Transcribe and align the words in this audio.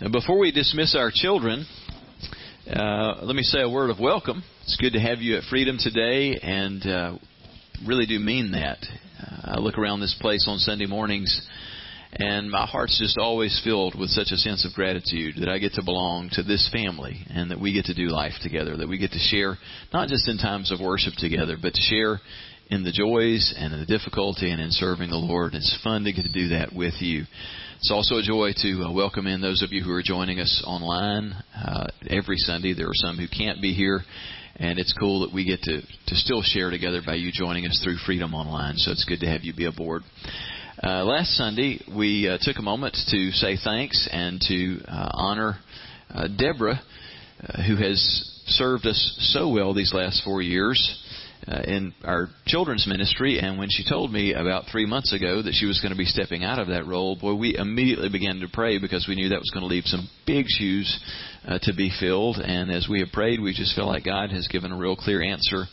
Before 0.00 0.40
we 0.40 0.50
dismiss 0.50 0.96
our 0.96 1.12
children, 1.14 1.64
uh, 2.68 3.20
let 3.22 3.36
me 3.36 3.44
say 3.44 3.60
a 3.62 3.68
word 3.68 3.90
of 3.90 4.00
welcome. 4.00 4.42
It's 4.64 4.76
good 4.76 4.94
to 4.94 4.98
have 4.98 5.20
you 5.20 5.36
at 5.36 5.44
Freedom 5.44 5.78
today, 5.78 6.36
and 6.42 6.84
uh, 6.84 7.18
really 7.86 8.04
do 8.04 8.18
mean 8.18 8.50
that. 8.50 8.78
Uh, 9.22 9.52
I 9.56 9.60
look 9.60 9.78
around 9.78 10.00
this 10.00 10.16
place 10.20 10.46
on 10.48 10.58
Sunday 10.58 10.86
mornings, 10.86 11.46
and 12.12 12.50
my 12.50 12.66
heart's 12.66 12.98
just 12.98 13.18
always 13.18 13.60
filled 13.62 13.96
with 13.96 14.10
such 14.10 14.32
a 14.32 14.36
sense 14.36 14.66
of 14.66 14.74
gratitude 14.74 15.36
that 15.38 15.48
I 15.48 15.58
get 15.58 15.74
to 15.74 15.84
belong 15.84 16.28
to 16.32 16.42
this 16.42 16.68
family, 16.72 17.24
and 17.30 17.52
that 17.52 17.60
we 17.60 17.72
get 17.72 17.84
to 17.84 17.94
do 17.94 18.08
life 18.08 18.34
together, 18.42 18.76
that 18.76 18.88
we 18.88 18.98
get 18.98 19.12
to 19.12 19.18
share 19.20 19.58
not 19.92 20.08
just 20.08 20.28
in 20.28 20.38
times 20.38 20.72
of 20.72 20.80
worship 20.80 21.14
together, 21.18 21.56
but 21.62 21.72
to 21.72 21.80
share 21.80 22.20
in 22.70 22.82
the 22.82 22.92
joys 22.92 23.54
and 23.56 23.72
in 23.72 23.80
the 23.80 23.86
difficulty 23.86 24.50
and 24.50 24.60
in 24.60 24.70
serving 24.70 25.10
the 25.10 25.16
Lord. 25.16 25.54
It's 25.54 25.78
fun 25.82 26.04
to 26.04 26.12
get 26.12 26.22
to 26.22 26.32
do 26.32 26.48
that 26.48 26.74
with 26.74 26.94
you. 27.00 27.24
It's 27.76 27.90
also 27.90 28.16
a 28.16 28.22
joy 28.22 28.52
to 28.62 28.84
uh, 28.84 28.92
welcome 28.92 29.26
in 29.26 29.40
those 29.40 29.62
of 29.62 29.72
you 29.72 29.82
who 29.82 29.92
are 29.92 30.02
joining 30.02 30.40
us 30.40 30.62
online 30.66 31.34
uh, 31.54 31.88
every 32.08 32.38
Sunday. 32.38 32.72
There 32.72 32.88
are 32.88 32.94
some 32.94 33.18
who 33.18 33.26
can't 33.28 33.60
be 33.60 33.74
here, 33.74 34.00
and 34.56 34.78
it's 34.78 34.94
cool 34.98 35.20
that 35.20 35.34
we 35.34 35.44
get 35.44 35.60
to, 35.62 35.80
to 35.82 36.14
still 36.14 36.42
share 36.42 36.70
together 36.70 37.02
by 37.04 37.16
you 37.16 37.30
joining 37.32 37.66
us 37.66 37.80
through 37.84 37.96
Freedom 38.06 38.34
Online. 38.34 38.76
So 38.76 38.90
it's 38.90 39.04
good 39.04 39.20
to 39.20 39.26
have 39.26 39.44
you 39.44 39.52
be 39.54 39.66
aboard. 39.66 40.02
Uh, 40.82 41.04
last 41.04 41.36
Sunday, 41.36 41.80
we 41.94 42.28
uh, 42.28 42.38
took 42.40 42.56
a 42.58 42.62
moment 42.62 42.96
to 43.08 43.30
say 43.32 43.56
thanks 43.62 44.08
and 44.10 44.40
to 44.48 44.80
uh, 44.88 45.10
honor 45.12 45.56
uh, 46.10 46.28
Deborah, 46.28 46.80
uh, 47.42 47.62
who 47.64 47.76
has 47.76 48.00
served 48.46 48.86
us 48.86 49.14
so 49.32 49.50
well 49.50 49.74
these 49.74 49.92
last 49.92 50.22
four 50.24 50.40
years 50.42 51.00
uh, 51.46 51.62
in 51.66 51.94
our 52.04 52.28
children's 52.46 52.86
ministry. 52.86 53.38
And 53.38 53.58
when 53.58 53.68
she 53.70 53.84
told 53.88 54.12
me 54.12 54.32
about 54.32 54.64
three 54.70 54.86
months 54.86 55.12
ago 55.12 55.42
that 55.42 55.54
she 55.54 55.66
was 55.66 55.80
going 55.80 55.92
to 55.92 55.98
be 55.98 56.04
stepping 56.04 56.44
out 56.44 56.58
of 56.58 56.68
that 56.68 56.86
role, 56.86 57.16
boy, 57.16 57.34
we 57.34 57.56
immediately 57.56 58.08
began 58.08 58.40
to 58.40 58.48
pray 58.52 58.78
because 58.78 59.06
we 59.08 59.14
knew 59.14 59.28
that 59.28 59.38
was 59.38 59.50
going 59.52 59.62
to 59.62 59.74
leave 59.74 59.84
some 59.84 60.08
big 60.26 60.46
shoes 60.48 61.00
uh, 61.46 61.58
to 61.62 61.74
be 61.74 61.90
filled. 62.00 62.36
And 62.36 62.70
as 62.70 62.88
we 62.88 63.00
have 63.00 63.12
prayed, 63.12 63.40
we 63.40 63.52
just 63.52 63.74
feel 63.74 63.86
like 63.86 64.04
God 64.04 64.30
has 64.30 64.48
given 64.48 64.72
a 64.72 64.78
real 64.78 64.96
clear 64.96 65.22
answer 65.22 65.64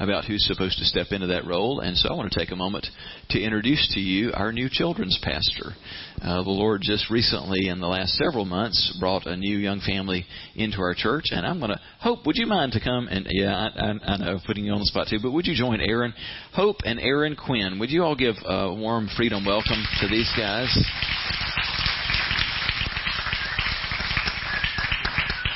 about 0.00 0.24
who's 0.24 0.46
supposed 0.46 0.78
to 0.78 0.84
step 0.84 1.08
into 1.10 1.28
that 1.28 1.46
role. 1.46 1.80
And 1.80 1.96
so 1.96 2.08
I 2.08 2.16
want 2.16 2.32
to 2.32 2.38
take 2.38 2.50
a 2.50 2.56
moment 2.56 2.86
to 3.30 3.40
introduce 3.40 3.86
to 3.94 4.00
you 4.00 4.32
our 4.34 4.50
new 4.50 4.68
children's 4.70 5.18
pastor. 5.22 5.76
Uh, 6.22 6.42
the 6.42 6.50
Lord 6.50 6.80
just 6.82 7.10
recently, 7.10 7.68
in 7.68 7.80
the 7.80 7.86
last 7.86 8.14
several 8.14 8.46
months, 8.46 8.96
brought 8.98 9.26
a 9.26 9.36
new 9.36 9.58
young 9.58 9.80
family 9.80 10.24
into 10.56 10.80
our 10.80 10.94
church. 10.94 11.26
And 11.30 11.46
I'm 11.46 11.60
going 11.60 11.70
to, 11.70 11.80
Hope, 12.00 12.26
would 12.26 12.36
you 12.36 12.46
mind 12.46 12.72
to 12.72 12.80
come? 12.80 13.08
And 13.08 13.26
yeah, 13.30 13.54
I, 13.54 13.68
I, 13.78 14.14
I 14.14 14.16
know, 14.16 14.38
putting 14.46 14.64
you 14.64 14.72
on 14.72 14.80
the 14.80 14.86
spot 14.86 15.08
too, 15.10 15.18
but 15.22 15.32
would 15.32 15.46
you 15.46 15.54
join 15.54 15.80
Aaron? 15.80 16.14
Hope 16.54 16.78
and 16.84 16.98
Aaron 16.98 17.36
Quinn, 17.36 17.78
would 17.78 17.90
you 17.90 18.02
all 18.02 18.16
give 18.16 18.36
a 18.44 18.74
warm 18.74 19.08
freedom 19.16 19.44
welcome 19.44 19.84
to 20.00 20.08
these 20.08 20.30
guys? 20.36 21.69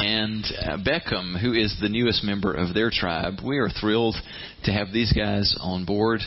And 0.04 0.44
uh, 0.60 0.76
Beckham, 0.76 1.40
who 1.40 1.54
is 1.54 1.74
the 1.80 1.88
newest 1.88 2.22
member 2.24 2.52
of 2.52 2.74
their 2.74 2.90
tribe. 2.90 3.38
We 3.42 3.56
are 3.56 3.70
thrilled 3.70 4.16
to 4.64 4.72
have 4.72 4.92
these 4.92 5.12
guys 5.14 5.56
on 5.58 5.86
board. 5.86 6.20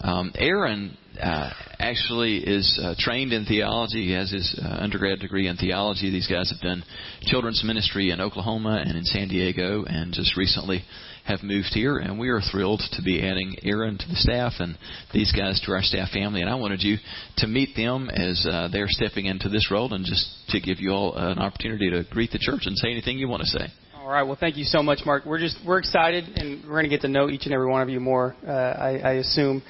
Um, 0.00 0.32
Aaron 0.34 0.96
uh, 1.22 1.50
actually 1.78 2.38
is 2.38 2.80
uh, 2.82 2.94
trained 2.98 3.32
in 3.32 3.44
theology. 3.44 4.06
He 4.06 4.12
has 4.14 4.32
his 4.32 4.60
uh, 4.60 4.66
undergrad 4.80 5.20
degree 5.20 5.46
in 5.46 5.56
theology. 5.56 6.10
These 6.10 6.26
guys 6.26 6.50
have 6.50 6.60
done 6.60 6.82
children's 7.22 7.62
ministry 7.64 8.10
in 8.10 8.20
Oklahoma 8.20 8.82
and 8.84 8.98
in 8.98 9.04
San 9.04 9.28
Diego, 9.28 9.84
and 9.86 10.12
just 10.12 10.36
recently 10.36 10.82
have 11.24 11.42
moved 11.42 11.70
here, 11.72 11.98
and 11.98 12.18
we 12.18 12.28
are 12.28 12.40
thrilled 12.40 12.82
to 12.92 13.02
be 13.02 13.22
adding 13.22 13.56
Aaron 13.62 13.98
to 13.98 14.08
the 14.08 14.16
staff 14.16 14.54
and 14.58 14.76
these 15.12 15.32
guys 15.32 15.60
to 15.66 15.72
our 15.72 15.82
staff 15.82 16.10
family. 16.10 16.40
And 16.40 16.50
I 16.50 16.54
wanted 16.54 16.82
you 16.82 16.96
to 17.38 17.46
meet 17.46 17.76
them 17.76 18.10
as 18.10 18.46
uh, 18.50 18.68
they're 18.72 18.88
stepping 18.88 19.26
into 19.26 19.48
this 19.48 19.70
role, 19.70 19.92
and 19.92 20.04
just 20.04 20.26
to 20.48 20.60
give 20.60 20.80
you 20.80 20.90
all 20.90 21.14
an 21.14 21.38
opportunity 21.38 21.90
to 21.90 22.04
greet 22.10 22.30
the 22.30 22.38
church 22.38 22.62
and 22.64 22.76
say 22.76 22.90
anything 22.90 23.18
you 23.18 23.28
want 23.28 23.42
to 23.42 23.48
say. 23.48 23.66
All 24.00 24.08
right. 24.08 24.22
Well, 24.22 24.38
thank 24.40 24.56
you 24.56 24.64
so 24.64 24.82
much, 24.82 25.00
Mark. 25.04 25.26
We're 25.26 25.38
just 25.38 25.58
we're 25.64 25.78
excited, 25.78 26.24
and 26.36 26.64
we're 26.64 26.70
going 26.70 26.84
to 26.84 26.90
get 26.90 27.02
to 27.02 27.08
know 27.08 27.28
each 27.28 27.44
and 27.44 27.54
every 27.54 27.68
one 27.68 27.82
of 27.82 27.90
you 27.90 28.00
more. 28.00 28.34
Uh, 28.46 28.50
I, 28.50 28.98
I 28.98 29.12
assume, 29.14 29.62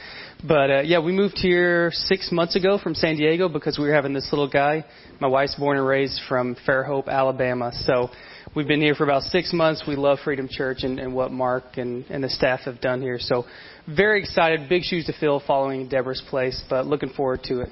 but 0.46 0.70
uh, 0.70 0.80
yeah, 0.80 1.00
we 1.00 1.12
moved 1.12 1.38
here 1.38 1.90
six 1.92 2.30
months 2.32 2.56
ago 2.56 2.78
from 2.78 2.94
San 2.94 3.16
Diego 3.16 3.48
because 3.48 3.78
we 3.78 3.86
were 3.86 3.94
having 3.94 4.12
this 4.12 4.28
little 4.32 4.48
guy. 4.48 4.84
My 5.20 5.28
wife's 5.28 5.54
born 5.56 5.76
and 5.76 5.86
raised 5.86 6.20
from 6.28 6.56
Fairhope, 6.66 7.08
Alabama, 7.08 7.72
so 7.72 8.08
we've 8.54 8.68
been 8.68 8.80
here 8.80 8.94
for 8.94 9.04
about 9.04 9.22
six 9.24 9.52
months. 9.52 9.84
We 9.86 9.96
love 9.96 10.18
Freedom 10.24 10.48
Church 10.50 10.82
and, 10.82 10.98
and 10.98 11.14
what 11.14 11.30
Mark 11.30 11.76
and, 11.76 12.04
and 12.06 12.24
the 12.24 12.28
staff 12.28 12.60
have 12.60 12.80
done 12.80 13.02
here. 13.02 13.18
So 13.20 13.44
very 13.86 14.20
excited. 14.20 14.68
Big 14.68 14.82
shoes 14.82 15.06
to 15.06 15.12
fill 15.18 15.42
following 15.46 15.88
Deborah's 15.88 16.22
place, 16.28 16.62
but 16.70 16.86
looking 16.86 17.10
forward 17.10 17.42
to 17.44 17.60
it. 17.60 17.68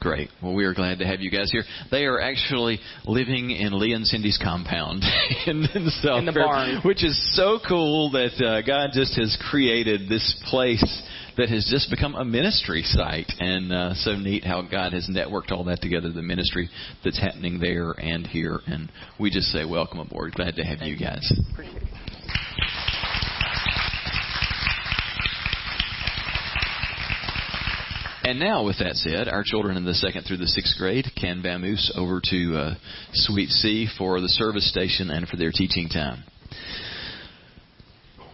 Great. 0.00 0.30
Well, 0.42 0.54
we 0.54 0.64
are 0.64 0.74
glad 0.74 0.98
to 1.00 1.06
have 1.06 1.20
you 1.20 1.30
guys 1.30 1.50
here. 1.52 1.64
They 1.90 2.04
are 2.06 2.20
actually 2.20 2.80
living 3.04 3.50
in 3.50 3.78
Lee 3.78 3.92
and 3.92 4.06
Cindy's 4.06 4.38
compound 4.42 5.04
in, 5.46 5.66
in 5.74 5.90
South 6.02 6.20
in 6.20 6.26
the 6.26 6.32
barn, 6.32 6.80
which 6.84 7.04
is 7.04 7.36
so 7.36 7.58
cool 7.66 8.10
that 8.12 8.32
uh, 8.42 8.62
God 8.66 8.90
just 8.92 9.16
has 9.18 9.36
created 9.50 10.08
this 10.08 10.42
place 10.50 11.02
that 11.36 11.48
has 11.48 11.66
just 11.70 11.90
become 11.90 12.14
a 12.14 12.24
ministry 12.24 12.82
site. 12.82 13.30
And 13.38 13.72
uh, 13.72 13.94
so 13.94 14.16
neat 14.16 14.44
how 14.44 14.62
God 14.62 14.92
has 14.92 15.08
networked 15.08 15.52
all 15.52 15.64
that 15.64 15.80
together, 15.80 16.12
the 16.12 16.22
ministry 16.22 16.68
that's 17.04 17.20
happening 17.20 17.58
there 17.60 17.92
and 17.92 18.26
here. 18.26 18.60
And 18.66 18.90
we 19.18 19.30
just 19.30 19.48
say, 19.48 19.64
welcome 19.64 20.00
aboard. 20.00 20.34
Glad 20.34 20.56
to 20.56 20.62
have 20.62 20.78
Thank 20.78 20.98
you 20.98 21.06
guys. 21.06 21.32
Appreciate 21.52 21.82
it. 21.82 21.88
And 28.24 28.38
now, 28.38 28.64
with 28.64 28.78
that 28.78 28.94
said, 28.94 29.26
our 29.28 29.42
children 29.44 29.76
in 29.76 29.84
the 29.84 29.94
second 29.94 30.22
through 30.22 30.36
the 30.36 30.46
sixth 30.46 30.78
grade 30.78 31.06
can 31.20 31.42
vamoose 31.42 31.90
over 31.96 32.20
to 32.30 32.56
uh, 32.56 32.74
Suite 33.12 33.48
C 33.48 33.88
for 33.98 34.20
the 34.20 34.28
service 34.28 34.68
station 34.70 35.10
and 35.10 35.26
for 35.26 35.36
their 35.36 35.50
teaching 35.50 35.88
time. 35.88 36.22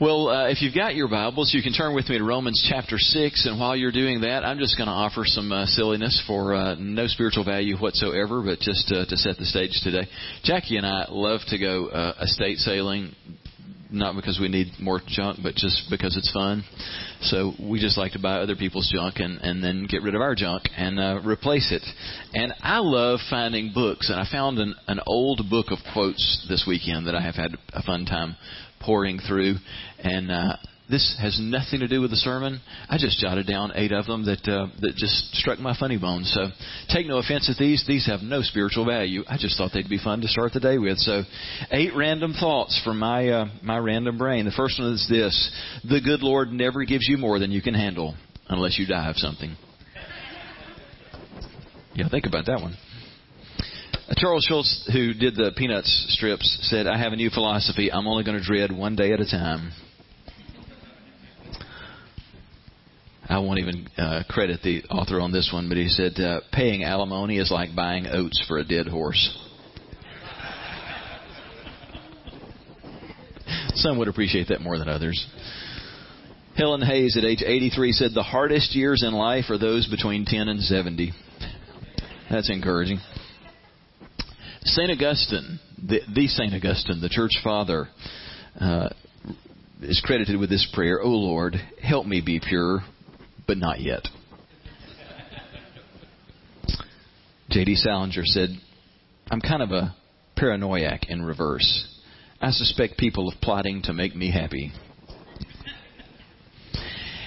Well, 0.00 0.28
uh, 0.28 0.48
if 0.48 0.62
you've 0.62 0.76
got 0.76 0.94
your 0.94 1.08
Bibles, 1.08 1.52
you 1.52 1.60
can 1.60 1.72
turn 1.72 1.92
with 1.92 2.08
me 2.08 2.18
to 2.18 2.24
Romans 2.24 2.64
chapter 2.70 2.98
6. 2.98 3.46
And 3.46 3.58
while 3.58 3.74
you're 3.74 3.90
doing 3.90 4.20
that, 4.20 4.44
I'm 4.44 4.60
just 4.60 4.78
going 4.78 4.86
to 4.86 4.92
offer 4.92 5.22
some 5.24 5.50
uh, 5.50 5.66
silliness 5.66 6.22
for 6.24 6.54
uh, 6.54 6.76
no 6.78 7.08
spiritual 7.08 7.42
value 7.42 7.76
whatsoever, 7.76 8.40
but 8.40 8.60
just 8.60 8.86
to 8.86 9.16
set 9.16 9.38
the 9.38 9.44
stage 9.44 9.72
today. 9.82 10.06
Jackie 10.44 10.76
and 10.76 10.86
I 10.86 11.06
love 11.10 11.40
to 11.48 11.58
go 11.58 11.88
uh, 11.88 12.14
estate 12.22 12.58
sailing, 12.58 13.12
not 13.90 14.16
because 14.16 14.38
we 14.40 14.48
need 14.48 14.68
more 14.80 15.00
junk, 15.06 15.38
but 15.42 15.54
just 15.54 15.84
because 15.90 16.16
it's 16.16 16.32
fun. 16.32 16.64
So 17.22 17.52
we 17.60 17.80
just 17.80 17.96
like 17.96 18.12
to 18.12 18.18
buy 18.18 18.38
other 18.38 18.56
people's 18.56 18.90
junk 18.92 19.16
and, 19.18 19.38
and 19.40 19.62
then 19.62 19.86
get 19.88 20.02
rid 20.02 20.14
of 20.14 20.20
our 20.20 20.34
junk 20.34 20.64
and 20.76 20.98
uh, 20.98 21.20
replace 21.24 21.72
it. 21.72 21.82
And 22.34 22.52
I 22.60 22.78
love 22.78 23.20
finding 23.30 23.72
books, 23.72 24.10
and 24.10 24.20
I 24.20 24.26
found 24.30 24.58
an, 24.58 24.74
an 24.86 25.00
old 25.06 25.42
book 25.48 25.66
of 25.70 25.78
quotes 25.92 26.46
this 26.48 26.64
weekend 26.66 27.06
that 27.06 27.14
I 27.14 27.20
have 27.20 27.34
had 27.34 27.52
a 27.72 27.82
fun 27.82 28.04
time 28.04 28.36
pouring 28.80 29.18
through, 29.18 29.56
and 29.98 30.30
uh, 30.30 30.56
this 30.90 31.16
has 31.20 31.38
nothing 31.40 31.80
to 31.80 31.88
do 31.88 32.00
with 32.00 32.10
the 32.10 32.16
sermon. 32.16 32.60
I 32.88 32.96
just 32.96 33.18
jotted 33.18 33.46
down 33.46 33.72
eight 33.74 33.92
of 33.92 34.06
them 34.06 34.24
that 34.24 34.48
uh, 34.48 34.68
that 34.80 34.96
just 34.96 35.34
struck 35.34 35.58
my 35.58 35.76
funny 35.78 35.98
bone. 35.98 36.24
So 36.24 36.48
take 36.88 37.06
no 37.06 37.18
offense 37.18 37.50
at 37.50 37.58
these; 37.58 37.84
these 37.86 38.06
have 38.06 38.20
no 38.20 38.42
spiritual 38.42 38.86
value. 38.86 39.22
I 39.28 39.36
just 39.38 39.58
thought 39.58 39.72
they'd 39.74 39.88
be 39.88 39.98
fun 40.02 40.22
to 40.22 40.28
start 40.28 40.52
the 40.54 40.60
day 40.60 40.78
with. 40.78 40.98
So, 40.98 41.22
eight 41.70 41.94
random 41.94 42.32
thoughts 42.32 42.80
from 42.84 42.98
my 42.98 43.28
uh, 43.28 43.46
my 43.62 43.78
random 43.78 44.16
brain. 44.16 44.46
The 44.46 44.50
first 44.52 44.78
one 44.78 44.92
is 44.92 45.06
this: 45.10 45.50
the 45.84 46.00
good 46.00 46.22
Lord 46.22 46.52
never 46.52 46.84
gives 46.84 47.06
you 47.06 47.18
more 47.18 47.38
than 47.38 47.50
you 47.50 47.60
can 47.60 47.74
handle, 47.74 48.14
unless 48.48 48.78
you 48.78 48.86
die 48.86 49.10
of 49.10 49.16
something. 49.16 49.56
Yeah, 51.94 52.08
think 52.08 52.26
about 52.26 52.46
that 52.46 52.60
one. 52.60 52.76
Charles 54.16 54.46
Schulz, 54.48 54.88
who 54.90 55.12
did 55.12 55.36
the 55.36 55.52
Peanuts 55.54 56.06
strips, 56.10 56.58
said, 56.62 56.86
I 56.86 56.96
have 56.96 57.12
a 57.12 57.16
new 57.16 57.28
philosophy. 57.28 57.92
I'm 57.92 58.06
only 58.06 58.24
going 58.24 58.38
to 58.38 58.44
dread 58.44 58.72
one 58.72 58.96
day 58.96 59.12
at 59.12 59.20
a 59.20 59.26
time. 59.26 59.72
I 63.28 63.38
won't 63.40 63.58
even 63.58 63.88
uh, 63.98 64.22
credit 64.26 64.62
the 64.62 64.84
author 64.84 65.20
on 65.20 65.32
this 65.32 65.50
one, 65.52 65.68
but 65.68 65.76
he 65.76 65.88
said, 65.88 66.18
uh, 66.18 66.40
paying 66.50 66.82
alimony 66.82 67.38
is 67.38 67.50
like 67.50 67.76
buying 67.76 68.06
oats 68.06 68.42
for 68.48 68.56
a 68.56 68.64
dead 68.64 68.86
horse. 68.86 69.36
Some 73.74 73.98
would 73.98 74.08
appreciate 74.08 74.48
that 74.48 74.62
more 74.62 74.78
than 74.78 74.88
others. 74.88 75.26
Helen 76.56 76.80
Hayes, 76.80 77.18
at 77.18 77.24
age 77.24 77.42
83, 77.44 77.92
said, 77.92 78.10
The 78.14 78.22
hardest 78.22 78.74
years 78.74 79.04
in 79.06 79.12
life 79.12 79.44
are 79.50 79.58
those 79.58 79.86
between 79.86 80.24
10 80.24 80.48
and 80.48 80.62
70. 80.62 81.12
That's 82.30 82.48
encouraging. 82.50 82.98
St. 84.62 84.90
Augustine, 84.90 85.60
the, 85.76 86.00
the 86.12 86.26
St. 86.28 86.54
Augustine, 86.54 87.00
the 87.02 87.10
church 87.10 87.38
father, 87.44 87.88
uh, 88.58 88.88
is 89.82 90.02
credited 90.04 90.38
with 90.40 90.48
this 90.48 90.66
prayer, 90.72 91.00
O 91.00 91.10
Lord, 91.10 91.56
help 91.82 92.06
me 92.06 92.22
be 92.24 92.40
pure, 92.40 92.80
but 93.48 93.56
not 93.56 93.80
yet. 93.80 94.06
J.D. 97.50 97.74
Salinger 97.76 98.24
said, 98.24 98.50
I'm 99.30 99.40
kind 99.40 99.62
of 99.62 99.70
a 99.72 99.96
paranoiac 100.36 101.08
in 101.08 101.22
reverse. 101.22 101.88
I 102.40 102.50
suspect 102.50 102.98
people 102.98 103.26
of 103.26 103.40
plotting 103.40 103.82
to 103.84 103.92
make 103.92 104.14
me 104.14 104.30
happy. 104.30 104.70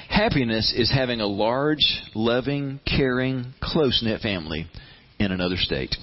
Happiness 0.10 0.74
is 0.78 0.92
having 0.92 1.20
a 1.22 1.26
large, 1.26 2.02
loving, 2.14 2.80
caring, 2.86 3.54
close 3.62 4.02
knit 4.04 4.22
family 4.22 4.68
in 5.20 5.32
another 5.32 5.58
state. 5.58 5.96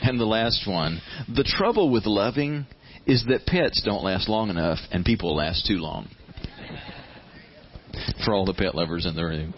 And 0.00 0.20
the 0.20 0.24
last 0.24 0.68
one. 0.68 1.00
The 1.34 1.42
trouble 1.42 1.90
with 1.90 2.06
loving 2.06 2.66
is 3.06 3.24
that 3.28 3.46
pets 3.46 3.82
don't 3.84 4.04
last 4.04 4.28
long 4.28 4.50
enough 4.50 4.78
and 4.92 5.04
people 5.04 5.34
last 5.34 5.66
too 5.66 5.78
long. 5.78 6.08
For 8.24 8.34
all 8.34 8.44
the 8.44 8.54
pet 8.54 8.74
lovers 8.74 9.06
in 9.06 9.14
the 9.14 9.24
room. 9.24 9.54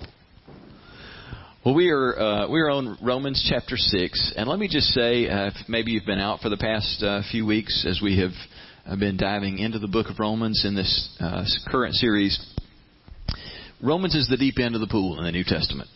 Well, 1.65 1.75
we 1.75 1.91
are 1.91 2.19
uh, 2.19 2.49
we 2.49 2.61
are 2.61 2.71
on 2.71 2.97
Romans 3.03 3.45
chapter 3.49 3.77
six, 3.77 4.33
and 4.37 4.49
let 4.49 4.59
me 4.59 4.69
just 4.69 4.89
say, 4.89 5.29
uh, 5.29 5.51
maybe 5.69 5.91
you've 5.91 6.07
been 6.07 6.21
out 6.21 6.41
for 6.41 6.49
the 6.49 6.57
past 6.57 7.03
uh, 7.03 7.23
few 7.31 7.45
weeks 7.45 7.85
as 7.87 8.01
we 8.03 8.19
have 8.21 8.31
uh, 8.87 8.97
been 8.97 9.17
diving 9.17 9.59
into 9.59 9.79
the 9.79 9.89
book 9.89 10.09
of 10.09 10.19
Romans 10.19 10.65
in 10.65 10.75
this 10.75 11.17
uh, 11.21 11.45
current 11.67 11.95
series. 11.95 12.39
Romans 13.83 14.15
is 14.15 14.29
the 14.29 14.37
deep 14.37 14.59
end 14.59 14.75
of 14.75 14.81
the 14.81 14.87
pool 14.87 15.19
in 15.19 15.25
the 15.25 15.33
New 15.33 15.45
Testament. 15.45 15.89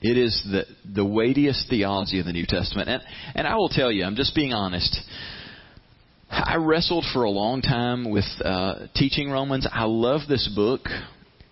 It 0.00 0.16
is 0.16 0.42
the 0.50 0.64
the 0.90 1.04
weightiest 1.04 1.68
theology 1.68 2.18
of 2.18 2.26
the 2.26 2.32
New 2.32 2.46
Testament, 2.46 2.88
and 2.88 3.02
and 3.34 3.46
I 3.46 3.56
will 3.56 3.68
tell 3.68 3.92
you, 3.92 4.04
I'm 4.04 4.16
just 4.16 4.34
being 4.34 4.52
honest. 4.52 4.98
I 6.30 6.56
wrestled 6.56 7.04
for 7.12 7.24
a 7.24 7.30
long 7.30 7.60
time 7.60 8.08
with 8.08 8.24
uh, 8.44 8.86
teaching 8.94 9.30
Romans. 9.30 9.66
I 9.70 9.84
love 9.84 10.22
this 10.28 10.48
book, 10.54 10.82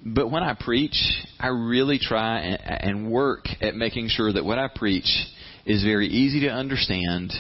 but 0.05 0.31
when 0.31 0.43
I 0.43 0.55
preach, 0.59 0.97
I 1.39 1.49
really 1.49 1.99
try 1.99 2.41
and, 2.41 2.61
and 2.65 3.11
work 3.11 3.47
at 3.61 3.75
making 3.75 4.09
sure 4.09 4.33
that 4.33 4.45
what 4.45 4.59
I 4.59 4.69
preach 4.69 5.09
is 5.67 5.83
very 5.83 6.07
easy 6.09 6.41
to 6.41 6.49
understand 6.49 7.33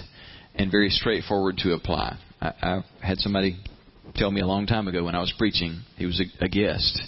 and 0.55 0.71
very 0.71 0.91
straightforward 0.91 1.59
to 1.59 1.73
apply. 1.73 2.19
I, 2.41 2.53
I 2.63 2.85
had 3.01 3.19
somebody 3.19 3.59
tell 4.15 4.31
me 4.31 4.41
a 4.41 4.47
long 4.47 4.67
time 4.67 4.89
ago 4.89 5.05
when 5.05 5.15
I 5.15 5.21
was 5.21 5.33
preaching. 5.39 5.81
He 5.97 6.07
was 6.07 6.21
a, 6.21 6.45
a 6.45 6.49
guest, 6.49 7.01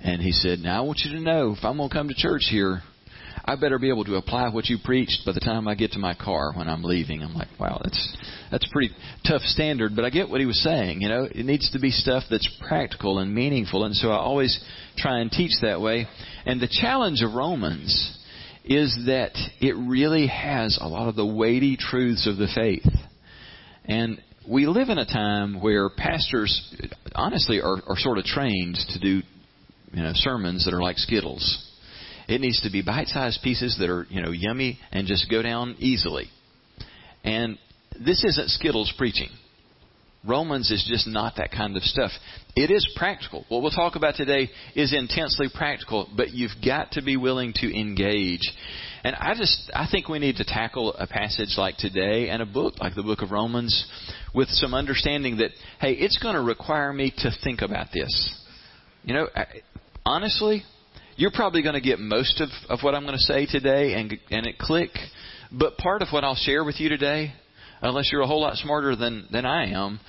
and 0.00 0.22
he 0.22 0.32
said, 0.32 0.60
"Now 0.60 0.82
I 0.82 0.86
want 0.86 1.00
you 1.04 1.12
to 1.12 1.20
know 1.20 1.54
if 1.56 1.64
I'm 1.64 1.76
going 1.76 1.88
to 1.88 1.94
come 1.94 2.08
to 2.08 2.14
church 2.14 2.46
here." 2.50 2.82
I 3.48 3.54
better 3.54 3.78
be 3.78 3.90
able 3.90 4.04
to 4.06 4.16
apply 4.16 4.48
what 4.48 4.66
you 4.66 4.76
preached 4.82 5.22
by 5.24 5.32
the 5.32 5.40
time 5.40 5.68
I 5.68 5.76
get 5.76 5.92
to 5.92 6.00
my 6.00 6.14
car 6.14 6.52
when 6.52 6.68
I'm 6.68 6.82
leaving. 6.82 7.22
I'm 7.22 7.34
like, 7.34 7.48
wow, 7.60 7.80
that's 7.82 8.16
that's 8.50 8.66
a 8.68 8.72
pretty 8.72 8.92
tough 9.26 9.42
standard, 9.42 9.94
but 9.94 10.04
I 10.04 10.10
get 10.10 10.28
what 10.28 10.40
he 10.40 10.46
was 10.46 10.60
saying. 10.62 11.00
You 11.00 11.08
know, 11.08 11.24
it 11.24 11.46
needs 11.46 11.70
to 11.70 11.78
be 11.78 11.90
stuff 11.90 12.24
that's 12.28 12.48
practical 12.66 13.20
and 13.20 13.32
meaningful, 13.32 13.84
and 13.84 13.94
so 13.94 14.10
I 14.10 14.16
always 14.16 14.58
try 14.96 15.20
and 15.20 15.30
teach 15.30 15.52
that 15.62 15.80
way. 15.80 16.06
And 16.44 16.60
the 16.60 16.68
challenge 16.68 17.22
of 17.22 17.34
Romans 17.34 18.18
is 18.64 18.98
that 19.06 19.32
it 19.60 19.76
really 19.76 20.26
has 20.26 20.76
a 20.80 20.88
lot 20.88 21.08
of 21.08 21.14
the 21.14 21.26
weighty 21.26 21.76
truths 21.76 22.26
of 22.26 22.36
the 22.36 22.48
faith. 22.52 22.86
And 23.84 24.20
we 24.48 24.66
live 24.66 24.88
in 24.88 24.98
a 24.98 25.06
time 25.06 25.62
where 25.62 25.88
pastors, 25.88 26.74
honestly, 27.14 27.60
are, 27.60 27.76
are 27.86 27.96
sort 27.96 28.18
of 28.18 28.24
trained 28.24 28.76
to 28.90 28.98
do 28.98 29.22
you 29.92 30.02
know, 30.02 30.10
sermons 30.14 30.64
that 30.64 30.74
are 30.74 30.82
like 30.82 30.98
Skittles. 30.98 31.65
It 32.28 32.40
needs 32.40 32.60
to 32.62 32.70
be 32.70 32.82
bite-sized 32.82 33.42
pieces 33.42 33.76
that 33.78 33.88
are, 33.88 34.06
you 34.10 34.20
know, 34.20 34.30
yummy 34.30 34.78
and 34.92 35.06
just 35.06 35.30
go 35.30 35.42
down 35.42 35.76
easily. 35.78 36.26
And 37.24 37.58
this 38.04 38.24
isn't 38.24 38.50
Skittles 38.50 38.92
preaching. 38.96 39.28
Romans 40.26 40.70
is 40.70 40.84
just 40.88 41.06
not 41.06 41.34
that 41.36 41.52
kind 41.52 41.76
of 41.76 41.82
stuff. 41.84 42.10
It 42.56 42.70
is 42.70 42.86
practical. 42.96 43.44
What 43.48 43.62
we'll 43.62 43.70
talk 43.70 43.96
about 43.96 44.16
today 44.16 44.48
is 44.74 44.92
intensely 44.92 45.46
practical, 45.54 46.08
but 46.16 46.30
you've 46.30 46.50
got 46.64 46.92
to 46.92 47.02
be 47.02 47.16
willing 47.16 47.52
to 47.56 47.78
engage. 47.78 48.40
And 49.04 49.14
I 49.14 49.34
just 49.34 49.70
I 49.72 49.86
think 49.90 50.08
we 50.08 50.18
need 50.18 50.36
to 50.36 50.44
tackle 50.44 50.94
a 50.94 51.06
passage 51.06 51.54
like 51.56 51.76
today 51.76 52.28
and 52.30 52.42
a 52.42 52.46
book 52.46 52.74
like 52.80 52.94
the 52.94 53.02
book 53.02 53.22
of 53.22 53.30
Romans 53.30 53.86
with 54.34 54.48
some 54.48 54.74
understanding 54.74 55.36
that 55.36 55.50
hey, 55.80 55.92
it's 55.92 56.18
going 56.18 56.34
to 56.34 56.42
require 56.42 56.92
me 56.92 57.12
to 57.18 57.30
think 57.44 57.62
about 57.62 57.88
this. 57.92 58.40
You 59.04 59.14
know, 59.14 59.28
honestly, 60.04 60.64
you're 61.16 61.32
probably 61.32 61.62
going 61.62 61.74
to 61.74 61.80
get 61.80 61.98
most 61.98 62.40
of, 62.40 62.48
of 62.68 62.80
what 62.82 62.94
I'm 62.94 63.02
going 63.02 63.16
to 63.16 63.18
say 63.18 63.46
today 63.46 63.94
and, 63.94 64.18
and 64.30 64.46
it 64.46 64.58
click. 64.58 64.90
But 65.50 65.76
part 65.78 66.02
of 66.02 66.08
what 66.10 66.24
I'll 66.24 66.34
share 66.34 66.64
with 66.64 66.78
you 66.78 66.88
today, 66.88 67.32
unless 67.82 68.10
you're 68.12 68.22
a 68.22 68.26
whole 68.26 68.40
lot 68.40 68.56
smarter 68.56 68.96
than, 68.96 69.26
than 69.30 69.46
I 69.46 69.70
am, 69.72 70.00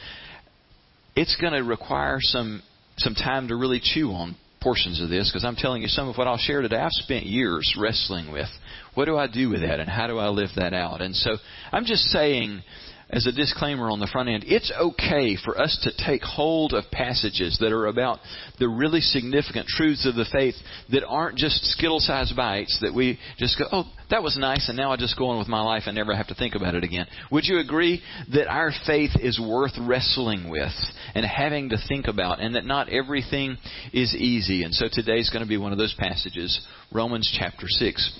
it's 1.15 1.35
going 1.39 1.53
to 1.53 1.63
require 1.63 2.17
some, 2.19 2.61
some 2.97 3.15
time 3.15 3.47
to 3.47 3.55
really 3.55 3.81
chew 3.81 4.11
on 4.11 4.35
portions 4.61 5.01
of 5.01 5.09
this 5.09 5.29
because 5.31 5.45
I'm 5.45 5.55
telling 5.55 5.81
you 5.81 5.87
some 5.87 6.09
of 6.09 6.17
what 6.17 6.27
I'll 6.27 6.37
share 6.37 6.61
today 6.61 6.77
I've 6.77 6.91
spent 6.91 7.25
years 7.25 7.75
wrestling 7.79 8.31
with. 8.31 8.49
What 8.95 9.05
do 9.05 9.17
I 9.17 9.27
do 9.27 9.49
with 9.49 9.61
that 9.61 9.79
and 9.79 9.89
how 9.89 10.07
do 10.07 10.17
I 10.17 10.29
live 10.29 10.49
that 10.55 10.73
out? 10.73 11.01
And 11.01 11.15
so 11.15 11.37
I'm 11.71 11.85
just 11.85 12.03
saying 12.05 12.63
as 13.09 13.25
a 13.25 13.31
disclaimer 13.31 13.89
on 13.89 13.99
the 13.99 14.09
front 14.11 14.29
end, 14.29 14.43
it's 14.47 14.71
okay 14.77 15.37
for 15.43 15.59
us 15.59 15.77
to 15.83 16.05
take 16.05 16.21
hold 16.21 16.73
of 16.73 16.83
passages 16.91 17.57
that 17.61 17.71
are 17.71 17.87
about 17.87 18.19
the 18.59 18.67
really 18.67 18.99
significant 18.99 19.67
truths 19.67 20.05
of 20.05 20.15
the 20.15 20.25
faith 20.31 20.55
that 20.91 21.05
aren't 21.07 21.37
just 21.37 21.63
skittle 21.71 21.99
sized 21.99 22.35
bites 22.35 22.77
that 22.81 22.93
we 22.93 23.17
just 23.37 23.57
go, 23.57 23.65
oh, 23.71 23.83
that 24.09 24.23
was 24.23 24.37
nice, 24.37 24.67
and 24.67 24.77
now 24.77 24.91
I 24.91 24.97
just 24.97 25.17
go 25.17 25.27
on 25.27 25.39
with 25.39 25.47
my 25.47 25.61
life 25.61 25.83
and 25.85 25.95
never 25.95 26.15
have 26.15 26.27
to 26.27 26.35
think 26.35 26.55
about 26.55 26.75
it 26.75 26.83
again. 26.83 27.07
Would 27.31 27.45
you 27.45 27.59
agree 27.59 28.01
that 28.33 28.47
our 28.47 28.71
faith 28.85 29.11
is 29.19 29.39
worth 29.39 29.73
wrestling 29.79 30.49
with 30.49 30.73
and 31.15 31.25
having 31.25 31.69
to 31.69 31.77
think 31.87 32.07
about, 32.07 32.39
and 32.39 32.55
that 32.55 32.65
not 32.65 32.89
everything 32.89 33.57
is 33.93 34.15
easy? 34.15 34.63
And 34.63 34.73
so 34.73 34.87
today's 34.91 35.29
going 35.29 35.43
to 35.43 35.49
be 35.49 35.57
one 35.57 35.71
of 35.71 35.77
those 35.77 35.95
passages, 35.97 36.59
Romans 36.91 37.29
chapter 37.37 37.67
6. 37.67 38.19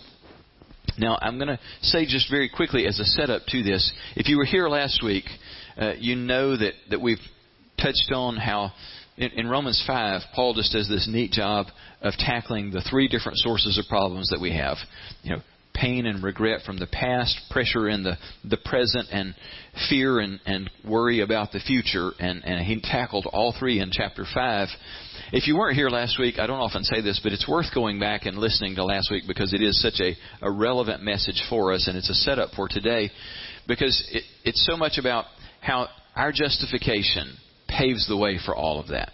Now, 0.97 1.17
I'm 1.21 1.37
going 1.37 1.49
to 1.49 1.59
say 1.81 2.05
just 2.05 2.29
very 2.29 2.49
quickly 2.49 2.87
as 2.87 2.99
a 2.99 3.05
setup 3.05 3.45
to 3.47 3.63
this. 3.63 3.91
If 4.15 4.27
you 4.27 4.37
were 4.37 4.45
here 4.45 4.67
last 4.67 5.03
week, 5.03 5.25
uh, 5.79 5.93
you 5.99 6.15
know 6.15 6.57
that, 6.57 6.73
that 6.89 7.01
we've 7.01 7.19
touched 7.77 8.11
on 8.13 8.37
how 8.37 8.71
in, 9.17 9.31
in 9.31 9.47
Romans 9.47 9.83
5, 9.85 10.21
Paul 10.35 10.53
just 10.53 10.71
does 10.71 10.87
this 10.87 11.09
neat 11.11 11.31
job 11.31 11.67
of 12.01 12.13
tackling 12.17 12.71
the 12.71 12.81
three 12.89 13.07
different 13.07 13.37
sources 13.39 13.77
of 13.77 13.85
problems 13.89 14.29
that 14.29 14.39
we 14.39 14.55
have. 14.55 14.77
You 15.23 15.35
know, 15.35 15.41
pain 15.73 16.05
and 16.05 16.23
regret 16.23 16.61
from 16.65 16.77
the 16.77 16.87
past, 16.87 17.39
pressure 17.51 17.89
in 17.89 18.03
the, 18.03 18.17
the 18.43 18.57
present, 18.57 19.07
and 19.11 19.35
fear 19.89 20.19
and, 20.19 20.39
and 20.45 20.69
worry 20.87 21.21
about 21.21 21.51
the 21.51 21.59
future. 21.59 22.11
And, 22.19 22.43
and 22.43 22.65
he 22.65 22.81
tackled 22.81 23.27
all 23.31 23.55
three 23.57 23.79
in 23.79 23.89
chapter 23.91 24.25
5. 24.31 24.67
If 25.33 25.45
you 25.45 25.57
weren't 25.57 25.75
here 25.75 25.89
last 25.89 26.17
week, 26.17 26.39
I 26.39 26.47
don't 26.47 26.59
often 26.59 26.85
say 26.85 27.01
this, 27.01 27.19
but 27.21 27.33
it's 27.33 27.47
worth 27.47 27.73
going 27.73 27.99
back 27.99 28.25
and 28.25 28.37
listening 28.37 28.75
to 28.75 28.85
last 28.85 29.11
week 29.11 29.23
because 29.27 29.53
it 29.53 29.61
is 29.61 29.81
such 29.81 29.99
a, 29.99 30.15
a 30.41 30.49
relevant 30.49 31.03
message 31.03 31.43
for 31.49 31.73
us 31.73 31.87
and 31.87 31.97
it's 31.97 32.09
a 32.09 32.13
setup 32.13 32.51
for 32.51 32.69
today 32.69 33.11
because 33.67 34.07
it, 34.09 34.23
it's 34.45 34.65
so 34.65 34.77
much 34.77 34.97
about 34.97 35.25
how 35.59 35.89
our 36.15 36.31
justification 36.31 37.35
paves 37.67 38.07
the 38.07 38.15
way 38.15 38.39
for 38.43 38.55
all 38.55 38.79
of 38.79 38.87
that. 38.87 39.11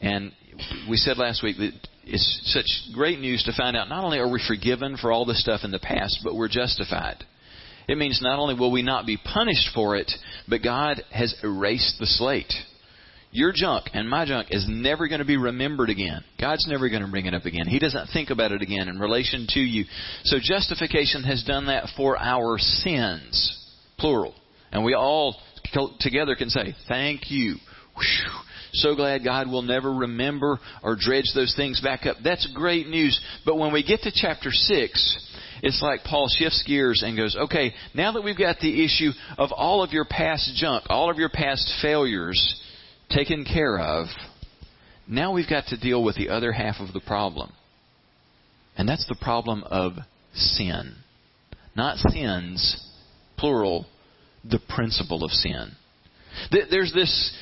And 0.00 0.32
we 0.90 0.96
said 0.96 1.16
last 1.16 1.44
week 1.44 1.58
that 1.58 1.72
it's 2.04 2.40
such 2.52 2.92
great 2.92 3.20
news 3.20 3.44
to 3.44 3.52
find 3.56 3.76
out 3.76 3.88
not 3.88 4.02
only 4.02 4.18
are 4.18 4.28
we 4.30 4.42
forgiven 4.48 4.96
for 4.96 5.12
all 5.12 5.26
the 5.26 5.34
stuff 5.36 5.60
in 5.62 5.70
the 5.70 5.78
past, 5.78 6.22
but 6.24 6.34
we're 6.34 6.48
justified. 6.48 7.22
It 7.88 7.98
means 7.98 8.18
not 8.20 8.40
only 8.40 8.54
will 8.54 8.72
we 8.72 8.82
not 8.82 9.06
be 9.06 9.16
punished 9.16 9.68
for 9.72 9.96
it, 9.96 10.10
but 10.48 10.64
God 10.64 11.04
has 11.12 11.36
erased 11.44 12.00
the 12.00 12.06
slate. 12.06 12.52
Your 13.36 13.52
junk 13.54 13.90
and 13.92 14.08
my 14.08 14.24
junk 14.24 14.48
is 14.50 14.64
never 14.66 15.08
going 15.08 15.18
to 15.18 15.26
be 15.26 15.36
remembered 15.36 15.90
again. 15.90 16.24
God's 16.40 16.66
never 16.66 16.88
going 16.88 17.02
to 17.02 17.08
bring 17.08 17.26
it 17.26 17.34
up 17.34 17.44
again. 17.44 17.66
He 17.66 17.78
doesn't 17.78 18.06
think 18.06 18.30
about 18.30 18.50
it 18.50 18.62
again 18.62 18.88
in 18.88 18.98
relation 18.98 19.46
to 19.50 19.60
you. 19.60 19.84
So 20.24 20.38
justification 20.42 21.22
has 21.24 21.44
done 21.44 21.66
that 21.66 21.90
for 21.98 22.16
our 22.18 22.56
sins, 22.56 23.74
plural. 23.98 24.34
And 24.72 24.86
we 24.86 24.94
all 24.94 25.36
together 26.00 26.34
can 26.34 26.48
say, 26.48 26.74
Thank 26.88 27.30
you. 27.30 27.56
Whew. 27.94 28.40
So 28.72 28.94
glad 28.94 29.22
God 29.22 29.50
will 29.50 29.60
never 29.60 29.92
remember 29.92 30.58
or 30.82 30.96
dredge 30.98 31.30
those 31.34 31.54
things 31.54 31.78
back 31.82 32.06
up. 32.06 32.16
That's 32.24 32.50
great 32.54 32.88
news. 32.88 33.20
But 33.44 33.58
when 33.58 33.70
we 33.70 33.82
get 33.82 34.00
to 34.04 34.12
chapter 34.14 34.50
6, 34.50 35.32
it's 35.62 35.82
like 35.82 36.04
Paul 36.04 36.28
shifts 36.38 36.64
gears 36.66 37.02
and 37.04 37.18
goes, 37.18 37.36
okay, 37.36 37.74
now 37.94 38.12
that 38.12 38.24
we've 38.24 38.38
got 38.38 38.60
the 38.60 38.82
issue 38.82 39.10
of 39.36 39.50
all 39.52 39.82
of 39.82 39.92
your 39.92 40.06
past 40.06 40.52
junk, 40.56 40.84
all 40.88 41.10
of 41.10 41.18
your 41.18 41.28
past 41.28 41.70
failures, 41.82 42.62
taken 43.10 43.44
care 43.44 43.78
of, 43.78 44.08
now 45.08 45.32
we've 45.32 45.48
got 45.48 45.66
to 45.68 45.76
deal 45.76 46.02
with 46.02 46.16
the 46.16 46.28
other 46.28 46.52
half 46.52 46.76
of 46.80 46.92
the 46.92 47.00
problem. 47.00 47.52
And 48.76 48.88
that's 48.88 49.06
the 49.06 49.16
problem 49.20 49.62
of 49.64 49.92
sin. 50.34 50.96
Not 51.74 51.98
sins, 51.98 52.82
plural, 53.36 53.86
the 54.44 54.60
principle 54.68 55.24
of 55.24 55.30
sin. 55.30 55.72
There's 56.50 56.92
this 56.92 57.36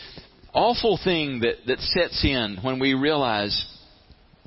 awful 0.52 0.98
thing 1.02 1.40
that, 1.40 1.66
that 1.66 1.80
sets 1.80 2.24
in 2.24 2.58
when 2.62 2.78
we 2.78 2.94
realize 2.94 3.66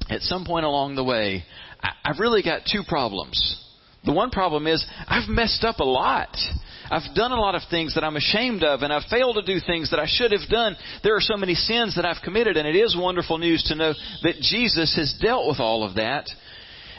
at 0.10 0.22
some 0.22 0.46
point 0.46 0.66
along 0.66 0.96
the 0.96 1.04
way, 1.04 1.44
I've 1.82 2.20
really 2.20 2.42
got 2.42 2.62
two 2.72 2.84
problems. 2.88 3.64
The 4.06 4.14
one 4.14 4.30
problem 4.30 4.68
is 4.68 4.86
I've 5.08 5.28
messed 5.28 5.64
up 5.64 5.80
a 5.80 5.84
lot. 5.84 6.36
I've 6.90 7.14
done 7.16 7.32
a 7.32 7.40
lot 7.40 7.56
of 7.56 7.62
things 7.70 7.96
that 7.96 8.04
I'm 8.04 8.16
ashamed 8.16 8.64
of, 8.64 8.82
and 8.82 8.94
I've 8.94 9.10
failed 9.10 9.36
to 9.36 9.42
do 9.42 9.60
things 9.66 9.92
that 9.92 10.00
I 10.00 10.06
should 10.08 10.32
have 10.32 10.50
done. 10.50 10.76
There 11.04 11.16
are 11.16 11.22
so 11.22 11.38
many 11.38 11.54
sins 11.54 11.96
that 11.96 12.06
I've 12.06 12.24
committed, 12.24 12.58
and 12.58 12.68
it 12.68 12.76
is 12.76 12.96
wonderful 12.98 13.38
news 13.38 13.64
to 13.64 13.76
know 13.76 13.94
that 14.24 14.36
Jesus 14.42 14.96
has 14.96 15.18
dealt 15.22 15.48
with 15.48 15.60
all 15.60 15.84
of 15.84 15.96
that. 15.96 16.30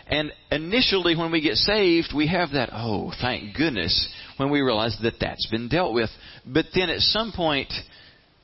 And 0.07 0.33
initially, 0.51 1.17
when 1.17 1.31
we 1.31 1.41
get 1.41 1.57
saved, 1.57 2.09
we 2.15 2.29
have 2.29 2.53
that, 2.53 2.71
oh, 2.73 3.13
thank 3.21 3.57
goodness, 3.57 4.09
when 4.39 4.51
we 4.51 4.61
realize 4.61 4.97
that 5.03 5.21
that's 5.21 5.47
been 5.51 5.69
dealt 5.69 5.93
with. 5.95 6.11
But 6.47 6.67
then 6.75 6.89
at 6.89 7.01
some 7.01 7.33
point, 7.35 7.73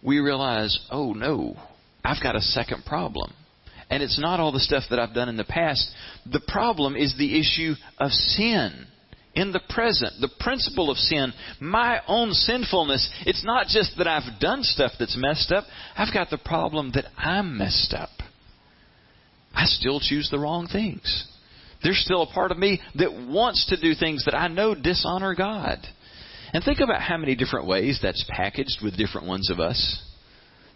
we 0.03 0.19
realize, 0.19 0.79
oh 0.91 1.15
no, 1.15 1.57
I've 2.05 2.23
got 2.23 2.37
a 2.37 2.41
second 2.41 2.85
problem. 2.85 3.33
And 3.91 4.03
it's 4.03 4.19
not 4.19 4.41
all 4.41 4.53
the 4.53 4.61
stuff 4.61 4.85
that 4.91 4.99
I've 4.99 5.15
done 5.15 5.29
in 5.29 5.37
the 5.37 5.45
past. 5.45 5.91
The 6.31 6.43
problem 6.49 6.97
is 6.97 7.15
the 7.17 7.39
issue 7.39 7.75
of 7.99 8.11
sin 8.11 8.87
in 9.35 9.53
the 9.53 9.61
present. 9.69 10.13
The 10.21 10.31
principle 10.41 10.91
of 10.91 10.97
sin, 10.97 11.33
my 11.61 12.01
own 12.07 12.33
sinfulness, 12.33 13.09
it's 13.27 13.45
not 13.45 13.67
just 13.67 13.97
that 13.99 14.09
I've 14.09 14.41
done 14.41 14.63
stuff 14.63 14.93
that's 14.99 15.17
messed 15.19 15.53
up. 15.53 15.65
I've 15.97 16.15
got 16.15 16.31
the 16.31 16.39
problem 16.39 16.93
that 16.95 17.07
I'm 17.17 17.59
messed 17.59 17.95
up. 17.95 18.11
I 19.55 19.67
still 19.67 20.01
choose 20.01 20.29
the 20.31 20.39
wrong 20.39 20.67
things. 20.67 21.27
There's 21.83 22.03
still 22.05 22.23
a 22.23 22.33
part 22.33 22.51
of 22.51 22.59
me 22.59 22.81
that 22.97 23.13
wants 23.13 23.67
to 23.67 23.81
do 23.81 23.95
things 23.95 24.25
that 24.25 24.35
I 24.35 24.49
know 24.49 24.75
dishonor 24.75 25.35
God. 25.35 25.79
And 26.53 26.65
think 26.65 26.81
about 26.81 27.03
how 27.03 27.17
many 27.19 27.35
different 27.35 27.67
ways 27.67 27.99
that's 28.03 28.25
packaged 28.29 28.79
with 28.83 28.97
different 28.97 29.27
ones 29.27 29.51
of 29.51 29.61
us. 29.61 30.01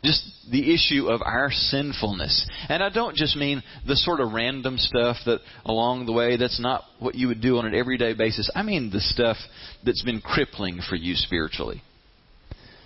Just 0.05 0.23
the 0.51 0.73
issue 0.73 1.09
of 1.09 1.23
our 1.23 1.51
sinfulness. 1.51 2.49
And 2.69 2.83
I 2.83 2.89
don't 2.89 3.17
just 3.17 3.37
mean 3.37 3.63
the 3.87 3.97
sort 3.97 4.21
of 4.21 4.33
random 4.33 4.79
stuff 4.79 5.17
that 5.27 5.41
along 5.65 6.07
the 6.07 6.13
way 6.13 6.37
that's 6.37 6.61
not 6.61 6.85
what 7.01 7.17
you 7.17 7.29
would 7.29 7.41
do 7.41 7.59
on 7.59 7.67
an 7.67 7.75
everyday 7.75 8.15
basis. 8.15 8.51
I 8.55 8.63
mean 8.63 8.91
the 8.91 9.01
stuff 9.01 9.37
that's 9.85 10.03
been 10.05 10.21
crippling 10.21 10.81
for 10.89 10.95
you 10.95 11.15
spiritually. 11.15 11.83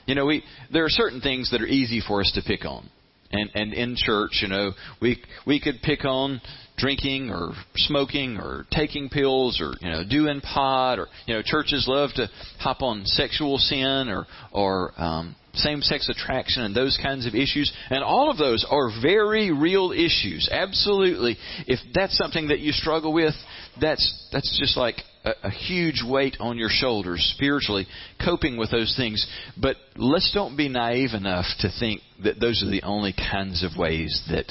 You 0.07 0.15
know, 0.15 0.27
we 0.27 0.43
there 0.73 0.85
are 0.85 0.91
certain 0.91 1.21
things 1.21 1.51
that 1.51 1.61
are 1.61 1.67
easy 1.67 2.01
for 2.07 2.21
us 2.21 2.33
to 2.35 2.43
pick 2.43 2.65
on. 2.65 2.89
And 3.33 3.51
and 3.55 3.73
in 3.73 3.97
church, 3.97 4.41
you 4.43 4.49
know, 4.49 4.73
we 5.01 5.23
we 5.47 5.61
could 5.61 5.81
pick 5.83 6.05
on 6.05 6.41
drinking 6.77 7.31
or 7.31 7.53
smoking 7.77 8.39
or 8.39 8.67
taking 8.71 9.09
pills 9.09 9.61
or 9.61 9.73
you 9.81 9.91
know 9.91 10.03
doing 10.09 10.41
pot 10.41 10.99
or 10.99 11.09
you 11.27 11.35
know 11.35 11.43
churches 11.43 11.87
love 11.87 12.11
to 12.17 12.29
hop 12.59 12.83
on 12.83 13.05
sexual 13.05 13.59
sin 13.59 14.09
or 14.09 14.27
or 14.53 14.93
um, 14.97 15.35
same-sex 15.55 16.09
attraction 16.09 16.63
and 16.63 16.75
those 16.75 16.99
kinds 17.03 17.27
of 17.27 17.35
issues. 17.35 17.73
And 17.91 18.03
all 18.03 18.31
of 18.31 18.39
those 18.39 18.65
are 18.69 18.89
very 19.03 19.53
real 19.53 19.93
issues. 19.93 20.49
Absolutely. 20.51 21.37
If 21.67 21.79
that's 21.95 22.17
something 22.17 22.49
that 22.49 22.61
you 22.61 22.73
struggle 22.73 23.13
with 23.13 23.35
that's 23.81 24.29
that's 24.33 24.59
just 24.61 24.77
like 24.77 24.97
a, 25.25 25.33
a 25.45 25.51
huge 25.51 26.03
weight 26.07 26.37
on 26.41 26.59
your 26.59 26.71
shoulders 26.71 27.33
spiritually 27.37 27.87
coping 28.25 28.57
with 28.57 28.71
those 28.71 28.95
things 28.97 29.27
but 29.61 29.77
let's 29.97 30.33
don't 30.33 30.57
be 30.57 30.69
naive 30.69 31.11
enough 31.15 31.47
to 31.61 31.69
think 31.79 32.01
that 32.23 32.41
those 32.41 32.63
are 32.63 32.71
the 32.71 32.83
only 32.83 33.13
kinds 33.13 33.63
of 33.63 33.79
ways 33.79 34.23
that 34.31 34.51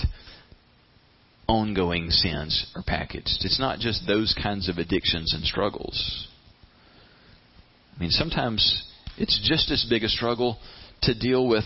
ongoing 1.52 2.10
sins 2.10 2.66
are 2.76 2.84
packaged. 2.86 3.40
It's 3.42 3.60
not 3.60 3.80
just 3.80 4.08
those 4.08 4.34
kinds 4.42 4.70
of 4.70 4.78
addictions 4.78 5.34
and 5.34 5.44
struggles. 5.44 6.28
I 7.94 8.00
mean, 8.00 8.10
sometimes 8.10 8.86
it's 9.18 9.38
just 9.44 9.70
as 9.70 9.86
big 9.90 10.06
a 10.06 10.08
struggle 10.08 10.58
to 11.02 11.14
deal 11.14 11.46
with 11.46 11.66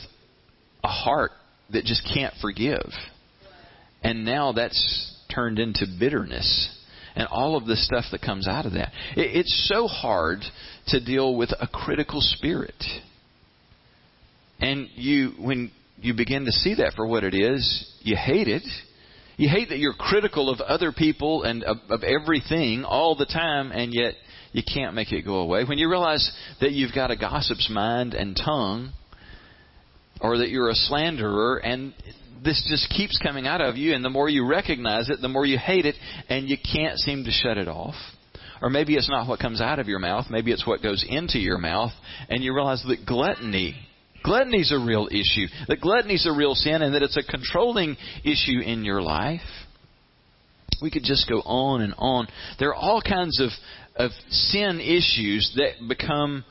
a 0.84 0.88
heart 0.88 1.32
that 1.72 1.86
just 1.86 2.10
can't 2.12 2.34
forgive. 2.42 2.90
And 4.04 4.26
now 4.26 4.54
that's 4.54 5.16
turned 5.34 5.60
into 5.60 5.86
bitterness 6.00 6.75
and 7.16 7.28
all 7.32 7.56
of 7.56 7.66
the 7.66 7.76
stuff 7.76 8.06
that 8.12 8.22
comes 8.22 8.48
out 8.48 8.66
of 8.66 8.74
that. 8.74 8.92
It, 9.16 9.38
It's 9.38 9.70
so 9.74 9.88
hard 9.88 10.40
to 10.88 11.04
deal 11.04 11.36
with 11.36 11.52
a 11.60 11.68
critical 11.68 12.20
spirit. 12.22 12.84
And 14.60 14.88
you, 14.96 15.34
when 15.40 15.72
you 16.00 16.14
begin 16.14 16.46
to 16.46 16.52
see 16.52 16.76
that 16.76 16.94
for 16.96 17.06
what 17.06 17.24
it 17.24 17.34
is, 17.34 17.94
you 18.02 18.16
hate 18.16 18.48
it 18.48 18.64
you 19.38 19.50
hate 19.50 19.70
that 19.70 19.80
you're 19.80 19.94
critical 19.94 20.50
of 20.50 20.62
other 20.62 20.92
people 20.92 21.44
and 21.44 21.64
of, 21.64 21.78
of 21.90 22.04
everything 22.04 22.86
all 22.86 23.16
the 23.16 23.26
time, 23.26 23.72
and 23.72 23.94
yet 23.94 24.14
you 24.54 24.64
can't 24.64 24.96
make 24.96 25.12
it 25.12 25.24
go 25.24 25.36
away. 25.36 25.66
When 25.66 25.78
you 25.78 25.90
realize 25.90 26.32
that 26.62 26.72
you've 26.72 26.96
got 26.96 27.12
a 27.12 27.18
gossip's 27.18 27.70
mind 27.70 28.14
and 28.14 28.36
tongue, 28.36 28.94
or 30.22 30.38
that 30.38 30.50
you're 30.50 30.70
a 30.70 30.76
slanderer, 30.76 31.58
and 31.58 31.94
this 32.44 32.66
just 32.70 32.90
keeps 32.90 33.18
coming 33.18 33.48
out 33.48 33.62
of 33.62 33.78
you, 33.78 33.94
and 33.94 34.04
the 34.04 34.10
more 34.10 34.30
you 34.30 34.48
recognize 34.48 35.10
it, 35.10 35.22
the 35.22 35.28
more 35.28 35.46
you 35.46 35.58
hate 35.58 35.86
it, 35.86 35.96
and 36.30 36.50
you 36.50 36.58
can't 36.58 36.98
seem 37.00 37.24
to 37.24 37.32
shut 37.32 37.58
it 37.58 37.68
off. 37.68 37.96
Or 38.62 38.70
maybe 38.70 38.96
it's 38.96 39.10
not 39.10 39.28
what 39.28 39.40
comes 39.40 39.62
out 39.62 39.80
of 39.80 39.88
your 39.88 40.00
mouth, 40.00 40.26
maybe 40.30 40.52
it's 40.52 40.66
what 40.66 40.82
goes 40.82 41.06
into 41.08 41.40
your 41.40 41.58
mouth, 41.58 41.92
and 42.30 42.44
you 42.44 42.54
realize 42.54 42.84
that 42.88 43.06
gluttony 43.06 43.76
Gluttony's 44.26 44.72
a 44.72 44.80
real 44.80 45.08
issue. 45.12 45.46
That 45.68 45.82
gluttony's 45.82 46.26
a 46.26 46.36
real 46.36 46.56
sin 46.56 46.82
and 46.82 46.96
that 46.96 47.04
it's 47.04 47.16
a 47.16 47.22
controlling 47.22 47.96
issue 48.24 48.60
in 48.60 48.84
your 48.84 49.00
life. 49.00 49.42
We 50.82 50.90
could 50.90 51.04
just 51.04 51.30
go 51.30 51.42
on 51.42 51.82
and 51.82 51.94
on. 52.00 52.28
There 52.58 52.70
are 52.70 52.76
all 52.76 53.04
kinds 53.04 53.40
of, 53.40 53.50
of 53.96 54.10
sin 54.30 54.80
issues 54.80 55.54
that 55.58 55.88
become 55.88 56.44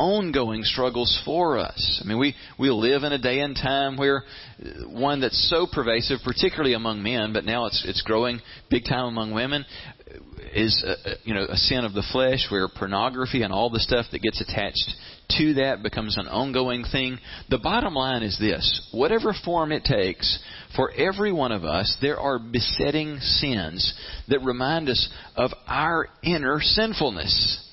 ongoing 0.00 0.64
struggles 0.64 1.20
for 1.26 1.58
us. 1.58 2.00
I 2.02 2.08
mean, 2.08 2.18
we, 2.18 2.34
we 2.58 2.70
live 2.70 3.02
in 3.02 3.12
a 3.12 3.18
day 3.18 3.40
and 3.40 3.54
time 3.54 3.98
where 3.98 4.24
uh, 4.58 4.88
one 4.88 5.20
that's 5.20 5.50
so 5.50 5.66
pervasive, 5.70 6.20
particularly 6.24 6.72
among 6.72 7.02
men, 7.02 7.34
but 7.34 7.44
now 7.44 7.66
it's, 7.66 7.84
it's 7.86 8.00
growing 8.00 8.40
big 8.70 8.84
time 8.84 9.04
among 9.04 9.32
women, 9.32 9.66
uh, 10.08 10.18
is 10.54 10.82
a, 10.86 11.16
you 11.22 11.34
know 11.34 11.44
a 11.44 11.56
sin 11.56 11.84
of 11.84 11.92
the 11.92 12.02
flesh 12.12 12.46
where 12.50 12.66
pornography 12.66 13.42
and 13.42 13.52
all 13.52 13.68
the 13.68 13.78
stuff 13.78 14.06
that 14.10 14.22
gets 14.22 14.40
attached 14.40 14.94
to 15.38 15.54
that 15.54 15.82
becomes 15.82 16.16
an 16.16 16.26
ongoing 16.26 16.82
thing. 16.90 17.18
The 17.50 17.58
bottom 17.58 17.94
line 17.94 18.22
is 18.22 18.38
this 18.38 18.88
whatever 18.92 19.34
form 19.44 19.70
it 19.70 19.84
takes, 19.84 20.42
for 20.74 20.90
every 20.92 21.30
one 21.30 21.52
of 21.52 21.64
us, 21.64 21.94
there 22.00 22.18
are 22.18 22.38
besetting 22.38 23.18
sins 23.18 23.94
that 24.28 24.42
remind 24.42 24.88
us 24.88 25.10
of 25.36 25.50
our 25.66 26.08
inner 26.22 26.58
sinfulness. 26.60 27.66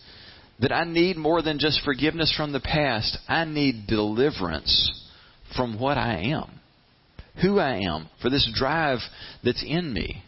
That 0.59 0.71
I 0.71 0.85
need 0.85 1.17
more 1.17 1.41
than 1.41 1.59
just 1.59 1.81
forgiveness 1.83 2.33
from 2.35 2.51
the 2.51 2.59
past, 2.59 3.17
I 3.27 3.45
need 3.45 3.87
deliverance 3.87 5.05
from 5.55 5.79
what 5.79 5.97
I 5.97 6.31
am, 6.31 6.59
who 7.41 7.59
I 7.59 7.81
am, 7.81 8.09
for 8.21 8.29
this 8.29 8.49
drive 8.55 8.99
that's 9.43 9.63
in 9.65 9.93
me. 9.93 10.23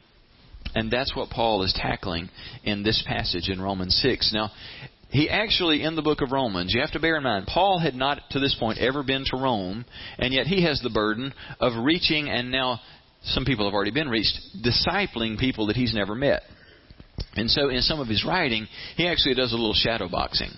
And 0.76 0.92
that's 0.92 1.16
what 1.16 1.32
Paul 1.32 1.64
is 1.64 1.74
tackling 1.76 2.30
in 2.64 2.84
this 2.84 3.04
passage 3.08 3.50
in 3.50 3.60
Romans 3.60 4.00
6. 4.04 4.32
Now, 4.34 4.52
he 5.10 5.28
actually, 5.28 5.84
in 5.84 5.96
the 5.96 6.04
book 6.04 6.22
of 6.22 6.32
Romans, 6.32 6.72
you 6.74 6.82
have 6.82 6.92
to 6.92 7.00
bear 7.00 7.18
in 7.18 7.24
mind, 7.24 7.48
Paul 7.48 7.80
had 7.80 7.96
not 7.96 8.22
to 8.32 8.40
this 8.40 8.56
point 8.60 8.78
ever 8.78 9.02
been 9.02 9.24
to 9.26 9.38
Rome, 9.38 9.84
and 10.20 10.32
yet 10.32 10.46
he 10.46 10.64
has 10.66 10.80
the 10.82 10.92
burden 10.92 11.34
of 11.60 11.84
reaching, 11.84 12.30
and 12.30 12.52
now 12.52 12.80
some 13.24 13.46
people 13.46 13.66
have 13.66 13.74
already 13.74 13.92
been 13.92 14.10
reached, 14.10 14.38
discipling 14.64 15.40
people 15.40 15.68
that 15.68 15.76
he's 15.76 15.96
never 15.96 16.14
met. 16.14 16.44
And 17.36 17.50
so 17.50 17.70
in 17.70 17.82
some 17.82 18.00
of 18.00 18.08
his 18.08 18.26
writing, 18.26 18.68
he 18.96 19.08
actually 19.08 19.36
does 19.36 19.54
a 19.54 19.56
little 19.56 19.74
shadow 19.74 20.10
boxing. 20.10 20.52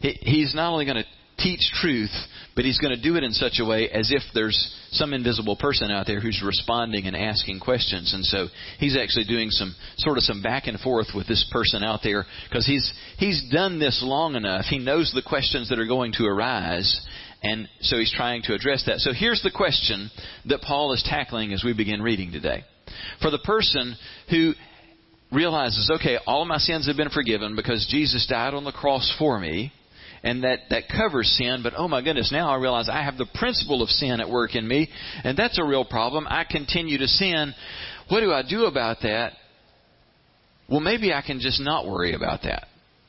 he's 0.00 0.54
not 0.54 0.72
only 0.72 0.84
going 0.84 0.98
to 0.98 1.04
teach 1.38 1.60
truth, 1.80 2.12
but 2.54 2.64
he's 2.64 2.78
going 2.78 2.94
to 2.94 3.00
do 3.00 3.16
it 3.16 3.24
in 3.24 3.32
such 3.32 3.58
a 3.60 3.64
way 3.64 3.88
as 3.88 4.10
if 4.12 4.22
there's 4.34 4.76
some 4.90 5.12
invisible 5.12 5.56
person 5.56 5.90
out 5.90 6.06
there 6.06 6.20
who's 6.20 6.42
responding 6.44 7.06
and 7.06 7.16
asking 7.16 7.60
questions. 7.60 8.12
And 8.12 8.24
so 8.24 8.48
he's 8.78 8.96
actually 8.96 9.24
doing 9.24 9.50
some 9.50 9.74
sort 9.96 10.18
of 10.18 10.24
some 10.24 10.42
back 10.42 10.66
and 10.66 10.78
forth 10.80 11.08
with 11.14 11.26
this 11.26 11.48
person 11.52 11.82
out 11.82 12.00
there 12.02 12.26
because 12.48 12.66
he's 12.66 12.92
he's 13.18 13.42
done 13.50 13.78
this 13.78 14.02
long 14.04 14.34
enough. 14.34 14.66
He 14.66 14.78
knows 14.78 15.12
the 15.14 15.22
questions 15.22 15.68
that 15.70 15.78
are 15.78 15.86
going 15.86 16.12
to 16.18 16.26
arise. 16.26 17.00
And 17.42 17.68
so 17.80 17.96
he's 17.96 18.12
trying 18.12 18.42
to 18.42 18.54
address 18.54 18.84
that. 18.86 18.98
So 18.98 19.12
here's 19.14 19.42
the 19.42 19.50
question 19.50 20.10
that 20.46 20.60
Paul 20.60 20.92
is 20.92 21.02
tackling 21.02 21.54
as 21.54 21.64
we 21.64 21.72
begin 21.72 22.02
reading 22.02 22.32
today. 22.32 22.64
For 23.22 23.30
the 23.30 23.38
person 23.38 23.96
who 24.28 24.52
realizes, 25.32 25.90
okay, 25.96 26.18
all 26.26 26.42
of 26.42 26.48
my 26.48 26.58
sins 26.58 26.86
have 26.86 26.96
been 26.96 27.10
forgiven 27.10 27.56
because 27.56 27.86
Jesus 27.90 28.26
died 28.28 28.54
on 28.54 28.64
the 28.64 28.72
cross 28.72 29.14
for 29.18 29.38
me, 29.38 29.72
and 30.22 30.44
that, 30.44 30.60
that 30.70 30.84
covers 30.88 31.34
sin, 31.38 31.60
but 31.62 31.72
oh 31.76 31.88
my 31.88 32.02
goodness, 32.02 32.30
now 32.30 32.50
I 32.50 32.56
realize 32.56 32.88
I 32.88 33.02
have 33.02 33.16
the 33.16 33.28
principle 33.34 33.82
of 33.82 33.88
sin 33.88 34.20
at 34.20 34.28
work 34.28 34.54
in 34.54 34.66
me, 34.66 34.88
and 35.24 35.36
that's 35.36 35.58
a 35.58 35.64
real 35.64 35.84
problem. 35.84 36.26
I 36.28 36.44
continue 36.44 36.98
to 36.98 37.06
sin. 37.06 37.54
What 38.08 38.20
do 38.20 38.32
I 38.32 38.42
do 38.42 38.64
about 38.64 38.98
that? 39.02 39.32
Well, 40.68 40.80
maybe 40.80 41.12
I 41.12 41.22
can 41.22 41.40
just 41.40 41.60
not 41.60 41.86
worry 41.86 42.14
about 42.14 42.42
that. 42.42 42.66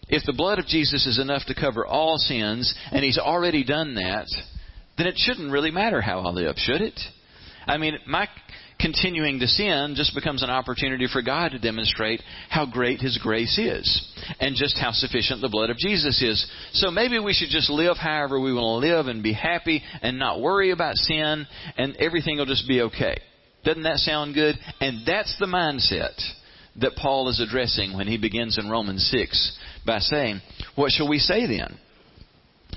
If 0.08 0.24
the 0.25 0.34
blood 0.34 0.60
of 0.60 0.66
Jesus 0.66 1.06
is 1.06 1.20
enough 1.20 1.44
to 1.48 1.56
cover 1.56 1.86
all 1.86 2.18
sins, 2.18 2.74
and 2.92 3.04
He's 3.04 3.18
already 3.18 3.63
done 3.63 3.96
that, 3.96 4.28
then 4.98 5.08
it 5.08 5.16
shouldn't 5.18 5.51
really 5.51 5.72
matter 5.72 6.01
how 6.01 6.20
I 6.20 6.30
live, 6.30 6.56
should 6.58 6.82
it? 6.82 7.00
I 7.68 7.78
mean, 7.78 7.98
my 8.08 8.28
continuing 8.82 9.40
to 9.40 9.48
sin 9.48 9.94
just 9.96 10.16
becomes 10.16 10.44
an 10.44 10.50
opportunity 10.50 11.08
for 11.12 11.22
God 11.22 11.52
to 11.52 11.60
demonstrate 11.60 12.22
how 12.50 12.66
great 12.66 13.00
His 13.00 13.18
grace 13.22 13.58
is 13.58 14.14
and 14.40 14.56
just 14.56 14.78
how 14.78 14.92
sufficient 14.92 15.42
the 15.42 15.50
blood 15.50 15.70
of 15.70 15.78
Jesus 15.78 16.22
is. 16.22 16.46
So 16.74 16.92
maybe 16.92 17.20
we 17.20 17.34
should 17.34 17.50
just 17.50 17.70
live 17.70 17.98
however 17.98 18.40
we 18.40 18.54
want 18.54 18.84
to 18.84 18.88
live 18.88 19.08
and 19.08 19.24
be 19.24 19.34
happy 19.34 19.82
and 20.02 20.18
not 20.18 20.42
worry 20.42 20.72
about 20.72 20.96
sin 20.96 21.48
and 21.78 21.96
everything 21.98 22.38
will 22.38 22.46
just 22.46 22.68
be 22.68 22.82
okay. 22.82 23.18
Doesn't 23.64 23.84
that 23.84 23.98
sound 23.98 24.34
good? 24.34 24.56
And 24.80 25.06
that's 25.06 25.36
the 25.40 25.46
mindset 25.46 26.20
that 26.80 26.96
Paul 26.96 27.30
is 27.30 27.40
addressing 27.40 27.96
when 27.96 28.08
he 28.08 28.18
begins 28.18 28.58
in 28.58 28.70
Romans 28.70 29.08
6 29.12 29.60
by 29.86 30.00
saying, 30.00 30.42
What 30.76 30.92
shall 30.92 31.10
we 31.10 31.20
say 31.20 31.46
then? 31.46 31.78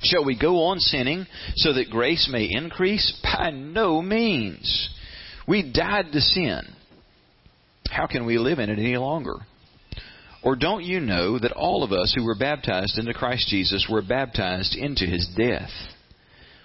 Shall 0.03 0.25
we 0.25 0.39
go 0.39 0.65
on 0.65 0.81
sinning 0.81 1.27
so 1.57 1.73
that 1.73 1.91
grace 1.91 2.29
may 2.31 2.49
increase? 2.51 3.19
By 3.23 3.51
no 3.51 4.03
means. 4.03 4.91
We 5.47 5.73
died 5.73 6.07
to 6.13 6.21
sin. 6.21 6.63
How 7.91 8.07
can 8.07 8.27
we 8.27 8.39
live 8.39 8.59
in 8.59 8.71
it 8.71 8.79
any 8.79 8.97
longer? 8.97 9.37
Or 10.43 10.57
don't 10.57 10.85
you 10.85 11.01
know 11.01 11.39
that 11.39 11.53
all 11.53 11.83
of 11.83 11.93
us 11.93 12.13
who 12.15 12.25
were 12.25 12.35
baptized 12.35 12.99
into 12.99 13.15
Christ 13.15 13.49
Jesus 13.49 13.87
were 13.91 14.03
baptized 14.03 14.77
into 14.77 15.07
his 15.07 15.29
death? 15.37 15.71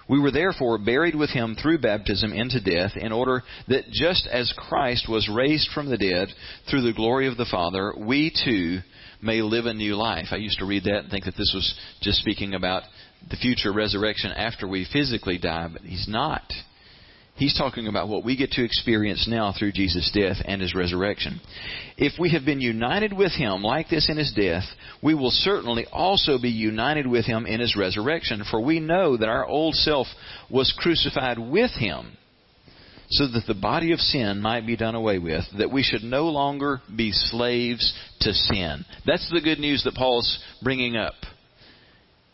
We 0.08 0.20
were 0.20 0.32
therefore 0.32 0.76
buried 0.78 1.14
with 1.14 1.30
him 1.30 1.54
through 1.54 1.78
baptism 1.78 2.32
into 2.32 2.60
death, 2.60 2.96
in 2.96 3.12
order 3.12 3.42
that 3.68 3.90
just 3.92 4.26
as 4.26 4.52
Christ 4.56 5.08
was 5.08 5.30
raised 5.32 5.70
from 5.72 5.88
the 5.88 5.96
dead 5.96 6.28
through 6.68 6.82
the 6.82 6.92
glory 6.92 7.28
of 7.28 7.36
the 7.36 7.46
Father, 7.48 7.94
we 7.96 8.32
too 8.44 8.80
may 9.22 9.40
live 9.40 9.66
a 9.66 9.74
new 9.74 9.94
life. 9.94 10.26
I 10.32 10.36
used 10.36 10.58
to 10.58 10.66
read 10.66 10.84
that 10.84 11.00
and 11.00 11.10
think 11.10 11.26
that 11.26 11.36
this 11.36 11.52
was 11.54 11.74
just 12.02 12.18
speaking 12.18 12.54
about 12.54 12.82
the 13.30 13.36
future 13.36 13.72
resurrection 13.72 14.32
after 14.32 14.66
we 14.66 14.86
physically 14.92 15.38
die, 15.38 15.68
but 15.72 15.82
he's 15.82 16.08
not. 16.08 16.42
He's 17.40 17.56
talking 17.56 17.86
about 17.86 18.10
what 18.10 18.22
we 18.22 18.36
get 18.36 18.50
to 18.50 18.64
experience 18.64 19.26
now 19.26 19.54
through 19.58 19.72
Jesus' 19.72 20.10
death 20.12 20.36
and 20.44 20.60
his 20.60 20.74
resurrection. 20.74 21.40
If 21.96 22.20
we 22.20 22.32
have 22.32 22.44
been 22.44 22.60
united 22.60 23.14
with 23.14 23.32
him 23.32 23.62
like 23.62 23.88
this 23.88 24.10
in 24.10 24.18
his 24.18 24.30
death, 24.30 24.64
we 25.02 25.14
will 25.14 25.30
certainly 25.30 25.86
also 25.90 26.38
be 26.38 26.50
united 26.50 27.06
with 27.06 27.24
him 27.24 27.46
in 27.46 27.60
his 27.60 27.76
resurrection, 27.76 28.44
for 28.50 28.60
we 28.60 28.78
know 28.78 29.16
that 29.16 29.30
our 29.30 29.46
old 29.46 29.74
self 29.74 30.06
was 30.50 30.74
crucified 30.78 31.38
with 31.38 31.70
him 31.70 32.12
so 33.08 33.26
that 33.26 33.46
the 33.46 33.54
body 33.54 33.92
of 33.92 34.00
sin 34.00 34.42
might 34.42 34.66
be 34.66 34.76
done 34.76 34.94
away 34.94 35.18
with, 35.18 35.44
that 35.56 35.72
we 35.72 35.82
should 35.82 36.02
no 36.02 36.26
longer 36.26 36.82
be 36.94 37.10
slaves 37.10 37.94
to 38.20 38.34
sin. 38.34 38.84
That's 39.06 39.30
the 39.32 39.40
good 39.40 39.58
news 39.58 39.82
that 39.84 39.94
Paul's 39.94 40.44
bringing 40.62 40.94
up. 40.94 41.14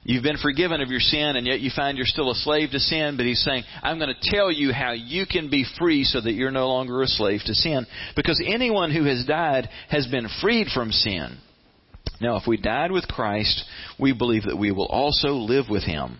You've 0.09 0.23
been 0.23 0.37
forgiven 0.37 0.81
of 0.81 0.89
your 0.89 1.01
sin, 1.01 1.35
and 1.35 1.49
yet 1.49 1.59
you 1.59 1.71
find 1.75 1.99
you're 1.99 2.07
still 2.07 2.31
a 2.31 2.37
slave 2.37 2.71
to 2.71 2.79
sin. 2.79 3.17
But 3.17 3.27
he's 3.27 3.43
saying, 3.43 3.65
I'm 3.83 3.99
going 3.99 4.15
to 4.15 4.31
tell 4.31 4.53
you 4.53 4.73
how 4.73 4.93
you 4.93 5.27
can 5.27 5.51
be 5.51 5.67
free 5.81 6.05
so 6.05 6.21
that 6.21 6.33
you're 6.33 6.53
no 6.53 6.69
longer 6.69 7.03
a 7.03 7.09
slave 7.09 7.41
to 7.47 7.55
sin. 7.55 7.87
Because 8.15 8.41
anyone 8.47 8.93
who 8.93 9.03
has 9.05 9.25
died 9.27 9.69
has 9.89 10.07
been 10.07 10.29
freed 10.41 10.69
from 10.73 10.93
sin. 10.93 11.39
Now, 12.21 12.37
if 12.37 12.45
we 12.47 12.57
died 12.57 12.93
with 12.93 13.09
Christ, 13.09 13.65
we 13.99 14.13
believe 14.13 14.45
that 14.45 14.57
we 14.57 14.71
will 14.71 14.87
also 14.87 15.31
live 15.31 15.65
with 15.69 15.83
him. 15.83 16.19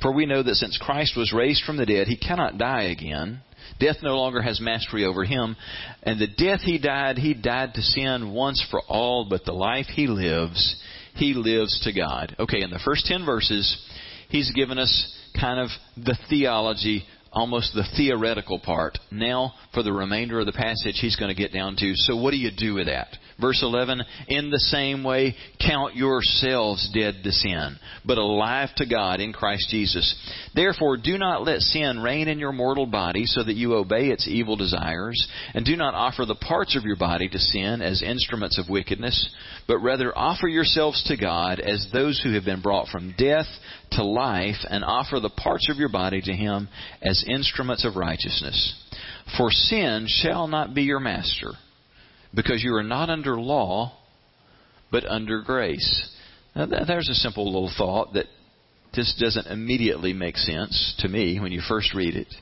For 0.00 0.14
we 0.14 0.24
know 0.24 0.42
that 0.42 0.54
since 0.54 0.78
Christ 0.78 1.12
was 1.14 1.34
raised 1.34 1.62
from 1.64 1.76
the 1.76 1.86
dead, 1.86 2.06
he 2.06 2.16
cannot 2.16 2.56
die 2.56 2.84
again. 2.84 3.42
Death 3.78 3.96
no 4.02 4.16
longer 4.16 4.40
has 4.40 4.60
mastery 4.62 5.04
over 5.04 5.24
him. 5.24 5.56
And 6.02 6.18
the 6.18 6.26
death 6.26 6.60
he 6.62 6.78
died, 6.78 7.18
he 7.18 7.34
died 7.34 7.74
to 7.74 7.82
sin 7.82 8.32
once 8.32 8.64
for 8.70 8.80
all, 8.88 9.26
but 9.28 9.44
the 9.44 9.52
life 9.52 9.86
he 9.86 10.06
lives, 10.06 10.76
he 11.16 11.34
lives 11.34 11.80
to 11.80 11.92
God. 11.92 12.36
Okay, 12.38 12.62
in 12.62 12.70
the 12.70 12.80
first 12.84 13.06
10 13.06 13.24
verses, 13.24 13.76
he's 14.28 14.50
given 14.52 14.78
us 14.78 15.14
kind 15.38 15.60
of 15.60 15.68
the 15.96 16.16
theology, 16.28 17.04
almost 17.32 17.74
the 17.74 17.86
theoretical 17.96 18.58
part. 18.58 18.98
Now, 19.10 19.54
for 19.74 19.82
the 19.82 19.92
remainder 19.92 20.40
of 20.40 20.46
the 20.46 20.52
passage, 20.52 20.98
he's 21.00 21.16
going 21.16 21.34
to 21.34 21.40
get 21.40 21.52
down 21.52 21.76
to 21.76 21.92
so 21.94 22.16
what 22.16 22.30
do 22.30 22.38
you 22.38 22.50
do 22.56 22.74
with 22.74 22.86
that? 22.86 23.08
Verse 23.38 23.60
11, 23.62 24.02
in 24.28 24.48
the 24.50 24.58
same 24.58 25.04
way, 25.04 25.36
count 25.60 25.94
yourselves 25.94 26.90
dead 26.94 27.16
to 27.22 27.30
sin, 27.30 27.76
but 28.02 28.16
alive 28.16 28.70
to 28.76 28.86
God 28.86 29.20
in 29.20 29.34
Christ 29.34 29.68
Jesus. 29.68 30.14
Therefore, 30.54 30.96
do 30.96 31.18
not 31.18 31.44
let 31.44 31.60
sin 31.60 32.00
reign 32.00 32.28
in 32.28 32.38
your 32.38 32.52
mortal 32.52 32.86
body 32.86 33.26
so 33.26 33.44
that 33.44 33.56
you 33.56 33.74
obey 33.74 34.06
its 34.06 34.26
evil 34.26 34.56
desires, 34.56 35.28
and 35.52 35.66
do 35.66 35.76
not 35.76 35.92
offer 35.92 36.24
the 36.24 36.34
parts 36.34 36.76
of 36.76 36.84
your 36.84 36.96
body 36.96 37.28
to 37.28 37.38
sin 37.38 37.82
as 37.82 38.02
instruments 38.02 38.58
of 38.58 38.70
wickedness, 38.70 39.28
but 39.68 39.80
rather 39.80 40.16
offer 40.16 40.48
yourselves 40.48 41.02
to 41.04 41.18
God 41.18 41.60
as 41.60 41.86
those 41.92 42.18
who 42.22 42.32
have 42.32 42.44
been 42.46 42.62
brought 42.62 42.88
from 42.88 43.14
death 43.18 43.46
to 43.92 44.02
life, 44.02 44.64
and 44.70 44.82
offer 44.82 45.20
the 45.20 45.28
parts 45.28 45.68
of 45.70 45.76
your 45.76 45.90
body 45.90 46.22
to 46.22 46.32
Him 46.32 46.70
as 47.02 47.22
instruments 47.28 47.84
of 47.84 47.96
righteousness. 47.96 48.74
For 49.36 49.50
sin 49.50 50.06
shall 50.08 50.46
not 50.48 50.74
be 50.74 50.84
your 50.84 51.00
master 51.00 51.52
because 52.36 52.62
you 52.62 52.74
are 52.76 52.82
not 52.84 53.08
under 53.08 53.40
law, 53.40 53.92
but 54.92 55.04
under 55.06 55.42
grace. 55.42 56.10
Now, 56.54 56.66
there's 56.86 57.08
a 57.08 57.14
simple 57.14 57.46
little 57.46 57.72
thought 57.76 58.12
that 58.12 58.26
just 58.92 59.18
doesn't 59.18 59.46
immediately 59.48 60.12
make 60.12 60.36
sense 60.36 60.94
to 60.98 61.08
me 61.08 61.40
when 61.40 61.50
you 61.50 61.62
first 61.66 61.94
read 61.94 62.14
it. 62.14 62.32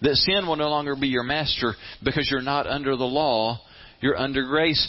That 0.00 0.14
sin 0.14 0.46
will 0.46 0.56
no 0.56 0.70
longer 0.70 0.94
be 0.94 1.08
your 1.08 1.24
master 1.24 1.74
because 2.04 2.28
you're 2.30 2.40
not 2.40 2.68
under 2.68 2.96
the 2.96 3.04
law, 3.04 3.60
you're 4.00 4.16
under 4.16 4.46
grace. 4.46 4.88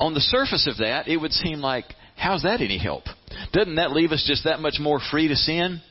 On 0.00 0.14
the 0.14 0.20
surface 0.20 0.66
of 0.66 0.78
that, 0.78 1.08
it 1.08 1.18
would 1.18 1.32
seem 1.32 1.60
like, 1.60 1.84
how's 2.16 2.42
that 2.42 2.62
any 2.62 2.78
help? 2.78 3.04
Doesn't 3.52 3.76
that 3.76 3.92
leave 3.92 4.12
us 4.12 4.24
just 4.26 4.44
that 4.44 4.60
much 4.60 4.76
more 4.80 5.00
free 5.10 5.28
to 5.28 5.36
sin? 5.36 5.82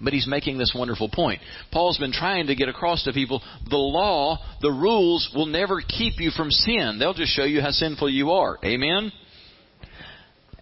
But 0.00 0.12
he's 0.12 0.26
making 0.26 0.56
this 0.56 0.74
wonderful 0.74 1.10
point. 1.12 1.40
Paul's 1.72 1.98
been 1.98 2.12
trying 2.12 2.46
to 2.46 2.54
get 2.54 2.68
across 2.68 3.04
to 3.04 3.12
people 3.12 3.42
the 3.68 3.76
law, 3.76 4.38
the 4.62 4.70
rules 4.70 5.30
will 5.34 5.46
never 5.46 5.80
keep 5.80 6.14
you 6.18 6.30
from 6.30 6.50
sin. 6.50 6.96
They'll 6.98 7.14
just 7.14 7.32
show 7.32 7.44
you 7.44 7.60
how 7.60 7.70
sinful 7.70 8.08
you 8.08 8.30
are. 8.30 8.58
Amen? 8.64 9.12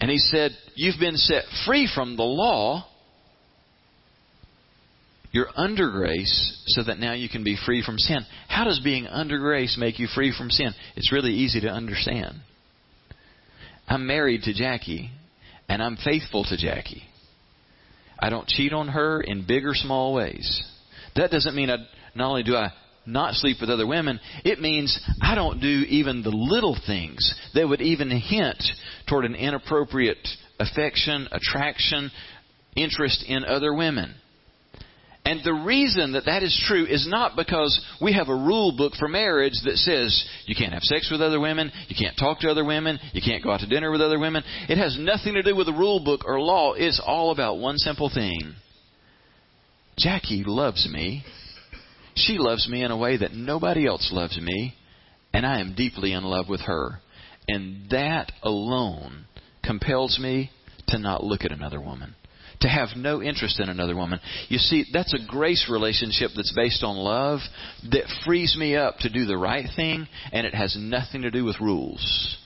And 0.01 0.11
he 0.11 0.19
said, 0.19 0.53
You've 0.75 0.99
been 0.99 1.17
set 1.17 1.45
free 1.67 1.89
from 1.93 2.17
the 2.17 2.25
law. 2.25 2.85
You're 5.31 5.51
under 5.55 5.91
grace 5.91 6.63
so 6.69 6.83
that 6.85 6.99
now 6.99 7.13
you 7.13 7.29
can 7.29 7.45
be 7.45 7.57
free 7.67 7.83
from 7.85 7.99
sin. 7.99 8.21
How 8.49 8.65
does 8.65 8.81
being 8.81 9.07
under 9.07 9.39
grace 9.39 9.77
make 9.79 9.99
you 9.99 10.07
free 10.13 10.35
from 10.37 10.51
sin? 10.51 10.73
It's 10.97 11.13
really 11.13 11.33
easy 11.33 11.61
to 11.61 11.69
understand. 11.69 12.41
I'm 13.87 14.07
married 14.07 14.43
to 14.45 14.55
Jackie, 14.55 15.11
and 15.69 15.83
I'm 15.83 15.97
faithful 15.97 16.45
to 16.45 16.57
Jackie. 16.57 17.03
I 18.19 18.31
don't 18.31 18.47
cheat 18.47 18.73
on 18.73 18.89
her 18.89 19.21
in 19.21 19.47
big 19.47 19.65
or 19.65 19.75
small 19.75 20.15
ways. 20.15 20.63
That 21.17 21.31
doesn't 21.31 21.55
mean 21.55 21.71
I, 21.71 21.77
not 22.15 22.31
only 22.31 22.43
do 22.43 22.57
I 22.57 22.73
not 23.07 23.35
sleep 23.35 23.59
with 23.61 23.71
other 23.71 23.87
women, 23.87 24.21
it 24.45 24.61
means 24.61 24.99
I 25.23 25.35
don't 25.35 25.61
do 25.61 25.85
even 25.89 26.23
the 26.23 26.31
little 26.31 26.77
things 26.87 27.35
that 27.55 27.69
would 27.69 27.81
even 27.81 28.11
hint 28.11 28.63
toward 29.09 29.25
an 29.25 29.35
inappropriate 29.35 30.29
affection, 30.61 31.29
attraction, 31.33 32.11
interest 32.77 33.25
in 33.27 33.45
other 33.45 33.73
women. 33.73 34.15
And 35.29 35.45
the 35.45 35.53
reason 35.53 36.13
that 36.13 36.25
that 36.25 36.43
is 36.43 36.59
true 36.67 36.87
is 36.87 37.07
not 37.07 37.37
because 37.37 37.79
we 38.01 38.15
have 38.15 38.31
a 38.31 38.35
rule 38.35 38.73
book 38.75 38.95
for 38.99 39.09
marriage 39.09 39.61
that 39.67 39.77
says 39.77 40.25
you 40.47 40.57
can't 40.57 40.73
have 40.73 40.83
sex 40.83 41.11
with 41.11 41.21
other 41.21 41.39
women, 41.39 41.71
you 41.89 41.97
can't 41.99 42.17
talk 42.17 42.41
to 42.41 42.49
other 42.49 42.65
women, 42.65 42.99
you 43.13 43.21
can't 43.21 43.45
go 43.45 43.51
out 43.51 43.61
to 43.61 43.67
dinner 43.67 43.91
with 43.91 44.01
other 44.01 44.19
women. 44.19 44.43
It 44.71 44.79
has 44.79 44.97
nothing 44.99 45.35
to 45.35 45.43
do 45.43 45.55
with 45.55 45.69
a 45.69 45.73
rule 45.73 46.03
book 46.03 46.23
or 46.25 46.41
law. 46.41 46.73
It's 46.73 46.99
all 47.07 47.31
about 47.31 47.59
one 47.59 47.77
simple 47.77 48.09
thing. 48.09 48.55
Jackie 49.99 50.45
loves 50.47 50.89
me. 50.91 51.25
She 52.15 52.39
loves 52.39 52.67
me 52.67 52.83
in 52.83 52.91
a 52.91 52.97
way 52.97 53.19
that 53.19 53.35
nobody 53.35 53.87
else 53.87 54.09
loves 54.11 54.41
me, 54.41 54.73
and 55.35 55.45
I 55.45 55.61
am 55.61 55.75
deeply 55.77 56.15
in 56.15 56.25
love 56.25 56.49
with 56.49 56.63
her. 56.63 57.01
And 57.47 57.91
that 57.91 58.33
alone 58.43 59.27
compels 59.63 60.19
me 60.19 60.51
to 60.87 60.99
not 60.99 61.23
look 61.23 61.45
at 61.45 61.53
another 61.53 61.83
woman 61.83 62.15
to 62.61 62.69
have 62.69 62.89
no 62.97 63.23
interest 63.23 63.61
in 63.61 63.69
another 63.69 63.97
woman. 63.97 64.21
You 64.49 64.59
see, 64.59 64.87
that's 64.93 65.15
a 65.15 65.27
grace 65.27 65.69
relationship 65.71 66.31
that's 66.35 66.53
based 66.55 66.83
on 66.83 66.97
love 66.97 67.41
that 67.91 68.05
frees 68.25 68.57
me 68.59 68.77
up 68.77 68.99
to 68.99 69.11
do 69.11 69.27
the 69.27 69.39
right 69.39 69.67
thing, 69.77 70.09
and 70.33 70.47
it 70.47 70.55
has 70.55 70.77
nothing 70.79 71.23
to 71.23 71.31
do 71.31 71.45
with 71.45 71.61
rules. 71.61 72.37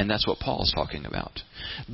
And 0.00 0.08
that's 0.08 0.26
what 0.26 0.38
Paul's 0.38 0.72
talking 0.74 1.04
about. 1.04 1.40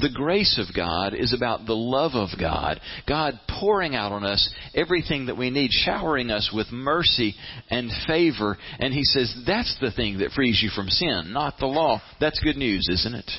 The 0.00 0.10
grace 0.14 0.60
of 0.64 0.72
God 0.76 1.12
is 1.12 1.32
about 1.32 1.66
the 1.66 1.74
love 1.74 2.12
of 2.14 2.28
God. 2.38 2.80
God 3.08 3.34
pouring 3.58 3.96
out 3.96 4.12
on 4.12 4.22
us 4.22 4.48
everything 4.76 5.26
that 5.26 5.36
we 5.36 5.50
need, 5.50 5.70
showering 5.72 6.30
us 6.30 6.52
with 6.54 6.70
mercy 6.70 7.34
and 7.68 7.90
favor. 8.06 8.56
And 8.78 8.94
He 8.94 9.02
says 9.02 9.34
that's 9.44 9.76
the 9.80 9.90
thing 9.90 10.18
that 10.18 10.30
frees 10.36 10.60
you 10.62 10.70
from 10.70 10.86
sin, 10.86 11.32
not 11.32 11.54
the 11.58 11.66
law. 11.66 12.00
That's 12.20 12.38
good 12.38 12.56
news, 12.56 12.86
isn't 12.88 13.14
it? 13.14 13.30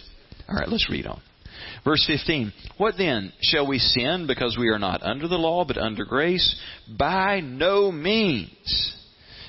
All 0.50 0.56
right, 0.56 0.68
let's 0.68 0.90
read 0.90 1.08
on. 1.08 1.22
Verse 1.88 2.04
15 2.06 2.52
What 2.78 2.96
then? 2.98 3.32
Shall 3.40 3.66
we 3.66 3.80
sin 3.80 4.28
because 4.28 4.58
we 4.60 4.68
are 4.68 4.80
not 4.80 5.04
under 5.04 5.30
the 5.30 5.38
law 5.38 5.64
but 5.64 5.78
under 5.78 6.04
grace? 6.04 6.60
By 7.00 7.40
no 7.40 7.94
means. 7.94 8.94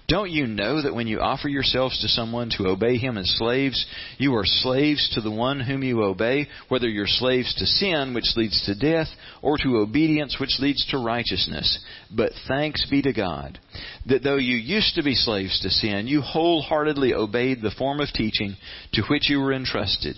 Don't 0.06 0.30
you 0.30 0.46
know 0.46 0.80
that 0.80 0.94
when 0.94 1.08
you 1.08 1.18
offer 1.18 1.48
yourselves 1.48 2.00
to 2.00 2.08
someone 2.08 2.48
to 2.50 2.68
obey 2.68 2.96
him 2.96 3.18
as 3.18 3.28
slaves, 3.36 3.84
you 4.18 4.36
are 4.36 4.44
slaves 4.46 5.10
to 5.14 5.20
the 5.20 5.32
one 5.32 5.58
whom 5.58 5.82
you 5.82 6.02
obey, 6.02 6.46
whether 6.68 6.88
you're 6.88 7.08
slaves 7.08 7.52
to 7.56 7.66
sin, 7.66 8.14
which 8.14 8.36
leads 8.36 8.64
to 8.66 8.78
death, 8.78 9.08
or 9.42 9.58
to 9.58 9.78
obedience, 9.78 10.36
which 10.40 10.60
leads 10.60 10.86
to 10.86 10.98
righteousness? 10.98 11.84
But 12.16 12.32
thanks 12.46 12.88
be 12.88 13.02
to 13.02 13.12
God, 13.12 13.58
that 14.06 14.22
though 14.22 14.36
you 14.36 14.56
used 14.56 14.94
to 14.94 15.02
be 15.02 15.14
slaves 15.14 15.60
to 15.60 15.70
sin, 15.70 16.06
you 16.06 16.22
wholeheartedly 16.22 17.12
obeyed 17.12 17.60
the 17.60 17.74
form 17.76 18.00
of 18.00 18.08
teaching 18.14 18.56
to 18.92 19.02
which 19.10 19.28
you 19.28 19.40
were 19.40 19.52
entrusted. 19.52 20.16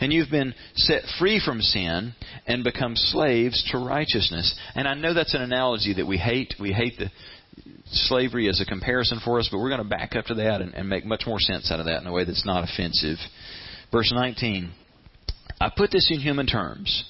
And 0.00 0.12
you've 0.12 0.30
been 0.30 0.54
set 0.74 1.02
free 1.18 1.40
from 1.44 1.60
sin 1.60 2.14
and 2.46 2.64
become 2.64 2.96
slaves 2.96 3.62
to 3.72 3.78
righteousness. 3.78 4.54
And 4.74 4.86
I 4.86 4.94
know 4.94 5.14
that's 5.14 5.34
an 5.34 5.42
analogy 5.42 5.94
that 5.94 6.06
we 6.06 6.18
hate. 6.18 6.54
We 6.60 6.72
hate 6.72 6.98
the 6.98 7.10
slavery 7.86 8.48
as 8.48 8.60
a 8.60 8.64
comparison 8.64 9.20
for 9.24 9.38
us, 9.38 9.48
but 9.50 9.58
we're 9.58 9.70
going 9.70 9.82
to 9.82 9.88
back 9.88 10.16
up 10.16 10.26
to 10.26 10.34
that 10.34 10.60
and, 10.60 10.74
and 10.74 10.88
make 10.88 11.04
much 11.04 11.24
more 11.26 11.38
sense 11.38 11.70
out 11.70 11.80
of 11.80 11.86
that 11.86 12.00
in 12.00 12.06
a 12.06 12.12
way 12.12 12.24
that's 12.24 12.46
not 12.46 12.64
offensive. 12.64 13.18
Verse 13.90 14.12
19 14.14 14.72
I 15.60 15.70
put 15.76 15.92
this 15.92 16.10
in 16.10 16.18
human 16.18 16.46
terms 16.46 17.04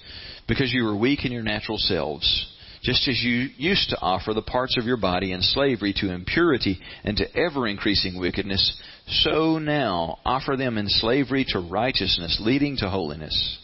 because 0.47 0.73
you 0.73 0.85
were 0.85 0.97
weak 0.97 1.25
in 1.25 1.33
your 1.33 1.43
natural 1.43 1.79
selves 1.79 2.52
just 2.83 3.07
as 3.07 3.23
you 3.23 3.49
used 3.57 3.91
to 3.91 4.01
offer 4.01 4.35
the 4.35 4.43
parts 4.43 4.77
of 4.77 4.85
your 4.85 4.97
body 4.97 5.33
in 5.33 5.41
slavery 5.41 5.95
to 5.99 6.13
impurity 6.13 6.81
and 7.05 7.17
to 7.17 7.37
ever 7.37 7.69
increasing 7.69 8.19
wickedness, 8.19 8.81
so 9.07 9.59
now 9.59 10.19
offer 10.25 10.57
them 10.57 10.79
in 10.79 10.89
slavery 10.89 11.45
to 11.49 11.61
righteousness, 11.61 12.41
leading 12.41 12.77
to 12.79 12.91
holiness. 12.91 13.59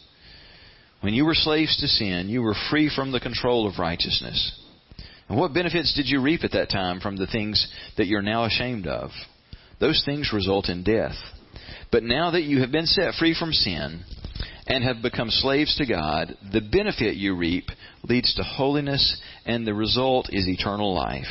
When 1.00 1.14
you 1.14 1.24
were 1.24 1.34
slaves 1.34 1.76
to 1.80 1.88
sin, 1.88 2.28
you 2.28 2.42
were 2.42 2.54
free 2.70 2.90
from 2.94 3.10
the 3.10 3.20
control 3.20 3.68
of 3.68 3.78
righteousness. 3.78 4.60
And 5.28 5.38
what 5.38 5.52
benefits 5.52 5.94
did 5.94 6.08
you 6.08 6.22
reap 6.22 6.44
at 6.44 6.52
that 6.52 6.70
time 6.70 7.00
from 7.00 7.16
the 7.16 7.26
things 7.26 7.68
that 7.96 8.06
you're 8.06 8.22
now 8.22 8.44
ashamed 8.44 8.86
of? 8.86 9.10
Those 9.80 10.02
things 10.04 10.32
result 10.32 10.68
in 10.68 10.84
death. 10.84 11.16
But 11.90 12.02
now 12.02 12.30
that 12.32 12.42
you 12.42 12.60
have 12.60 12.72
been 12.72 12.86
set 12.86 13.14
free 13.14 13.34
from 13.38 13.52
sin 13.52 14.04
and 14.68 14.84
have 14.84 15.02
become 15.02 15.30
slaves 15.30 15.76
to 15.76 15.86
God, 15.86 16.36
the 16.52 16.60
benefit 16.60 17.16
you 17.16 17.34
reap 17.34 17.68
leads 18.04 18.34
to 18.34 18.42
holiness, 18.42 19.20
and 19.46 19.66
the 19.66 19.74
result 19.74 20.28
is 20.30 20.46
eternal 20.46 20.94
life. 20.94 21.24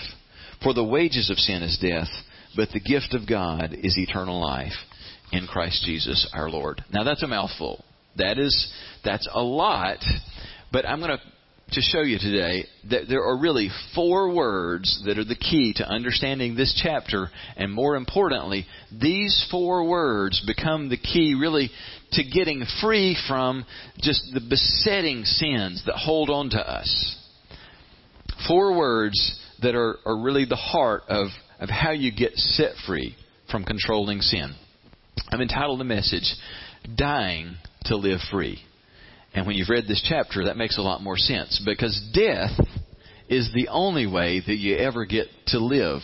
For 0.64 0.74
the 0.74 0.84
wages 0.84 1.30
of 1.30 1.38
sin 1.38 1.62
is 1.62 1.78
death, 1.80 2.10
but 2.56 2.70
the 2.74 2.80
gift 2.80 3.14
of 3.14 3.30
God 3.30 3.74
is 3.74 3.98
eternal 3.98 4.42
life 4.42 4.74
in 5.32 5.46
Christ 5.46 5.84
Jesus 5.86 6.30
our 6.34 6.50
Lord. 6.50 6.84
Now 6.92 7.04
that's 7.04 7.24
a 7.24 7.28
mouthful. 7.28 7.84
That 8.18 8.40
is 8.40 8.74
that's 9.06 9.30
a 9.32 9.42
lot, 9.42 10.00
but 10.72 10.88
I'm 10.88 11.00
going 11.00 11.16
to 11.16 11.24
to 11.72 11.82
show 11.82 12.02
you 12.02 12.18
today 12.18 12.66
that 12.90 13.10
there 13.10 13.24
are 13.24 13.38
really 13.38 13.70
four 13.94 14.34
words 14.34 15.04
that 15.06 15.18
are 15.18 15.26
the 15.26 15.36
key 15.36 15.74
to 15.76 15.88
understanding 15.88 16.56
this 16.56 16.80
chapter, 16.82 17.30
and 17.58 17.74
more 17.74 17.96
importantly, 17.96 18.66
these 18.92 19.46
four 19.52 19.88
words 19.88 20.42
become 20.48 20.90
the 20.90 20.98
key 20.98 21.36
really 21.40 21.70
to 22.14 22.24
getting 22.24 22.64
free 22.82 23.18
from 23.28 23.66
just 24.00 24.24
the 24.34 24.40
besetting 24.40 25.26
sins 25.26 25.84
that 25.86 25.96
hold 25.96 26.30
on 26.30 26.50
to 26.52 26.60
us. 26.60 27.18
Four 28.48 28.78
words 28.78 29.40
that 29.62 29.76
are, 29.76 29.98
are 30.06 30.22
really 30.22 30.46
the 30.46 30.56
heart 30.56 31.04
of, 31.10 31.28
of 31.60 31.70
how 31.70 31.92
you 31.92 32.12
get 32.16 32.36
set 32.36 32.76
free 32.86 33.16
from 33.52 33.66
controlling 33.66 34.22
sin. 34.22 34.56
I've 35.32 35.42
entitled 35.42 35.80
the 35.80 35.86
message, 35.86 36.34
Dying 36.96 37.56
to 37.86 37.98
Live 37.98 38.20
Free. 38.32 38.62
And 39.38 39.46
when 39.46 39.56
you've 39.56 39.70
read 39.70 39.86
this 39.88 40.04
chapter, 40.04 40.46
that 40.46 40.58
makes 40.58 40.80
a 40.80 40.82
lot 40.82 41.04
more 41.04 41.16
sense 41.16 41.62
because 41.64 42.10
death 42.12 42.60
is 43.30 43.52
the 43.54 43.68
only 43.68 44.08
way 44.08 44.40
that 44.40 44.56
you 44.56 44.76
ever 44.78 45.06
get 45.06 45.28
to 45.50 45.60
live 45.60 46.02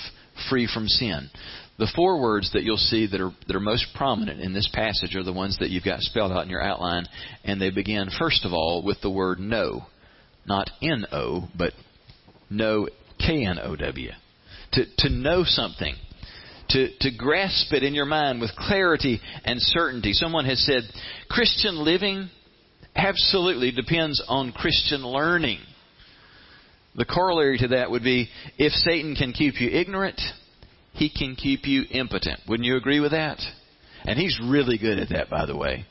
free 0.52 0.69
from 0.72 0.88
sin. 0.88 1.32
The 1.80 1.91
four 1.96 2.22
words 2.22 2.52
that 2.54 2.62
you'll 2.62 2.78
see 2.78 3.08
that 3.08 3.19
are 3.19 3.32
that 3.48 3.56
are 3.56 3.60
most 3.60 3.88
prominent 3.96 4.39
in 4.39 4.54
this 4.54 4.69
passage 4.72 5.15
are 5.15 5.24
the 5.24 5.34
ones 5.34 5.58
that 5.58 5.72
you've 5.72 5.84
got 5.84 6.02
spelled 6.02 6.32
out 6.32 6.43
in 6.43 6.52
your 6.52 6.62
outline, 6.62 7.08
and 7.43 7.60
they 7.60 7.72
begin 7.72 8.12
first 8.19 8.46
of 8.46 8.54
all 8.54 8.84
with 8.86 9.02
the 9.02 9.10
word 9.10 9.39
know, 9.39 9.88
not 10.46 10.69
N 10.84 11.08
O, 11.12 11.48
but 11.58 11.74
know 12.52 12.88
K 13.17 13.48
N 13.48 13.58
O 13.58 13.76
W. 13.76 14.12
To 14.74 14.86
to 15.00 15.10
know 15.10 15.43
something, 15.43 15.96
to, 16.69 16.89
to 17.00 17.10
grasp 17.17 17.74
it 17.74 17.82
in 17.82 17.96
your 17.96 18.06
mind 18.06 18.41
with 18.41 18.56
clarity 18.56 19.19
and 19.43 19.60
certainty. 19.60 20.13
Someone 20.13 20.46
has 20.46 20.63
said, 20.63 20.84
Christian 21.30 21.84
living 21.84 22.30
absolutely 22.95 23.71
depends 23.71 24.23
on 24.27 24.51
Christian 24.51 25.06
learning. 25.06 25.60
The 26.95 27.06
corollary 27.06 27.58
to 27.60 27.69
that 27.69 27.89
would 27.89 28.03
be 28.03 28.29
if 28.58 28.71
Satan 28.73 29.15
can 29.15 29.34
keep 29.34 29.60
you 29.60 29.69
ignorant, 29.69 30.21
he 30.93 31.10
can 31.10 31.36
keep 31.36 31.65
you 31.65 31.84
impotent. 31.89 32.39
Wouldn't 32.47 32.67
you 32.67 32.77
agree 32.77 32.99
with 32.99 33.12
that? 33.12 33.39
And 34.06 34.19
he's 34.19 34.39
really 34.43 34.77
good 34.77 34.99
at 34.99 35.10
that, 35.10 35.29
by 35.29 35.45
the 35.45 35.58
way. 35.58 35.86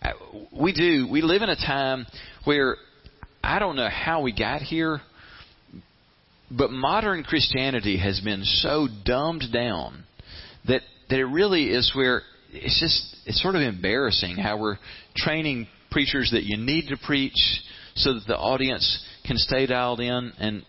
Uh, 0.00 0.12
we 0.58 0.72
do. 0.72 1.06
We 1.10 1.20
live 1.22 1.42
in 1.42 1.50
a 1.50 1.56
time 1.56 2.06
where 2.44 2.76
I 3.42 3.58
don't 3.58 3.76
know 3.76 3.88
how 3.90 4.22
we 4.22 4.32
got 4.32 4.62
here, 4.62 5.00
but 6.50 6.70
modern 6.70 7.24
Christianity 7.24 7.98
has 7.98 8.20
been 8.20 8.44
so 8.44 8.88
dumbed 9.04 9.44
down 9.52 10.04
that 10.66 10.82
that 11.10 11.18
it 11.18 11.24
really 11.24 11.64
is 11.64 11.92
where 11.94 12.22
it's 12.52 12.80
just 12.80 13.16
it's 13.26 13.42
sort 13.42 13.56
of 13.56 13.62
embarrassing 13.62 14.36
how 14.36 14.58
we're 14.58 14.78
training 15.16 15.66
preachers 15.90 16.30
that 16.32 16.44
you 16.44 16.56
need 16.56 16.88
to 16.88 16.96
preach 17.04 17.62
so 17.94 18.14
that 18.14 18.26
the 18.26 18.36
audience 18.36 19.04
can 19.26 19.36
stay 19.36 19.66
dialed 19.66 20.00
in 20.00 20.32
and 20.38 20.64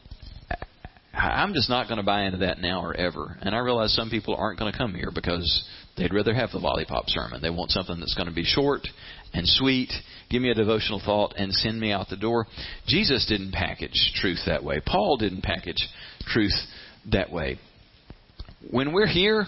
I'm 1.13 1.53
just 1.53 1.69
not 1.69 1.87
going 1.87 1.97
to 1.97 2.05
buy 2.05 2.23
into 2.23 2.39
that 2.39 2.59
now 2.59 2.83
or 2.83 2.95
ever. 2.95 3.37
And 3.41 3.53
I 3.53 3.59
realize 3.59 3.93
some 3.93 4.09
people 4.09 4.35
aren't 4.35 4.57
going 4.57 4.71
to 4.71 4.77
come 4.77 4.93
here 4.93 5.11
because 5.13 5.67
they'd 5.97 6.13
rather 6.13 6.33
have 6.33 6.51
the 6.51 6.57
lollipop 6.57 7.05
sermon. 7.07 7.41
They 7.41 7.49
want 7.49 7.71
something 7.71 7.99
that's 7.99 8.15
going 8.15 8.29
to 8.29 8.33
be 8.33 8.45
short 8.45 8.87
and 9.33 9.45
sweet, 9.45 9.91
give 10.29 10.41
me 10.41 10.51
a 10.51 10.55
devotional 10.55 11.01
thought, 11.03 11.33
and 11.37 11.53
send 11.53 11.79
me 11.79 11.91
out 11.91 12.07
the 12.09 12.15
door. 12.15 12.47
Jesus 12.87 13.25
didn't 13.27 13.51
package 13.51 14.13
truth 14.15 14.39
that 14.45 14.63
way. 14.63 14.81
Paul 14.85 15.17
didn't 15.17 15.43
package 15.43 15.87
truth 16.27 16.55
that 17.11 17.31
way. 17.31 17.59
When 18.69 18.93
we're 18.93 19.07
here, 19.07 19.47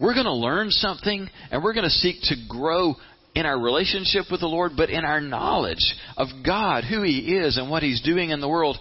we're 0.00 0.14
going 0.14 0.26
to 0.26 0.32
learn 0.32 0.70
something 0.70 1.28
and 1.50 1.62
we're 1.62 1.74
going 1.74 1.84
to 1.84 1.90
seek 1.90 2.20
to 2.22 2.36
grow 2.48 2.94
in 3.34 3.46
our 3.46 3.58
relationship 3.58 4.26
with 4.30 4.40
the 4.40 4.46
Lord, 4.46 4.72
but 4.76 4.90
in 4.90 5.04
our 5.04 5.20
knowledge 5.20 5.94
of 6.16 6.28
God, 6.44 6.84
who 6.84 7.02
He 7.02 7.36
is, 7.36 7.56
and 7.56 7.70
what 7.70 7.82
He's 7.82 8.00
doing 8.02 8.30
in 8.30 8.40
the 8.40 8.48
world. 8.48 8.76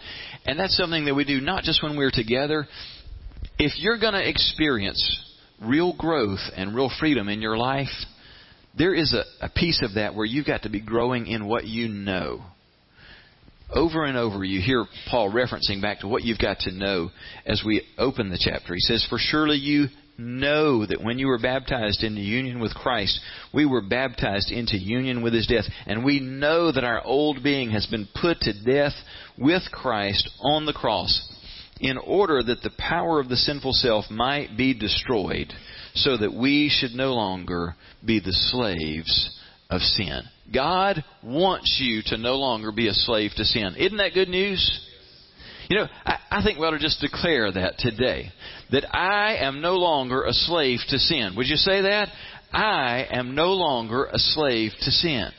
And 0.45 0.59
that's 0.59 0.77
something 0.77 1.05
that 1.05 1.15
we 1.15 1.25
do 1.25 1.41
not 1.41 1.63
just 1.63 1.81
when 1.81 1.97
we're 1.97 2.11
together. 2.11 2.67
If 3.57 3.73
you're 3.77 3.99
going 3.99 4.13
to 4.13 4.27
experience 4.27 5.19
real 5.61 5.93
growth 5.93 6.39
and 6.55 6.75
real 6.75 6.91
freedom 6.99 7.29
in 7.29 7.41
your 7.41 7.57
life, 7.57 7.87
there 8.77 8.93
is 8.93 9.13
a, 9.13 9.45
a 9.45 9.49
piece 9.49 9.81
of 9.83 9.95
that 9.95 10.15
where 10.15 10.25
you've 10.25 10.45
got 10.45 10.63
to 10.63 10.69
be 10.69 10.81
growing 10.81 11.27
in 11.27 11.47
what 11.47 11.65
you 11.65 11.87
know. 11.87 12.43
Over 13.71 14.05
and 14.05 14.17
over, 14.17 14.43
you 14.43 14.61
hear 14.61 14.85
Paul 15.09 15.31
referencing 15.31 15.81
back 15.81 16.01
to 16.01 16.07
what 16.07 16.23
you've 16.23 16.37
got 16.37 16.59
to 16.59 16.71
know 16.71 17.09
as 17.45 17.63
we 17.65 17.81
open 17.97 18.29
the 18.29 18.39
chapter. 18.39 18.75
He 18.75 18.79
says, 18.81 19.05
For 19.09 19.17
surely 19.19 19.57
you 19.57 19.87
know 20.17 20.86
that 20.86 21.04
when 21.04 21.19
you 21.19 21.28
were 21.28 21.39
baptized 21.39 22.04
into 22.04 22.21
union 22.21 22.60
with 22.60 22.73
Christ, 22.73 23.19
we 23.54 23.65
were 23.65 23.82
baptized 23.82 24.52
into 24.52 24.78
union 24.78 25.21
with 25.21 25.34
his 25.34 25.47
death. 25.47 25.65
And 25.86 26.04
we 26.06 26.19
know 26.19 26.71
that 26.71 26.84
our 26.84 27.04
old 27.04 27.43
being 27.43 27.71
has 27.71 27.88
been 27.88 28.08
put 28.21 28.39
to 28.41 28.63
death 28.63 28.93
with 29.38 29.63
Christ 29.71 30.30
on 30.41 30.65
the 30.65 30.73
cross 30.73 31.30
in 31.80 31.97
order 31.97 32.41
that 32.41 32.62
the 32.62 32.71
power 32.78 33.19
of 33.19 33.30
the 33.30 33.36
sinful 33.36 33.73
self 33.73 34.06
might 34.10 34.56
be 34.56 34.73
destroyed 34.73 35.52
so 35.95 36.17
that 36.17 36.34
we 36.34 36.69
should 36.69 36.91
no 36.91 37.13
longer 37.13 37.76
be 38.06 38.19
the 38.19 38.32
slaves 38.32 39.39
of 39.69 39.82
sin. 39.82 40.21
God 40.54 41.04
wants 41.23 41.80
you 41.82 42.02
to 42.08 42.17
no 42.17 42.36
longer 42.36 42.71
be 42.71 42.88
a 42.88 42.93
slave 42.93 43.32
to 43.38 43.43
sin. 43.43 43.76
Isn't 43.78 43.97
that 43.97 44.13
good 44.13 44.30
news? 44.30 44.89
You 45.69 45.78
know, 45.78 45.88
I, 46.06 46.17
I 46.32 46.43
think 46.43 46.60
we 46.60 46.65
ought 46.65 46.71
to 46.71 46.80
just 46.80 47.02
declare 47.02 47.52
that 47.52 47.78
today. 47.78 48.30
That 48.71 48.95
I 48.95 49.36
am 49.38 49.62
no 49.62 49.76
longer 49.76 50.23
a 50.23 50.34
slave 50.34 50.80
to 50.89 50.99
sin. 50.99 51.34
Would 51.38 51.47
you 51.47 51.56
say 51.56 51.82
that? 51.82 52.10
I 52.52 53.08
am 53.12 53.36
no 53.36 53.54
longer 53.54 54.06
a 54.06 54.19
slave 54.19 54.71
to 54.82 54.91
sin. 54.91 55.30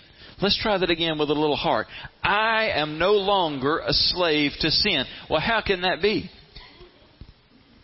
Let's 0.43 0.61
try 0.61 0.79
that 0.79 0.91
again 0.91 1.19
with 1.19 1.31
a 1.31 1.35
little 1.35 1.57
heart. 1.57 1.87
I 2.23 2.71
am 2.75 2.99
no 2.99 3.13
longer 3.13 3.79
a 3.79 3.93
slave 3.93 4.53
to 4.61 4.71
sin. 4.71 5.05
Well, 5.31 5.41
how 5.41 5.63
can 5.65 5.83
that 5.83 6.03
be? 6.03 6.29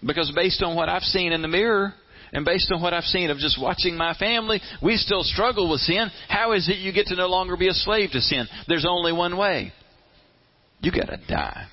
Because 0.04 0.32
based 0.34 0.62
on 0.62 0.74
what 0.74 0.88
I've 0.88 1.02
seen 1.02 1.32
in 1.32 1.42
the 1.42 1.48
mirror, 1.48 1.94
and 2.32 2.44
based 2.44 2.70
on 2.72 2.80
what 2.80 2.94
I've 2.94 3.04
seen 3.04 3.30
of 3.30 3.38
just 3.38 3.60
watching 3.60 3.96
my 3.96 4.14
family, 4.14 4.60
we 4.82 4.96
still 4.96 5.22
struggle 5.22 5.70
with 5.70 5.80
sin. 5.80 6.10
How 6.28 6.52
is 6.52 6.68
it 6.68 6.78
you 6.78 6.92
get 6.92 7.06
to 7.06 7.16
no 7.16 7.26
longer 7.26 7.56
be 7.56 7.68
a 7.68 7.72
slave 7.72 8.10
to 8.12 8.20
sin? 8.20 8.46
There's 8.68 8.86
only 8.88 9.12
one 9.12 9.36
way. 9.36 9.72
You 10.80 10.92
gotta 10.92 11.18
die. 11.28 11.66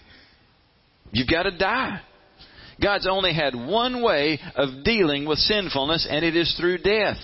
You've 1.11 1.29
got 1.29 1.43
to 1.43 1.57
die. 1.57 2.01
God's 2.81 3.07
only 3.09 3.33
had 3.33 3.55
one 3.55 4.03
way 4.03 4.39
of 4.55 4.83
dealing 4.83 5.25
with 5.27 5.39
sinfulness, 5.39 6.07
and 6.09 6.23
it 6.23 6.35
is 6.35 6.55
through 6.59 6.79
death. 6.79 7.17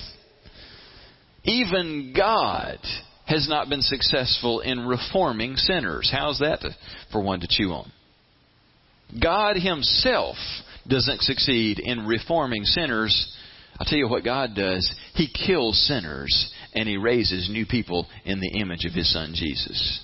Even 1.43 2.13
God 2.17 2.79
has 3.25 3.47
not 3.47 3.69
been 3.69 3.81
successful 3.81 4.61
in 4.61 4.87
reforming 4.87 5.55
sinners. 5.55 6.09
How's 6.11 6.39
that 6.39 6.61
to, 6.61 6.71
for 7.11 7.21
one 7.21 7.41
to 7.41 7.47
chew 7.49 7.71
on? 7.71 7.91
God 9.21 9.57
Himself 9.57 10.37
doesn't 10.87 11.21
succeed 11.21 11.79
in 11.79 12.07
reforming 12.07 12.63
sinners. 12.63 13.37
I'll 13.79 13.85
tell 13.85 13.97
you 13.97 14.09
what 14.09 14.23
God 14.23 14.55
does. 14.55 14.93
He 15.13 15.27
kills 15.27 15.87
sinners 15.87 16.51
and 16.73 16.87
He 16.87 16.97
raises 16.97 17.49
new 17.49 17.65
people 17.65 18.07
in 18.25 18.39
the 18.39 18.59
image 18.59 18.85
of 18.85 18.93
His 18.93 19.11
Son 19.13 19.33
Jesus. 19.35 20.01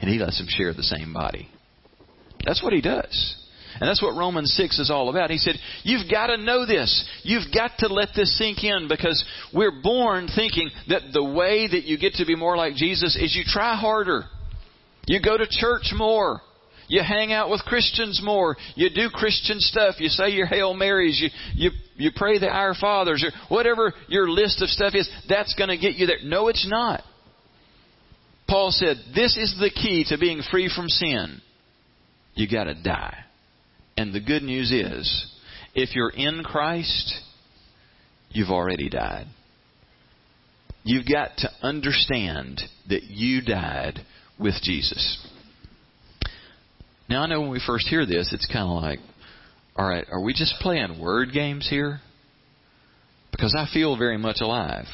And 0.00 0.10
He 0.10 0.18
lets 0.18 0.38
them 0.38 0.48
share 0.48 0.74
the 0.74 0.82
same 0.82 1.12
body. 1.12 1.48
That's 2.44 2.62
what 2.62 2.72
he 2.72 2.80
does. 2.80 3.36
And 3.80 3.88
that's 3.88 4.02
what 4.02 4.16
Romans 4.16 4.52
6 4.56 4.78
is 4.78 4.90
all 4.90 5.08
about. 5.08 5.30
He 5.30 5.38
said, 5.38 5.56
You've 5.84 6.10
got 6.10 6.26
to 6.26 6.36
know 6.36 6.66
this. 6.66 7.08
You've 7.22 7.52
got 7.54 7.72
to 7.78 7.86
let 7.88 8.10
this 8.14 8.36
sink 8.36 8.62
in 8.62 8.88
because 8.88 9.24
we're 9.54 9.80
born 9.82 10.28
thinking 10.34 10.68
that 10.88 11.02
the 11.14 11.24
way 11.24 11.66
that 11.66 11.84
you 11.84 11.96
get 11.96 12.14
to 12.14 12.26
be 12.26 12.36
more 12.36 12.56
like 12.56 12.74
Jesus 12.74 13.16
is 13.16 13.34
you 13.34 13.42
try 13.46 13.76
harder. 13.76 14.24
You 15.06 15.22
go 15.22 15.36
to 15.36 15.46
church 15.48 15.92
more. 15.96 16.40
You 16.88 17.02
hang 17.02 17.32
out 17.32 17.48
with 17.50 17.60
Christians 17.62 18.20
more. 18.22 18.56
You 18.74 18.90
do 18.90 19.08
Christian 19.08 19.60
stuff. 19.60 19.94
You 19.98 20.08
say 20.08 20.30
your 20.30 20.46
Hail 20.46 20.74
Marys. 20.74 21.18
You, 21.18 21.28
you, 21.54 21.70
you 21.96 22.10
pray 22.14 22.38
the 22.38 22.48
Our 22.48 22.74
Fathers. 22.74 23.24
Or 23.24 23.30
whatever 23.54 23.94
your 24.08 24.28
list 24.28 24.60
of 24.60 24.68
stuff 24.68 24.94
is, 24.94 25.08
that's 25.28 25.54
going 25.54 25.70
to 25.70 25.78
get 25.78 25.94
you 25.94 26.06
there. 26.06 26.18
No, 26.22 26.48
it's 26.48 26.68
not. 26.68 27.02
Paul 28.46 28.72
said, 28.72 28.96
This 29.14 29.38
is 29.38 29.56
the 29.58 29.70
key 29.70 30.04
to 30.08 30.18
being 30.18 30.42
free 30.50 30.70
from 30.74 30.88
sin 30.88 31.40
you 32.34 32.48
got 32.48 32.64
to 32.64 32.74
die. 32.74 33.18
And 33.96 34.14
the 34.14 34.20
good 34.20 34.42
news 34.42 34.72
is, 34.72 35.26
if 35.74 35.94
you're 35.94 36.10
in 36.10 36.42
Christ, 36.42 37.14
you've 38.30 38.50
already 38.50 38.88
died. 38.88 39.26
You've 40.82 41.06
got 41.06 41.30
to 41.38 41.50
understand 41.62 42.60
that 42.88 43.04
you 43.04 43.42
died 43.42 44.00
with 44.38 44.54
Jesus. 44.62 45.26
Now, 47.08 47.22
I 47.22 47.26
know 47.26 47.40
when 47.40 47.50
we 47.50 47.62
first 47.64 47.88
hear 47.88 48.06
this, 48.06 48.32
it's 48.32 48.46
kind 48.46 48.68
of 48.68 48.82
like, 48.82 48.98
all 49.76 49.86
right, 49.86 50.06
are 50.10 50.22
we 50.22 50.32
just 50.32 50.54
playing 50.60 51.00
word 51.00 51.32
games 51.32 51.66
here? 51.68 52.00
Because 53.30 53.54
I 53.56 53.66
feel 53.72 53.96
very 53.96 54.16
much 54.16 54.38
alive. 54.40 54.86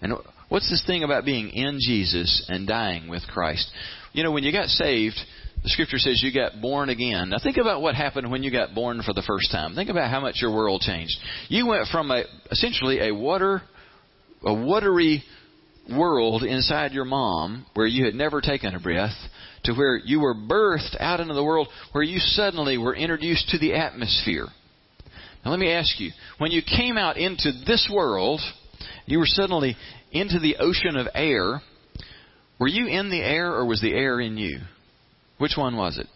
And 0.00 0.14
what's 0.48 0.68
this 0.68 0.84
thing 0.86 1.04
about 1.04 1.24
being 1.24 1.50
in 1.50 1.78
Jesus 1.80 2.44
and 2.48 2.66
dying 2.66 3.08
with 3.08 3.22
Christ? 3.32 3.70
You 4.12 4.22
know, 4.24 4.32
when 4.32 4.44
you 4.44 4.52
got 4.52 4.68
saved, 4.68 5.16
the 5.62 5.68
scripture 5.68 5.98
says 5.98 6.22
you 6.22 6.32
got 6.32 6.60
born 6.60 6.88
again. 6.88 7.30
Now 7.30 7.38
think 7.42 7.56
about 7.56 7.82
what 7.82 7.94
happened 7.94 8.30
when 8.30 8.42
you 8.42 8.50
got 8.50 8.74
born 8.74 9.02
for 9.02 9.12
the 9.12 9.22
first 9.22 9.52
time. 9.52 9.74
Think 9.74 9.90
about 9.90 10.10
how 10.10 10.20
much 10.20 10.36
your 10.40 10.54
world 10.54 10.80
changed. 10.80 11.16
You 11.48 11.66
went 11.66 11.88
from 11.88 12.10
a 12.10 12.24
essentially 12.50 13.08
a 13.08 13.14
water 13.14 13.62
a 14.44 14.54
watery 14.54 15.22
world 15.88 16.42
inside 16.42 16.92
your 16.92 17.04
mom 17.04 17.66
where 17.74 17.86
you 17.86 18.04
had 18.04 18.14
never 18.14 18.40
taken 18.40 18.74
a 18.74 18.80
breath 18.80 19.14
to 19.64 19.72
where 19.72 19.96
you 19.96 20.20
were 20.20 20.34
birthed 20.34 20.96
out 20.98 21.20
into 21.20 21.34
the 21.34 21.44
world 21.44 21.68
where 21.92 22.04
you 22.04 22.18
suddenly 22.18 22.78
were 22.78 22.94
introduced 22.94 23.48
to 23.50 23.58
the 23.58 23.74
atmosphere. 23.74 24.46
Now 25.44 25.50
let 25.50 25.60
me 25.60 25.72
ask 25.72 25.98
you, 25.98 26.10
when 26.38 26.50
you 26.50 26.62
came 26.62 26.96
out 26.96 27.16
into 27.16 27.52
this 27.66 27.90
world, 27.92 28.40
you 29.06 29.18
were 29.18 29.26
suddenly 29.26 29.76
into 30.10 30.38
the 30.38 30.56
ocean 30.56 30.96
of 30.96 31.08
air. 31.14 31.60
Were 32.58 32.68
you 32.68 32.86
in 32.86 33.10
the 33.10 33.20
air 33.20 33.52
or 33.52 33.66
was 33.66 33.80
the 33.80 33.92
air 33.92 34.20
in 34.20 34.36
you? 34.36 34.60
Which 35.42 35.56
one 35.56 35.76
was 35.76 35.98
it? 35.98 36.06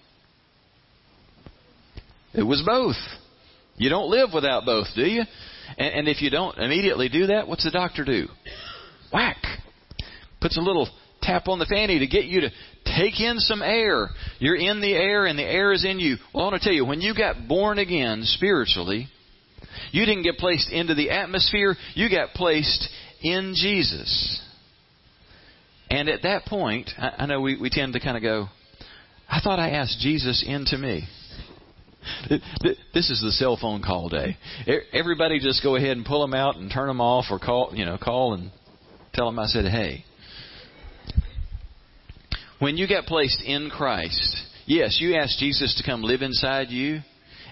It 2.33 2.45
was 2.45 2.62
both. 2.65 2.95
You 3.77 3.91
don't 3.91 4.09
live 4.09 4.29
without 4.33 4.65
both, 4.65 4.87
do 4.95 5.03
you? 5.03 5.25
And, 5.77 5.95
and 5.95 6.09
if 6.09 6.23
you 6.23 6.31
don't 6.31 6.57
immediately 6.57 7.09
do 7.09 7.27
that, 7.27 7.49
what's 7.49 7.65
the 7.65 7.73
doctor 7.73 8.05
do? 8.05 8.29
Whack. 9.12 9.39
Puts 10.41 10.57
a 10.57 10.61
little 10.61 10.89
tap 11.23 11.49
on 11.49 11.59
the 11.59 11.67
fanny 11.67 11.99
to 11.99 12.07
get 12.07 12.27
you 12.27 12.43
to 12.43 12.51
take 12.85 13.21
in 13.21 13.41
some 13.41 13.62
air. 13.62 14.11
You're 14.39 14.55
in 14.55 14.81
the 14.81 14.93
air 14.93 15.27
and 15.27 15.37
the 15.37 15.43
air 15.43 15.73
is 15.73 15.85
in 15.85 15.99
you. 15.99 16.19
Well, 16.33 16.45
I 16.45 16.51
want 16.51 16.62
to 16.62 16.65
tell 16.65 16.77
you, 16.77 16.85
when 16.85 17.01
you 17.01 17.12
got 17.12 17.49
born 17.49 17.79
again 17.79 18.21
spiritually, 18.23 19.09
you 19.91 20.07
didn't 20.07 20.23
get 20.23 20.37
placed 20.37 20.71
into 20.71 20.95
the 20.95 21.11
atmosphere, 21.11 21.75
you 21.95 22.09
got 22.09 22.29
placed 22.35 22.89
in 23.23 23.55
Jesus. 23.57 24.41
And 25.91 26.09
at 26.09 26.23
that 26.23 26.45
point, 26.45 26.91
I, 26.97 27.15
I 27.19 27.27
know 27.27 27.41
we, 27.41 27.57
we 27.61 27.71
tend 27.71 27.95
to 27.95 28.01
kind 28.01 28.17
of 28.17 28.23
go, 28.23 28.51
I 29.29 29.41
thought 29.41 29.59
I 29.59 29.71
asked 29.71 29.99
Jesus 30.01 30.45
into 30.47 30.79
me. 30.79 31.07
This 32.95 33.11
is 33.11 33.21
the 33.21 33.33
cell 33.33 33.59
phone 33.61 33.83
call 33.83 34.09
day. 34.09 34.37
Everybody 34.93 35.41
just 35.41 35.62
go 35.62 35.77
ahead 35.77 35.97
and 35.97 36.07
pull 36.07 36.21
them 36.21 36.35
out 36.35 36.57
and 36.57 36.71
turn 36.71 36.87
them 36.87 37.01
off 37.01 37.27
or 37.31 37.39
call, 37.39 37.73
you 37.75 37.85
know, 37.85 37.99
call 37.99 38.35
and 38.35 38.51
tell 39.12 39.27
them 39.27 39.39
I 39.39 39.47
said, 39.47 39.65
hey. 39.65 40.05
When 42.59 42.77
you 42.77 42.89
got 42.89 43.07
placed 43.07 43.43
in 43.43 43.71
Christ, 43.71 44.37
yes, 44.67 44.99
you 45.01 45.17
asked 45.17 45.39
Jesus 45.39 45.75
to 45.77 45.85
come 45.85 46.03
live 46.03 46.23
inside 46.23 46.69
you. 46.71 47.01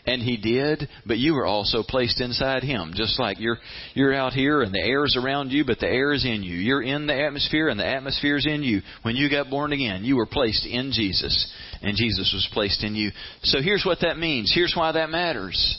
And 0.07 0.21
he 0.21 0.37
did, 0.37 0.87
but 1.07 1.17
you 1.17 1.33
were 1.33 1.47
also 1.47 1.83
placed 1.83 2.21
inside 2.21 2.63
him. 2.63 2.93
Just 2.95 3.19
like 3.19 3.41
you're 3.41 3.57
you're 3.95 4.13
out 4.13 4.35
here 4.35 4.61
and 4.61 4.73
the 4.73 4.83
air 4.83 5.07
is 5.07 5.17
around 5.17 5.51
you, 5.51 5.65
but 5.65 5.79
the 5.79 5.89
air 5.89 6.13
is 6.13 6.27
in 6.27 6.43
you. 6.43 6.57
You're 6.57 6.83
in 6.83 7.07
the 7.07 7.19
atmosphere 7.19 7.69
and 7.69 7.81
the 7.81 7.87
atmosphere 7.87 8.37
is 8.37 8.47
in 8.47 8.63
you. 8.63 8.83
When 9.01 9.17
you 9.17 9.31
got 9.31 9.49
born 9.49 9.73
again, 9.73 10.05
you 10.05 10.17
were 10.17 10.27
placed 10.27 10.67
in 10.67 10.93
Jesus, 10.93 11.51
and 11.81 11.97
Jesus 11.97 12.31
was 12.35 12.47
placed 12.53 12.85
in 12.85 12.95
you. 12.95 13.13
So 13.45 13.63
here's 13.63 13.85
what 13.87 14.01
that 14.03 14.19
means. 14.19 14.53
Here's 14.55 14.75
why 14.77 14.93
that 14.93 15.09
matters. 15.09 15.79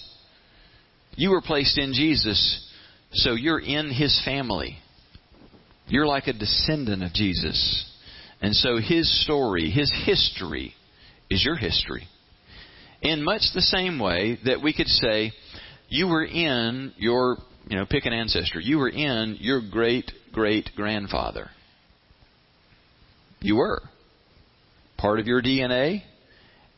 You 1.15 1.29
were 1.29 1.41
placed 1.41 1.77
in 1.77 1.93
Jesus, 1.93 2.67
so 3.13 3.33
you're 3.33 3.61
in 3.61 3.91
his 3.91 4.19
family. 4.25 4.79
You're 5.87 6.07
like 6.07 6.25
a 6.25 6.33
descendant 6.33 7.03
of 7.03 7.13
Jesus. 7.13 7.85
And 8.41 8.55
so 8.55 8.77
his 8.77 9.23
story, 9.23 9.69
his 9.69 9.93
history, 10.03 10.73
is 11.29 11.45
your 11.45 11.57
history 11.57 12.07
in 13.05 13.23
much 13.23 13.41
the 13.53 13.61
same 13.61 13.99
way 13.99 14.39
that 14.45 14.61
we 14.61 14.73
could 14.73 14.87
say 14.87 15.31
you 15.89 16.07
were 16.07 16.25
in 16.25 16.93
your, 16.97 17.37
you 17.67 17.77
know, 17.77 17.85
pick 17.85 18.05
an 18.05 18.13
ancestor, 18.13 18.59
you 18.59 18.77
were 18.77 18.89
in 18.89 19.37
your 19.39 19.61
great 19.69 20.11
great 20.33 20.69
grandfather. 20.75 21.49
You 23.39 23.57
were. 23.57 23.81
Part 24.97 25.19
of 25.19 25.27
your 25.27 25.41
DNA 25.41 26.01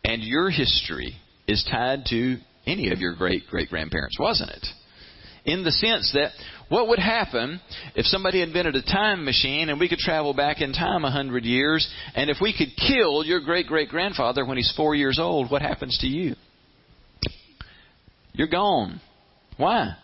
and 0.03 0.21
your 0.21 0.49
history 0.49 1.15
is 1.47 1.65
tied 1.71 2.05
to 2.09 2.37
any 2.65 2.91
of 2.91 2.99
your 2.99 3.15
great 3.15 3.47
great 3.49 3.69
grandparents, 3.69 4.19
wasn't 4.19 4.51
it? 4.51 4.67
in 5.47 5.63
the 5.63 5.71
sense 5.71 6.11
that 6.13 6.31
what 6.69 6.89
would 6.89 6.99
happen 6.99 7.61
if 7.95 8.05
somebody 8.05 8.41
invented 8.41 8.75
a 8.75 8.81
time 8.81 9.23
machine 9.23 9.69
and 9.69 9.79
we 9.79 9.87
could 9.87 9.99
travel 9.99 10.33
back 10.33 10.61
in 10.61 10.73
time 10.73 11.05
a 11.05 11.11
hundred 11.11 11.45
years, 11.45 11.87
and 12.15 12.29
if 12.29 12.37
we 12.41 12.55
could 12.57 12.75
kill 12.75 13.23
your 13.23 13.39
great 13.39 13.67
great 13.67 13.89
grandfather 13.89 14.45
when 14.45 14.57
he's 14.57 14.73
four 14.75 14.95
years 14.95 15.17
old, 15.19 15.49
what 15.49 15.61
happens 15.61 15.97
to 15.99 16.07
you? 16.07 16.35
You're 18.33 18.47
gone. 18.47 18.99
Why? 19.57 19.95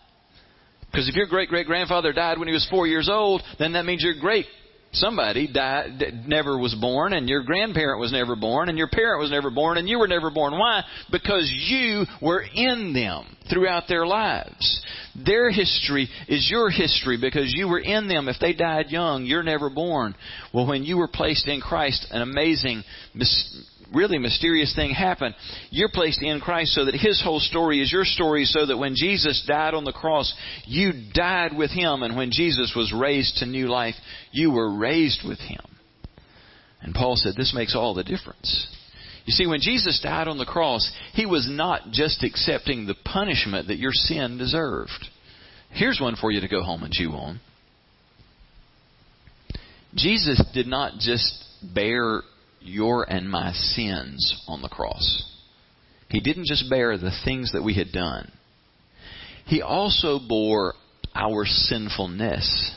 Because 0.90 1.08
if 1.08 1.14
your 1.14 1.26
great 1.26 1.48
great 1.48 1.66
grandfather 1.66 2.12
died 2.12 2.38
when 2.38 2.48
he 2.48 2.54
was 2.54 2.66
four 2.70 2.86
years 2.86 3.08
old, 3.10 3.42
then 3.58 3.72
that 3.74 3.84
means 3.84 4.02
your 4.02 4.14
great 4.18 4.46
somebody 4.94 5.50
died, 5.52 6.24
never 6.26 6.58
was 6.58 6.74
born, 6.74 7.12
and 7.12 7.28
your 7.28 7.42
grandparent 7.42 8.00
was 8.00 8.12
never 8.12 8.36
born, 8.36 8.68
and 8.68 8.78
your 8.78 8.88
parent 8.88 9.20
was 9.20 9.30
never 9.30 9.50
born, 9.50 9.78
and 9.78 9.88
you 9.88 9.98
were 9.98 10.08
never 10.08 10.30
born. 10.30 10.52
Why? 10.58 10.82
Because 11.10 11.50
you 11.68 12.04
were 12.20 12.42
in 12.42 12.92
them 12.92 13.36
throughout 13.50 13.84
their 13.88 14.06
lives. 14.06 14.80
Their 15.14 15.50
history 15.50 16.08
is 16.28 16.48
your 16.50 16.70
history 16.70 17.18
because 17.20 17.52
you 17.54 17.68
were 17.68 17.78
in 17.78 18.08
them. 18.08 18.28
If 18.28 18.36
they 18.40 18.52
died 18.52 18.86
young, 18.88 19.24
you're 19.26 19.42
never 19.42 19.70
born. 19.70 20.14
Well, 20.52 20.66
when 20.66 20.84
you 20.84 20.96
were 20.96 21.08
placed 21.08 21.46
in 21.46 21.60
Christ, 21.60 22.06
an 22.10 22.22
amazing 22.22 22.82
really 23.94 24.18
mysterious 24.18 24.74
thing 24.74 24.90
happen. 24.90 25.34
You're 25.70 25.90
placed 25.92 26.22
in 26.22 26.40
Christ 26.40 26.72
so 26.72 26.84
that 26.84 26.94
His 26.94 27.22
whole 27.22 27.40
story 27.40 27.80
is 27.80 27.92
your 27.92 28.04
story, 28.04 28.44
so 28.44 28.66
that 28.66 28.78
when 28.78 28.94
Jesus 28.94 29.44
died 29.46 29.74
on 29.74 29.84
the 29.84 29.92
cross, 29.92 30.34
you 30.64 30.92
died 31.12 31.56
with 31.56 31.70
Him, 31.70 32.02
and 32.02 32.16
when 32.16 32.30
Jesus 32.30 32.72
was 32.76 32.92
raised 32.92 33.36
to 33.38 33.46
new 33.46 33.68
life, 33.68 33.94
you 34.32 34.50
were 34.50 34.76
raised 34.76 35.26
with 35.26 35.38
Him. 35.38 35.60
And 36.82 36.94
Paul 36.94 37.16
said 37.16 37.34
this 37.36 37.54
makes 37.54 37.74
all 37.74 37.94
the 37.94 38.04
difference. 38.04 38.68
You 39.24 39.32
see, 39.32 39.46
when 39.46 39.60
Jesus 39.60 40.00
died 40.02 40.28
on 40.28 40.36
the 40.36 40.44
cross, 40.44 40.90
He 41.14 41.24
was 41.24 41.48
not 41.50 41.90
just 41.92 42.22
accepting 42.22 42.86
the 42.86 42.96
punishment 43.04 43.68
that 43.68 43.78
your 43.78 43.92
sin 43.92 44.36
deserved. 44.36 45.08
Here's 45.70 46.00
one 46.00 46.16
for 46.16 46.30
you 46.30 46.40
to 46.40 46.48
go 46.48 46.62
home 46.62 46.82
and 46.82 46.92
chew 46.92 47.10
on. 47.12 47.40
Jesus 49.94 50.42
did 50.52 50.66
not 50.66 50.98
just 50.98 51.44
bear 51.74 52.22
your 52.64 53.08
and 53.08 53.30
my 53.30 53.52
sins 53.52 54.42
on 54.48 54.62
the 54.62 54.68
cross. 54.68 55.22
He 56.08 56.20
didn't 56.20 56.46
just 56.46 56.70
bear 56.70 56.96
the 56.96 57.16
things 57.24 57.52
that 57.52 57.62
we 57.62 57.74
had 57.74 57.92
done, 57.92 58.30
He 59.46 59.62
also 59.62 60.18
bore 60.26 60.74
our 61.14 61.44
sinfulness. 61.44 62.72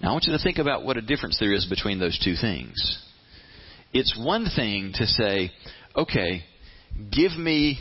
Now, 0.00 0.10
I 0.10 0.12
want 0.12 0.24
you 0.24 0.36
to 0.36 0.42
think 0.42 0.58
about 0.58 0.84
what 0.84 0.96
a 0.96 1.02
difference 1.02 1.38
there 1.38 1.52
is 1.52 1.64
between 1.64 1.98
those 1.98 2.18
two 2.22 2.34
things. 2.38 2.74
It's 3.92 4.18
one 4.18 4.46
thing 4.54 4.92
to 4.96 5.06
say, 5.06 5.52
okay, 5.96 6.42
give 7.10 7.32
me 7.32 7.78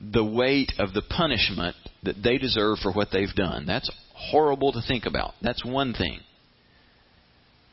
the 0.00 0.24
weight 0.24 0.72
of 0.78 0.92
the 0.92 1.02
punishment 1.02 1.74
that 2.02 2.22
they 2.22 2.38
deserve 2.38 2.78
for 2.78 2.92
what 2.92 3.08
they've 3.12 3.34
done. 3.34 3.66
That's 3.66 3.90
horrible 4.14 4.72
to 4.72 4.82
think 4.86 5.06
about. 5.06 5.32
That's 5.40 5.64
one 5.64 5.94
thing. 5.94 6.20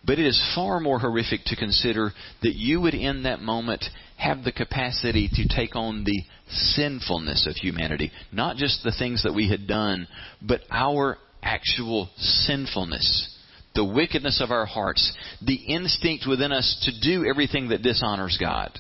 But 0.06 0.18
it 0.18 0.26
is 0.26 0.54
far 0.56 0.80
more 0.80 1.00
horrific 1.00 1.44
to 1.46 1.56
consider 1.56 2.12
that 2.42 2.56
you 2.56 2.82
would, 2.82 2.94
in 2.94 3.24
that 3.24 3.42
moment, 3.42 3.84
have 4.18 4.44
the 4.44 4.52
capacity 4.52 5.30
to 5.34 5.48
take 5.48 5.76
on 5.76 6.04
the 6.04 6.24
sinfulness 6.50 7.46
of 7.48 7.56
humanity. 7.56 8.12
Not 8.32 8.56
just 8.56 8.84
the 8.84 8.96
things 8.98 9.24
that 9.24 9.36
we 9.36 9.50
had 9.50 9.68
done, 9.68 10.08
but 10.42 10.62
our 10.72 11.18
actual 11.44 12.10
sinfulness. 12.18 13.36
The 13.76 13.86
wickedness 13.86 14.42
of 14.42 14.52
our 14.52 14.66
hearts. 14.66 15.16
The 15.46 15.56
instinct 15.56 16.26
within 16.28 16.52
us 16.52 16.80
to 16.86 17.08
do 17.08 17.26
everything 17.26 17.70
that 17.70 17.82
dishonors 17.82 18.38
God. 18.40 18.72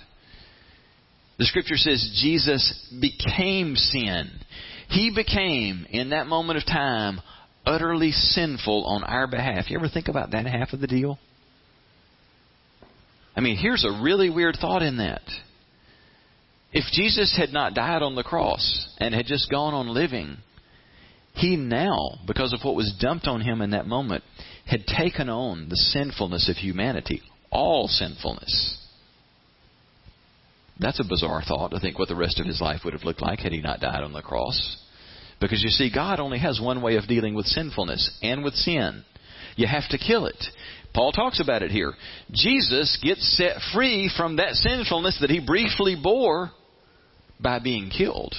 The 1.38 1.45
scripture 1.45 1.77
says 1.77 2.19
Jesus 2.21 2.91
became 2.99 3.75
sin. 3.75 4.29
He 4.89 5.12
became, 5.15 5.86
in 5.89 6.10
that 6.10 6.27
moment 6.27 6.58
of 6.58 6.65
time, 6.65 7.21
utterly 7.65 8.12
sinful 8.12 8.86
on 8.86 9.04
our 9.04 9.28
behalf. 9.28 9.69
You 9.69 9.78
ever 9.78 9.89
think 9.89 10.08
about 10.08 10.32
that 10.32 10.45
half 10.45 10.74
of 10.74 10.80
the 10.80 10.88
deal? 10.88 11.19
I 13.36 13.41
mean, 13.41 13.58
here's 13.58 13.86
a 13.86 14.02
really 14.02 14.30
weird 14.30 14.58
thought 14.60 14.82
in 14.82 14.98
that. 14.98 15.22
If 16.72 16.86
Jesus 16.91 17.36
had 17.38 17.52
not 17.52 17.74
died 17.74 18.02
on 18.02 18.15
the 18.15 18.24
cross 18.24 18.93
and 19.00 19.13
had 19.13 19.26
just 19.26 19.50
gone 19.50 19.74
on 19.74 19.88
living, 19.88 20.38
he 21.34 21.56
now, 21.56 22.19
because 22.28 22.54
of 22.54 22.60
what 22.63 22.76
was 22.76 22.95
dumped 23.00 23.28
on 23.28 23.41
him 23.41 23.62
in 23.62 23.72
that 23.72 23.88
moment, 23.88 24.24
had 24.65 24.86
taken 24.86 25.30
on 25.30 25.69
the 25.69 25.76
sinfulness 25.76 26.50
of 26.50 26.58
humanity, 26.58 27.22
all 27.52 27.88
sinfulness. 27.88 28.78
That's 30.80 31.00
a 31.00 31.08
bizarre 31.08 31.41
thought 31.45 31.72
to 31.72 31.80
think 31.80 31.98
what 31.98 32.08
the 32.08 32.15
rest 32.15 32.39
of 32.39 32.45
his 32.45 32.62
life 32.62 32.82
would 32.84 32.93
have 32.93 33.04
looked 33.04 33.22
like 33.22 33.39
had 33.39 33.52
he 33.52 33.62
not 33.62 33.80
died 33.80 34.04
on 34.04 34.13
the 34.13 34.22
cross. 34.22 34.78
Because 35.39 35.63
you 35.63 35.69
see, 35.69 35.91
God 35.93 36.19
only 36.19 36.39
has 36.39 36.60
one 36.62 36.82
way 36.82 36.97
of 36.97 37.08
dealing 37.08 37.34
with 37.34 37.45
sinfulness 37.45 38.17
and 38.21 38.43
with 38.43 38.56
sin. 38.56 39.04
You 39.56 39.67
have 39.67 39.88
to 39.89 39.97
kill 39.97 40.25
it. 40.25 40.43
Paul 40.93 41.12
talks 41.12 41.39
about 41.39 41.63
it 41.63 41.71
here. 41.71 41.93
Jesus 42.32 42.99
gets 43.04 43.38
set 43.38 43.58
free 43.73 44.12
from 44.15 44.38
that 44.38 44.54
sinfulness 44.54 45.19
that 45.21 45.30
he 45.30 45.39
briefly 45.39 45.95
bore 46.02 46.52
by 47.39 47.60
being 47.60 47.89
killed 47.89 48.36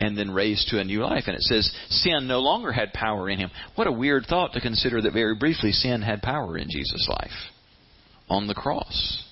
and 0.00 0.16
then 0.16 0.30
raised 0.30 0.68
to 0.68 0.78
a 0.78 0.84
new 0.84 1.00
life. 1.00 1.24
And 1.26 1.36
it 1.36 1.42
says 1.42 1.70
sin 1.88 2.26
no 2.26 2.40
longer 2.40 2.72
had 2.72 2.92
power 2.92 3.28
in 3.28 3.38
him. 3.38 3.50
What 3.74 3.86
a 3.86 3.92
weird 3.92 4.26
thought 4.26 4.54
to 4.54 4.60
consider 4.60 5.02
that 5.02 5.12
very 5.12 5.34
briefly 5.34 5.72
sin 5.72 6.02
had 6.02 6.22
power 6.22 6.56
in 6.56 6.68
Jesus' 6.70 7.08
life 7.10 7.30
on 8.28 8.46
the 8.46 8.54
cross. 8.54 9.24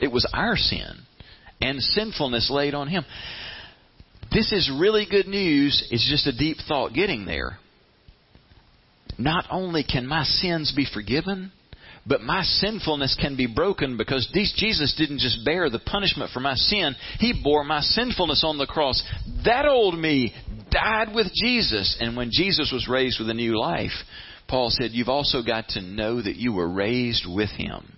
It 0.00 0.10
was 0.10 0.26
our 0.32 0.56
sin 0.56 1.02
and 1.60 1.80
sinfulness 1.80 2.50
laid 2.50 2.74
on 2.74 2.88
him. 2.88 3.04
This 4.32 4.52
is 4.52 4.70
really 4.78 5.06
good 5.08 5.26
news. 5.26 5.86
It's 5.90 6.08
just 6.08 6.26
a 6.26 6.36
deep 6.36 6.58
thought 6.66 6.92
getting 6.92 7.24
there. 7.24 7.58
Not 9.18 9.46
only 9.50 9.84
can 9.84 10.06
my 10.06 10.24
sins 10.24 10.72
be 10.74 10.86
forgiven, 10.92 11.52
but 12.06 12.20
my 12.20 12.42
sinfulness 12.42 13.16
can 13.20 13.36
be 13.36 13.46
broken 13.46 13.96
because 13.96 14.28
Jesus 14.56 14.94
didn't 14.98 15.20
just 15.20 15.44
bear 15.44 15.70
the 15.70 15.78
punishment 15.78 16.30
for 16.32 16.40
my 16.40 16.54
sin, 16.54 16.94
He 17.18 17.40
bore 17.42 17.64
my 17.64 17.80
sinfulness 17.80 18.42
on 18.44 18.58
the 18.58 18.66
cross. 18.66 19.02
That 19.44 19.66
old 19.66 19.98
me 19.98 20.34
died 20.70 21.14
with 21.14 21.28
Jesus. 21.32 21.96
And 22.00 22.16
when 22.16 22.30
Jesus 22.32 22.70
was 22.72 22.88
raised 22.88 23.20
with 23.20 23.30
a 23.30 23.34
new 23.34 23.58
life, 23.58 23.92
Paul 24.48 24.68
said, 24.70 24.90
You've 24.92 25.08
also 25.08 25.42
got 25.42 25.68
to 25.70 25.80
know 25.80 26.20
that 26.20 26.36
you 26.36 26.52
were 26.52 26.68
raised 26.68 27.24
with 27.26 27.50
Him. 27.50 27.92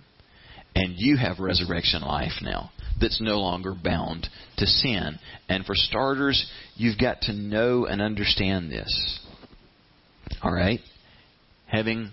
And 0.75 0.93
you 0.95 1.17
have 1.17 1.39
resurrection 1.39 2.03
life 2.03 2.33
now 2.41 2.71
that's 2.99 3.21
no 3.21 3.39
longer 3.39 3.73
bound 3.73 4.27
to 4.57 4.65
sin. 4.65 5.19
And 5.49 5.65
for 5.65 5.75
starters, 5.75 6.49
you've 6.75 6.97
got 6.97 7.21
to 7.21 7.33
know 7.33 7.85
and 7.85 8.01
understand 8.01 8.71
this. 8.71 9.19
All 10.41 10.53
right? 10.53 10.79
Having 11.67 12.11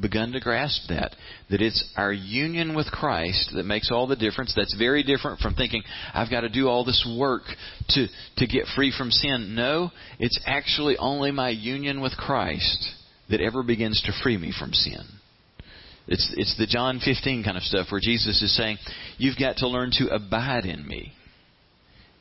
begun 0.00 0.32
to 0.32 0.40
grasp 0.40 0.88
that. 0.88 1.14
That 1.50 1.60
it's 1.60 1.92
our 1.96 2.12
union 2.12 2.74
with 2.74 2.86
Christ 2.86 3.52
that 3.54 3.64
makes 3.64 3.90
all 3.90 4.06
the 4.06 4.16
difference. 4.16 4.52
That's 4.56 4.76
very 4.76 5.02
different 5.02 5.40
from 5.40 5.54
thinking, 5.54 5.82
I've 6.14 6.30
got 6.30 6.42
to 6.42 6.48
do 6.48 6.68
all 6.68 6.84
this 6.84 7.06
work 7.18 7.42
to, 7.90 8.06
to 8.38 8.46
get 8.46 8.66
free 8.74 8.92
from 8.96 9.10
sin. 9.10 9.54
No, 9.54 9.90
it's 10.18 10.40
actually 10.46 10.96
only 10.96 11.30
my 11.30 11.50
union 11.50 12.00
with 12.00 12.16
Christ 12.16 12.86
that 13.30 13.40
ever 13.40 13.62
begins 13.62 14.02
to 14.02 14.12
free 14.22 14.36
me 14.36 14.52
from 14.56 14.72
sin. 14.72 15.02
It's, 16.08 16.32
it's 16.36 16.56
the 16.58 16.66
John 16.66 17.00
15 17.04 17.44
kind 17.44 17.56
of 17.56 17.62
stuff 17.62 17.86
where 17.90 18.00
Jesus 18.02 18.42
is 18.42 18.56
saying, 18.56 18.78
You've 19.18 19.38
got 19.38 19.58
to 19.58 19.68
learn 19.68 19.90
to 19.98 20.08
abide 20.08 20.64
in 20.64 20.86
me. 20.86 21.12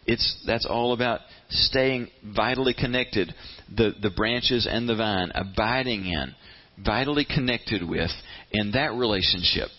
It's, 0.06 0.44
that's 0.46 0.65
all 0.65 0.94
about 0.94 1.22
staying 1.50 2.10
vitally 2.24 2.74
connected, 2.74 3.34
the, 3.76 3.94
the 4.02 4.10
branches 4.10 4.67
and 4.70 4.89
the 4.89 4.96
vine, 4.96 5.32
abiding 5.36 6.06
in 6.06 6.36
vitally 6.84 7.26
connected 7.26 7.88
with, 7.88 8.12
in 8.52 8.72
that 8.72 8.94
relationship, 8.94 9.70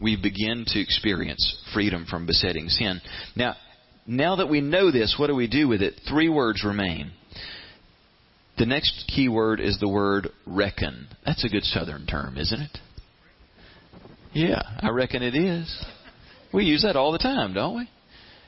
we 0.00 0.16
begin 0.16 0.64
to 0.66 0.80
experience 0.80 1.56
freedom 1.72 2.06
from 2.08 2.26
besetting 2.26 2.68
sin. 2.68 3.00
Now, 3.36 3.56
now 4.06 4.36
that 4.36 4.48
we 4.48 4.60
know 4.60 4.90
this, 4.90 5.16
what 5.18 5.28
do 5.28 5.34
we 5.34 5.46
do 5.46 5.68
with 5.68 5.82
it? 5.82 6.00
Three 6.08 6.28
words 6.28 6.64
remain. 6.64 7.12
The 8.58 8.66
next 8.66 9.10
key 9.14 9.28
word 9.28 9.60
is 9.60 9.78
the 9.78 9.88
word 9.88 10.28
reckon. 10.46 11.08
That's 11.24 11.44
a 11.44 11.48
good 11.48 11.64
southern 11.64 12.06
term, 12.06 12.36
isn't 12.36 12.60
it? 12.60 12.78
Yeah, 14.34 14.62
I 14.80 14.90
reckon 14.90 15.22
it 15.22 15.34
is. 15.34 15.84
We 16.52 16.64
use 16.64 16.82
that 16.82 16.96
all 16.96 17.12
the 17.12 17.18
time, 17.18 17.52
don't 17.52 17.76
we? 17.76 17.88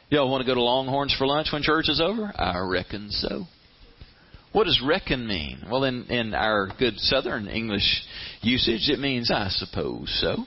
Y'all 0.09 0.31
want 0.31 0.43
to 0.43 0.47
go 0.47 0.55
to 0.55 0.63
Longhorns 0.63 1.15
for 1.19 1.27
lunch 1.27 1.49
when 1.53 1.63
church 1.63 1.89
is 1.89 2.01
over? 2.01 2.33
I 2.35 2.59
reckon 2.61 3.11
so. 3.11 3.45
What 4.53 4.65
does 4.65 4.81
reckon 4.87 5.27
mean? 5.27 5.65
Well, 5.71 5.85
in, 5.85 6.05
in 6.05 6.33
our 6.33 6.69
good 6.79 6.99
Southern 6.99 7.49
English 7.49 8.03
usage, 8.41 8.89
it 8.89 9.01
means 9.01 9.31
I 9.31 9.49
suppose 9.49 10.17
so. 10.21 10.45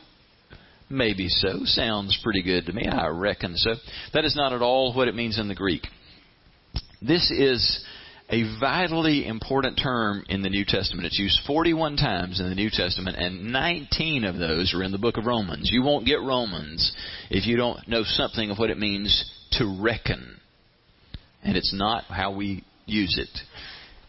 Maybe 0.90 1.28
so. 1.28 1.66
Sounds 1.66 2.18
pretty 2.24 2.42
good 2.42 2.66
to 2.68 2.74
me. 2.74 2.88
I 2.88 3.08
reckon 3.08 3.58
so. 3.58 3.72
That 4.14 4.24
is 4.24 4.36
not 4.36 4.54
at 4.54 4.62
all 4.62 4.94
what 4.94 5.08
it 5.08 5.16
means 5.16 5.38
in 5.38 5.50
the 5.50 5.56
Greek. 5.56 5.86
This 7.02 7.30
is 7.30 7.84
a 8.30 8.44
vitally 8.60 9.26
important 9.26 9.80
term 9.82 10.24
in 10.28 10.42
the 10.42 10.50
New 10.50 10.66
Testament. 10.66 11.06
It's 11.06 11.20
used 11.20 11.40
41 11.48 11.96
times 11.96 12.40
in 12.40 12.50
the 12.50 12.56
New 12.56 12.70
Testament, 12.70 13.16
and 13.18 13.52
19 13.52 14.26
of 14.26 14.38
those 14.38 14.74
are 14.74 14.84
in 14.84 14.92
the 14.92 14.98
book 14.98 15.18
of 15.18 15.26
Romans. 15.26 15.70
You 15.72 15.82
won't 15.82 16.06
get 16.06 16.22
Romans 16.22 16.94
if 17.30 17.48
you 17.48 17.56
don't 17.56 17.88
know 17.88 18.04
something 18.04 18.50
of 18.50 18.58
what 18.58 18.70
it 18.70 18.78
means 18.78 19.26
to 19.54 19.80
reckon. 19.82 20.40
And 21.44 21.56
it's 21.56 21.74
not 21.74 22.04
how 22.06 22.36
we 22.36 22.66
use 22.86 23.18
it 23.18 23.30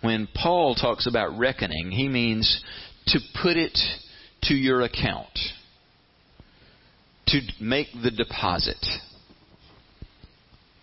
when 0.00 0.28
Paul 0.34 0.74
talks 0.74 1.06
about 1.06 1.38
reckoning, 1.38 1.90
he 1.90 2.08
means 2.08 2.62
to 3.08 3.18
put 3.42 3.56
it 3.56 3.76
to 4.42 4.54
your 4.54 4.82
account, 4.82 5.36
to 7.28 7.40
make 7.60 7.88
the 8.02 8.10
deposit. 8.10 8.84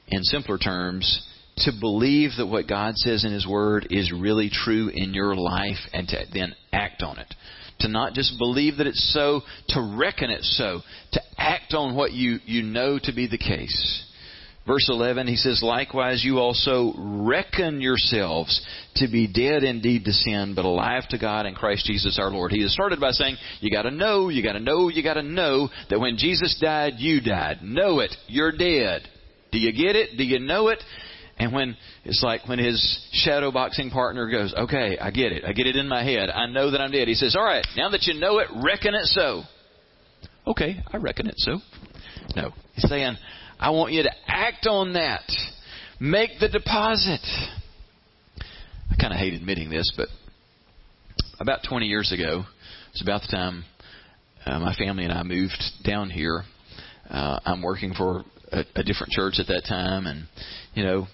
In 0.07 0.23
simpler 0.23 0.57
terms, 0.57 1.25
to 1.57 1.71
believe 1.79 2.31
that 2.37 2.47
what 2.47 2.67
God 2.67 2.95
says 2.95 3.23
in 3.23 3.31
His 3.31 3.47
Word 3.47 3.87
is 3.89 4.11
really 4.11 4.49
true 4.51 4.89
in 4.93 5.13
your 5.13 5.35
life 5.35 5.79
and 5.93 6.07
to 6.09 6.25
then 6.33 6.55
act 6.73 7.01
on 7.01 7.17
it. 7.17 7.33
To 7.79 7.87
not 7.87 8.13
just 8.13 8.37
believe 8.37 8.77
that 8.77 8.87
it's 8.87 9.13
so, 9.13 9.41
to 9.69 9.95
reckon 9.97 10.29
it 10.29 10.43
so, 10.43 10.81
to 11.11 11.21
act 11.37 11.73
on 11.73 11.95
what 11.95 12.13
you, 12.13 12.39
you 12.45 12.61
know 12.63 12.99
to 13.03 13.13
be 13.13 13.27
the 13.27 13.37
case. 13.37 14.05
Verse 14.65 14.89
11, 14.89 15.27
he 15.27 15.35
says, 15.35 15.61
Likewise, 15.61 16.23
you 16.23 16.39
also 16.39 16.93
reckon 16.97 17.81
yourselves 17.81 18.65
to 18.95 19.07
be 19.07 19.27
dead 19.31 19.63
indeed 19.63 20.05
to 20.05 20.11
sin, 20.11 20.53
but 20.55 20.65
alive 20.65 21.03
to 21.09 21.19
God 21.19 21.45
in 21.45 21.53
Christ 21.53 21.85
Jesus 21.85 22.17
our 22.19 22.31
Lord. 22.31 22.51
He 22.51 22.63
has 22.63 22.73
started 22.73 22.99
by 22.99 23.11
saying, 23.11 23.37
You 23.59 23.69
gotta 23.69 23.91
know, 23.91 24.29
you 24.29 24.41
gotta 24.41 24.59
know, 24.59 24.89
you 24.89 25.03
gotta 25.03 25.21
know 25.21 25.69
that 25.89 25.99
when 25.99 26.17
Jesus 26.17 26.57
died, 26.59 26.93
you 26.97 27.21
died. 27.21 27.59
Know 27.61 27.99
it. 27.99 28.15
You're 28.27 28.53
dead. 28.53 29.07
Do 29.51 29.59
you 29.59 29.71
get 29.71 29.95
it? 29.95 30.17
Do 30.17 30.23
you 30.23 30.39
know 30.39 30.69
it? 30.69 30.81
And 31.37 31.53
when 31.53 31.75
it's 32.05 32.23
like 32.23 32.47
when 32.47 32.59
his 32.59 33.07
shadow 33.11 33.51
boxing 33.51 33.89
partner 33.89 34.29
goes, 34.29 34.53
Okay, 34.53 34.97
I 34.97 35.11
get 35.11 35.31
it. 35.31 35.43
I 35.45 35.51
get 35.53 35.67
it 35.67 35.75
in 35.75 35.87
my 35.87 36.03
head. 36.03 36.29
I 36.29 36.47
know 36.47 36.71
that 36.71 36.79
I'm 36.79 36.91
dead. 36.91 37.07
He 37.07 37.13
says, 37.13 37.35
All 37.35 37.43
right, 37.43 37.65
now 37.75 37.89
that 37.89 38.03
you 38.03 38.19
know 38.19 38.39
it, 38.39 38.47
reckon 38.63 38.93
it 38.95 39.05
so. 39.05 39.43
Okay, 40.47 40.77
I 40.91 40.97
reckon 40.97 41.27
it 41.27 41.35
so. 41.37 41.59
No. 42.35 42.51
He's 42.73 42.87
saying, 42.89 43.17
I 43.59 43.71
want 43.71 43.93
you 43.93 44.03
to 44.03 44.11
act 44.27 44.67
on 44.67 44.93
that. 44.93 45.23
Make 45.99 46.39
the 46.39 46.49
deposit. 46.49 47.21
I 48.91 48.95
kind 48.99 49.13
of 49.13 49.19
hate 49.19 49.33
admitting 49.33 49.69
this, 49.69 49.91
but 49.95 50.07
about 51.39 51.59
20 51.67 51.85
years 51.85 52.11
ago, 52.11 52.41
it 52.41 52.93
was 52.93 53.01
about 53.01 53.21
the 53.21 53.27
time 53.27 53.65
uh, 54.45 54.59
my 54.59 54.75
family 54.75 55.03
and 55.03 55.13
I 55.13 55.23
moved 55.23 55.61
down 55.83 56.09
here. 56.09 56.43
Uh, 57.09 57.39
I'm 57.45 57.61
working 57.61 57.93
for 57.93 58.23
a, 58.51 58.63
a 58.75 58.83
different 58.83 59.11
church 59.11 59.35
at 59.39 59.47
that 59.47 59.63
time, 59.67 60.05
and 60.05 60.27
you 60.73 60.83
know, 60.83 61.07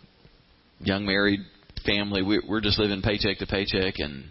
young 0.84 1.06
married 1.06 1.42
family, 1.86 2.22
we, 2.22 2.42
we're 2.48 2.62
just 2.62 2.80
living 2.80 3.02
paycheck 3.02 3.38
to 3.40 3.48
paycheck, 3.48 3.96
and 3.98 4.26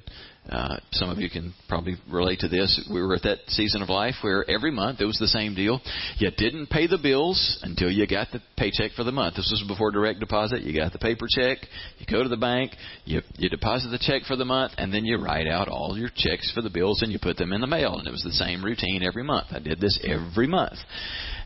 uh, 0.48 0.76
some 0.92 1.10
of 1.10 1.18
you 1.18 1.28
can 1.28 1.54
probably 1.68 1.96
relate 2.10 2.40
to 2.40 2.48
this. 2.48 2.88
We 2.92 3.00
were 3.02 3.14
at 3.14 3.22
that 3.22 3.38
season 3.48 3.82
of 3.82 3.88
life 3.88 4.14
where 4.22 4.48
every 4.48 4.70
month 4.70 5.00
it 5.00 5.04
was 5.04 5.18
the 5.18 5.28
same 5.28 5.54
deal. 5.54 5.80
You 6.16 6.30
didn't 6.36 6.68
pay 6.70 6.86
the 6.86 6.98
bills 6.98 7.58
until 7.62 7.90
you 7.90 8.06
got 8.06 8.28
the 8.32 8.40
paycheck 8.56 8.92
for 8.92 9.04
the 9.04 9.12
month. 9.12 9.36
This 9.36 9.50
was 9.52 9.64
before 9.68 9.90
direct 9.90 10.18
deposit. 10.18 10.62
You 10.62 10.76
got 10.76 10.92
the 10.92 10.98
paper 10.98 11.26
check. 11.28 11.58
You 11.98 12.06
go 12.10 12.22
to 12.22 12.28
the 12.28 12.36
bank. 12.36 12.72
You 13.04 13.20
you 13.36 13.48
deposit 13.48 13.90
the 13.90 13.98
check 13.98 14.22
for 14.22 14.34
the 14.36 14.44
month, 14.44 14.72
and 14.78 14.92
then 14.92 15.04
you 15.04 15.22
write 15.22 15.46
out 15.46 15.68
all 15.68 15.96
your 15.96 16.10
checks 16.16 16.50
for 16.54 16.62
the 16.62 16.70
bills 16.70 17.02
and 17.02 17.12
you 17.12 17.18
put 17.20 17.36
them 17.36 17.52
in 17.52 17.60
the 17.60 17.66
mail. 17.66 17.98
And 17.98 18.08
it 18.08 18.12
was 18.12 18.24
the 18.24 18.32
same 18.32 18.64
routine 18.64 19.02
every 19.06 19.22
month. 19.22 19.48
I 19.50 19.58
did 19.58 19.80
this 19.80 20.00
every 20.04 20.46
month. 20.46 20.78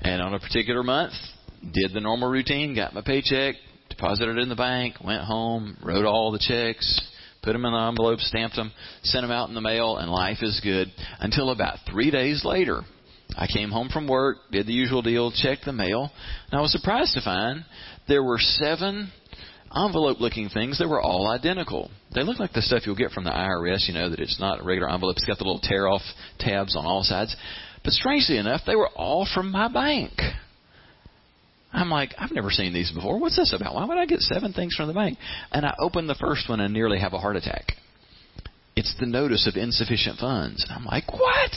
And 0.01 0.23
on 0.23 0.35
a 0.35 0.38
particular 0.38 0.83
month, 0.83 1.12
did 1.73 1.93
the 1.93 2.01
normal 2.01 2.31
routine, 2.31 2.75
got 2.75 2.95
my 2.95 3.03
paycheck, 3.03 3.57
deposited 3.96 4.37
it 4.37 4.42
in 4.42 4.48
the 4.48 4.54
bank, 4.54 4.96
went 5.04 5.24
home, 5.24 5.76
wrote 5.83 6.04
all 6.04 6.33
the 6.33 6.38
checks 6.38 7.00
put 7.44 7.52
them 7.52 7.64
in 7.66 7.72
the 7.72 7.78
envelope, 7.78 8.18
stamped 8.20 8.57
them, 8.57 8.72
sent 9.02 9.22
them 9.22 9.30
out 9.30 9.48
in 9.48 9.54
the 9.54 9.61
mail, 9.61 9.98
and 9.98 10.11
life 10.11 10.38
is 10.40 10.61
good. 10.64 10.88
Until 11.20 11.50
about 11.50 11.78
three 11.90 12.11
days 12.11 12.42
later, 12.44 12.83
I 13.37 13.46
came 13.46 13.70
home 13.70 13.90
from 13.90 14.09
work, 14.09 14.38
did 14.50 14.66
the 14.66 14.72
usual 14.72 15.02
deal, 15.02 15.30
checked 15.30 15.64
the 15.64 15.72
mail, 15.72 16.11
and 16.50 16.59
I 16.59 16.62
was 16.62 16.72
surprised 16.72 17.14
to 17.14 17.20
find 17.20 17.64
there 18.09 18.22
were 18.22 18.38
seven 18.38 19.12
envelope 19.76 20.20
looking 20.20 20.48
things 20.48 20.78
that 20.78 20.88
were 20.88 21.02
all 21.02 21.28
identical. 21.28 21.90
They 22.14 22.22
look 22.22 22.38
like 22.38 22.52
the 22.52 22.62
stuff 22.62 22.83
you'll 22.87 22.96
get 22.96 23.11
from 23.11 23.24
the 23.24 23.30
IRS, 23.30 23.88
you 23.88 23.94
know, 23.94 24.09
that 24.09 24.20
it's 24.20 24.40
not 24.40 24.61
a 24.61 24.64
regular 24.64 24.88
envelope. 24.88 25.16
It's 25.16 25.26
got 25.26 25.38
the 25.38 25.45
little 25.45 25.61
tear 25.61 25.88
off 25.88 26.03
tabs 26.38 26.76
on 26.76 26.86
all 26.86 27.03
sides. 27.03 27.36
But 27.82 27.92
strangely 27.92 28.38
enough, 28.38 28.62
they 28.66 28.76
were 28.76 28.88
all 28.88 29.26
from 29.34 29.51
my 29.51 29.68
bank. 29.68 30.12
I'm 31.75 31.91
like, 31.91 32.14
I've 32.18 32.33
never 32.33 32.51
seen 32.51 32.72
these 32.72 32.93
before. 32.93 33.18
What's 33.18 33.37
this 33.37 33.53
about? 33.53 33.75
Why 33.75 33.85
would 33.85 33.99
I 33.99 34.07
get 34.07 34.20
seven 34.20 34.53
things 34.53 34.75
from 34.77 34.87
the 34.87 34.95
bank? 34.95 35.18
And 35.51 35.66
I 35.66 35.75
open 35.79 36.07
the 36.07 36.14
first 36.14 36.49
one 36.49 36.61
and 36.61 36.72
nearly 36.72 36.99
have 36.99 37.12
a 37.12 37.18
heart 37.18 37.37
attack. 37.37 37.72
It's 38.77 38.95
the 38.99 39.07
notice 39.07 39.49
of 39.49 39.57
insufficient 39.61 40.18
funds. 40.18 40.64
And 40.68 40.79
I'm 40.79 40.85
like, 40.85 41.12
what? 41.12 41.53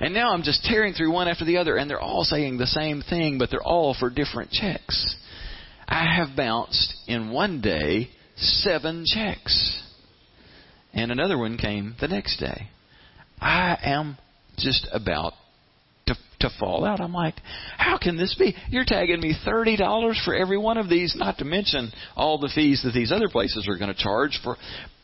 And 0.00 0.14
now 0.14 0.32
I'm 0.32 0.42
just 0.42 0.64
tearing 0.64 0.94
through 0.94 1.12
one 1.12 1.28
after 1.28 1.44
the 1.44 1.58
other, 1.58 1.76
and 1.76 1.88
they're 1.88 2.00
all 2.00 2.24
saying 2.24 2.58
the 2.58 2.66
same 2.66 3.02
thing, 3.02 3.38
but 3.38 3.50
they're 3.50 3.62
all 3.62 3.94
for 3.98 4.10
different 4.10 4.50
checks. 4.50 5.16
I 5.86 6.16
have 6.16 6.36
bounced 6.36 6.94
in 7.06 7.30
one 7.30 7.60
day 7.60 8.08
seven 8.36 9.04
checks. 9.06 9.82
And 10.94 11.10
another 11.10 11.38
one 11.38 11.56
came 11.56 11.94
the 12.00 12.08
next 12.08 12.38
day. 12.38 12.68
I 13.40 13.76
am 13.82 14.18
just 14.56 14.86
about 14.92 15.34
to, 16.42 16.50
fall 16.58 16.84
out. 16.84 17.00
I'm 17.00 17.12
like, 17.12 17.34
how 17.76 17.98
can 17.98 18.16
this 18.16 18.34
be? 18.38 18.54
You're 18.68 18.84
tagging 18.84 19.20
me 19.20 19.34
$30 19.46 20.24
for 20.24 20.34
every 20.34 20.58
one 20.58 20.78
of 20.78 20.88
these, 20.88 21.14
not 21.16 21.38
to 21.38 21.44
mention 21.44 21.90
all 22.14 22.38
the 22.38 22.50
fees 22.54 22.82
that 22.84 22.92
these 22.92 23.10
other 23.10 23.28
places 23.28 23.66
are 23.68 23.78
going 23.78 23.92
to 23.92 24.00
charge 24.00 24.38
for 24.44 24.56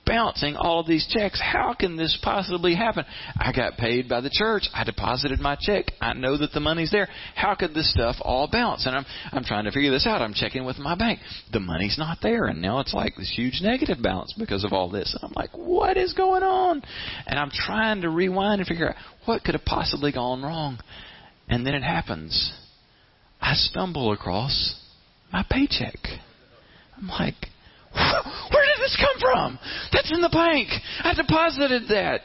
bouncing 0.09 0.57
all 0.57 0.81
of 0.81 0.87
these 0.87 1.07
checks. 1.07 1.41
How 1.41 1.75
can 1.79 1.97
this 1.97 2.19
possibly 2.23 2.75
happen? 2.75 3.05
I 3.39 3.53
got 3.53 3.77
paid 3.77 4.09
by 4.09 4.23
the 4.23 4.31
church. 4.31 4.69
I 4.73 4.83
deposited 4.85 5.39
my 5.39 5.57
check. 5.61 5.93
I 6.01 6.15
know 6.15 6.39
that 6.39 6.53
the 6.53 6.61
money's 6.61 6.91
there. 6.91 7.09
How 7.35 7.55
could 7.55 7.75
this 7.75 7.93
stuff 7.93 8.17
all 8.23 8.49
bounce? 8.51 8.87
And 8.87 8.97
I'm 8.97 9.05
I'm 9.33 9.45
trying 9.45 9.65
to 9.65 9.71
figure 9.71 9.91
this 9.91 10.07
out. 10.07 10.23
I'm 10.23 10.35
checking 10.35 10.65
with 10.65 10.79
my 10.79 10.95
bank. 10.95 11.21
The 11.53 11.61
money's 11.61 11.99
not 11.99 12.19
there, 12.23 12.47
and 12.47 12.63
now 12.63 12.81
it's 12.81 12.95
like 12.95 13.15
this 13.17 13.33
huge 13.37 13.61
negative 13.63 14.03
balance 14.03 14.35
because 14.39 14.65
of 14.65 14.73
all 14.73 14.91
this. 14.91 15.15
And 15.15 15.29
I'm 15.29 15.35
like, 15.37 15.51
what 15.53 15.97
is 15.97 16.15
going 16.15 16.43
on? 16.43 16.83
And 17.27 17.39
I'm 17.39 17.51
trying 17.51 18.01
to 18.03 18.09
rewind 18.09 18.61
and 18.61 18.69
figure 18.69 18.89
out 18.89 18.97
what 19.27 19.45
could 19.45 19.55
have 19.55 19.65
possibly 19.65 20.11
gone 20.11 20.43
wrong. 20.43 20.79
And 21.49 21.67
then 21.67 21.75
it 21.75 21.83
happens. 21.83 22.53
I 23.41 23.55
stumble 23.55 24.13
across 24.13 24.75
my 25.33 25.45
paycheck. 25.49 25.97
I'm 26.97 27.09
like, 27.09 27.35
where 27.95 28.67
did 28.67 28.81
this 28.81 28.97
come 29.01 29.21
from? 29.21 29.59
That's 29.93 30.13
in 30.13 30.21
the 30.21 30.29
bank. 30.29 30.69
I 31.03 31.15
deposited 31.15 31.83
that. 31.89 32.21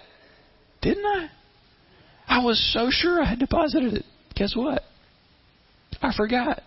Didn't 0.81 1.05
I? 1.05 1.29
I 2.27 2.43
was 2.43 2.59
so 2.73 2.87
sure 2.89 3.21
I 3.21 3.29
had 3.29 3.39
deposited 3.39 3.93
it. 3.93 4.05
Guess 4.35 4.55
what? 4.55 4.81
I 6.01 6.11
forgot. 6.15 6.61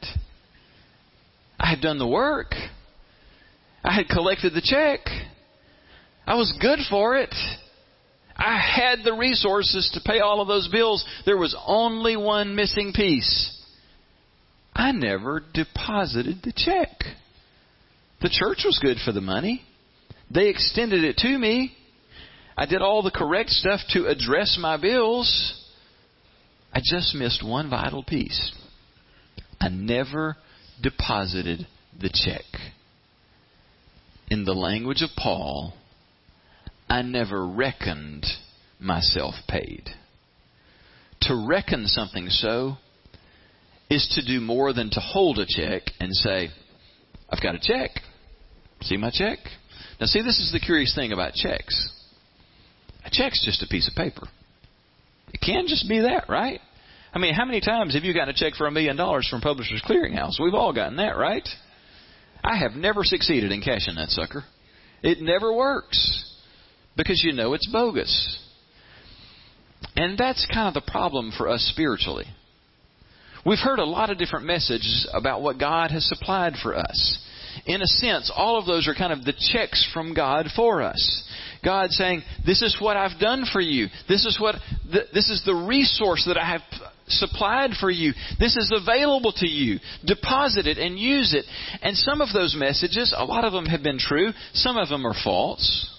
I 1.58 1.68
had 1.68 1.80
done 1.80 1.98
the 1.98 2.06
work. 2.06 2.54
I 3.84 3.94
had 3.94 4.08
collected 4.08 4.54
the 4.54 4.62
check. 4.62 5.00
I 6.26 6.34
was 6.34 6.56
good 6.60 6.78
for 6.88 7.16
it. 7.16 7.34
I 8.36 8.58
had 8.58 9.02
the 9.02 9.14
resources 9.14 9.90
to 9.94 10.00
pay 10.00 10.20
all 10.20 10.40
of 10.40 10.48
those 10.48 10.68
bills. 10.68 11.04
There 11.24 11.38
was 11.38 11.56
only 11.66 12.16
one 12.16 12.54
missing 12.54 12.92
piece. 12.94 13.52
I 14.74 14.92
never 14.92 15.42
deposited 15.54 16.42
the 16.42 16.52
check. 16.54 16.90
The 18.20 18.28
church 18.30 18.62
was 18.64 18.78
good 18.82 18.98
for 19.04 19.12
the 19.12 19.22
money. 19.22 19.62
They 20.30 20.48
extended 20.48 21.02
it 21.02 21.16
to 21.18 21.38
me. 21.38 21.72
I 22.58 22.66
did 22.66 22.82
all 22.82 23.02
the 23.02 23.10
correct 23.10 23.50
stuff 23.50 23.80
to 23.90 24.06
address 24.06 24.58
my 24.60 24.76
bills. 24.76 25.62
I 26.72 26.80
just 26.84 27.14
missed 27.14 27.42
one 27.42 27.70
vital 27.70 28.02
piece. 28.02 28.52
I 29.60 29.68
never 29.68 30.36
deposited 30.82 31.66
the 31.98 32.10
check. 32.12 32.44
In 34.28 34.44
the 34.44 34.54
language 34.54 35.02
of 35.02 35.10
Paul, 35.16 35.74
I 36.88 37.02
never 37.02 37.46
reckoned 37.46 38.26
myself 38.78 39.34
paid. 39.48 39.88
To 41.22 41.46
reckon 41.48 41.86
something 41.86 42.28
so 42.28 42.76
is 43.90 44.06
to 44.14 44.24
do 44.24 44.40
more 44.40 44.72
than 44.72 44.90
to 44.90 45.00
hold 45.00 45.38
a 45.38 45.46
check 45.46 45.82
and 45.98 46.14
say, 46.14 46.48
I've 47.28 47.42
got 47.42 47.54
a 47.54 47.60
check. 47.60 47.90
See 48.82 48.96
my 48.96 49.10
check? 49.10 49.38
Now, 50.00 50.06
see, 50.06 50.22
this 50.22 50.38
is 50.38 50.52
the 50.52 50.60
curious 50.60 50.94
thing 50.94 51.12
about 51.12 51.34
checks. 51.34 51.90
A 53.04 53.10
check's 53.10 53.44
just 53.44 53.62
a 53.62 53.66
piece 53.66 53.88
of 53.88 53.94
paper. 53.94 54.26
It 55.32 55.40
can 55.40 55.66
just 55.66 55.88
be 55.88 56.00
that, 56.00 56.28
right? 56.28 56.60
I 57.12 57.18
mean, 57.18 57.34
how 57.34 57.44
many 57.44 57.60
times 57.60 57.94
have 57.94 58.04
you 58.04 58.12
gotten 58.12 58.28
a 58.28 58.34
check 58.34 58.54
for 58.54 58.66
a 58.66 58.70
million 58.70 58.96
dollars 58.96 59.26
from 59.28 59.40
Publishers 59.40 59.82
Clearinghouse? 59.86 60.40
We've 60.40 60.54
all 60.54 60.72
gotten 60.72 60.96
that, 60.96 61.16
right? 61.16 61.48
I 62.44 62.56
have 62.56 62.72
never 62.72 63.04
succeeded 63.04 63.52
in 63.52 63.62
cashing 63.62 63.94
that 63.96 64.10
sucker. 64.10 64.44
It 65.02 65.20
never 65.20 65.52
works 65.52 66.35
because 66.96 67.22
you 67.22 67.32
know 67.32 67.54
it's 67.54 67.68
bogus. 67.70 68.42
And 69.96 70.16
that's 70.18 70.46
kind 70.52 70.68
of 70.68 70.74
the 70.74 70.90
problem 70.90 71.32
for 71.36 71.48
us 71.48 71.62
spiritually. 71.72 72.26
We've 73.44 73.58
heard 73.58 73.78
a 73.78 73.84
lot 73.84 74.10
of 74.10 74.18
different 74.18 74.46
messages 74.46 75.08
about 75.14 75.42
what 75.42 75.58
God 75.58 75.90
has 75.90 76.08
supplied 76.08 76.54
for 76.62 76.76
us. 76.76 77.22
In 77.64 77.80
a 77.80 77.86
sense, 77.86 78.30
all 78.34 78.58
of 78.58 78.66
those 78.66 78.86
are 78.88 78.94
kind 78.94 79.12
of 79.12 79.24
the 79.24 79.32
checks 79.52 79.88
from 79.94 80.14
God 80.14 80.46
for 80.54 80.82
us. 80.82 81.24
God 81.64 81.90
saying, 81.90 82.22
"This 82.44 82.60
is 82.60 82.80
what 82.80 82.96
I've 82.96 83.18
done 83.18 83.44
for 83.46 83.60
you. 83.60 83.88
This 84.08 84.26
is 84.26 84.38
what 84.38 84.56
this 84.84 85.30
is 85.30 85.42
the 85.42 85.54
resource 85.54 86.24
that 86.26 86.36
I 86.36 86.44
have 86.44 86.62
supplied 87.08 87.76
for 87.76 87.90
you. 87.90 88.12
This 88.38 88.56
is 88.56 88.72
available 88.72 89.32
to 89.32 89.48
you. 89.48 89.80
Deposit 90.04 90.66
it 90.66 90.78
and 90.78 90.98
use 90.98 91.32
it." 91.32 91.46
And 91.82 91.96
some 91.96 92.20
of 92.20 92.32
those 92.32 92.54
messages, 92.54 93.14
a 93.16 93.24
lot 93.24 93.44
of 93.44 93.52
them 93.52 93.66
have 93.66 93.82
been 93.82 93.98
true, 93.98 94.34
some 94.52 94.76
of 94.76 94.88
them 94.88 95.06
are 95.06 95.14
false. 95.14 95.95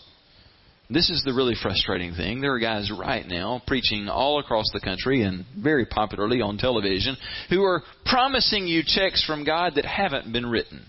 This 0.90 1.10
is 1.10 1.22
the 1.26 1.34
really 1.34 1.56
frustrating 1.62 2.14
thing. 2.14 2.40
There 2.40 2.54
are 2.54 2.60
guys 2.60 2.90
right 2.98 3.28
now 3.28 3.62
preaching 3.68 4.08
all 4.08 4.40
across 4.40 4.68
the 4.72 4.80
country 4.80 5.22
and 5.22 5.44
very 5.58 5.86
popularly 5.86 6.40
on 6.40 6.58
television 6.58 7.18
who 7.50 7.64
are 7.64 7.84
promising 8.06 8.68
you 8.68 8.84
checks 8.86 9.24
from 9.26 9.44
God 9.44 9.74
that 9.76 9.84
haven't 9.84 10.32
been 10.32 10.46
written. 10.46 10.86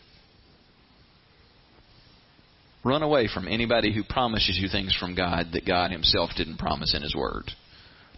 Run 2.84 3.03
away 3.03 3.28
from 3.32 3.49
anybody 3.49 3.92
who 3.92 4.05
promises 4.05 4.57
you 4.61 4.68
things 4.68 4.96
from 4.99 5.16
God 5.16 5.49
that 5.53 5.66
God 5.66 5.90
Himself 5.90 6.30
didn't 6.36 6.59
promise 6.59 6.94
in 6.94 7.03
His 7.03 7.14
Word. 7.16 7.51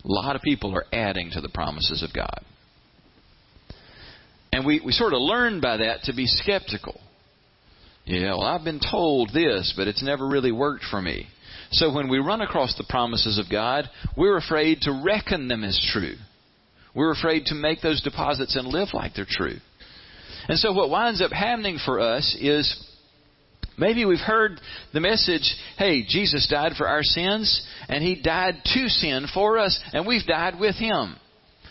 A 0.04 0.08
lot 0.08 0.36
of 0.36 0.42
people 0.42 0.74
are 0.74 0.84
adding 0.92 1.30
to 1.32 1.40
the 1.40 1.48
promises 1.48 2.02
of 2.02 2.14
God. 2.14 2.44
And 4.52 4.66
we, 4.66 4.82
we 4.84 4.92
sort 4.92 5.14
of 5.14 5.20
learn 5.20 5.60
by 5.60 5.78
that 5.78 6.02
to 6.04 6.14
be 6.14 6.26
skeptical. 6.26 7.00
Yeah, 8.04 8.34
well, 8.34 8.42
I've 8.42 8.64
been 8.64 8.80
told 8.80 9.30
this, 9.32 9.72
but 9.76 9.88
it's 9.88 10.02
never 10.02 10.26
really 10.26 10.52
worked 10.52 10.84
for 10.90 11.00
me. 11.00 11.26
So 11.72 11.92
when 11.92 12.08
we 12.08 12.18
run 12.18 12.40
across 12.40 12.76
the 12.76 12.86
promises 12.88 13.38
of 13.38 13.50
God, 13.50 13.88
we're 14.16 14.36
afraid 14.36 14.80
to 14.82 15.02
reckon 15.04 15.48
them 15.48 15.62
as 15.62 15.80
true. 15.92 16.16
We're 16.94 17.12
afraid 17.12 17.46
to 17.46 17.54
make 17.54 17.80
those 17.80 18.02
deposits 18.02 18.56
and 18.56 18.66
live 18.66 18.88
like 18.92 19.14
they're 19.14 19.26
true. 19.28 19.58
And 20.48 20.58
so 20.58 20.72
what 20.72 20.90
winds 20.90 21.22
up 21.22 21.30
happening 21.30 21.78
for 21.84 22.00
us 22.00 22.36
is 22.40 22.86
maybe 23.78 24.04
we've 24.04 24.18
heard 24.18 24.60
the 24.92 25.00
message, 25.00 25.54
hey, 25.78 26.04
Jesus 26.06 26.48
died 26.50 26.72
for 26.76 26.88
our 26.88 27.04
sins, 27.04 27.64
and 27.88 28.02
He 28.02 28.20
died 28.20 28.54
to 28.64 28.88
sin 28.88 29.26
for 29.32 29.58
us, 29.58 29.78
and 29.92 30.06
we've 30.06 30.26
died 30.26 30.58
with 30.58 30.74
Him. 30.74 31.14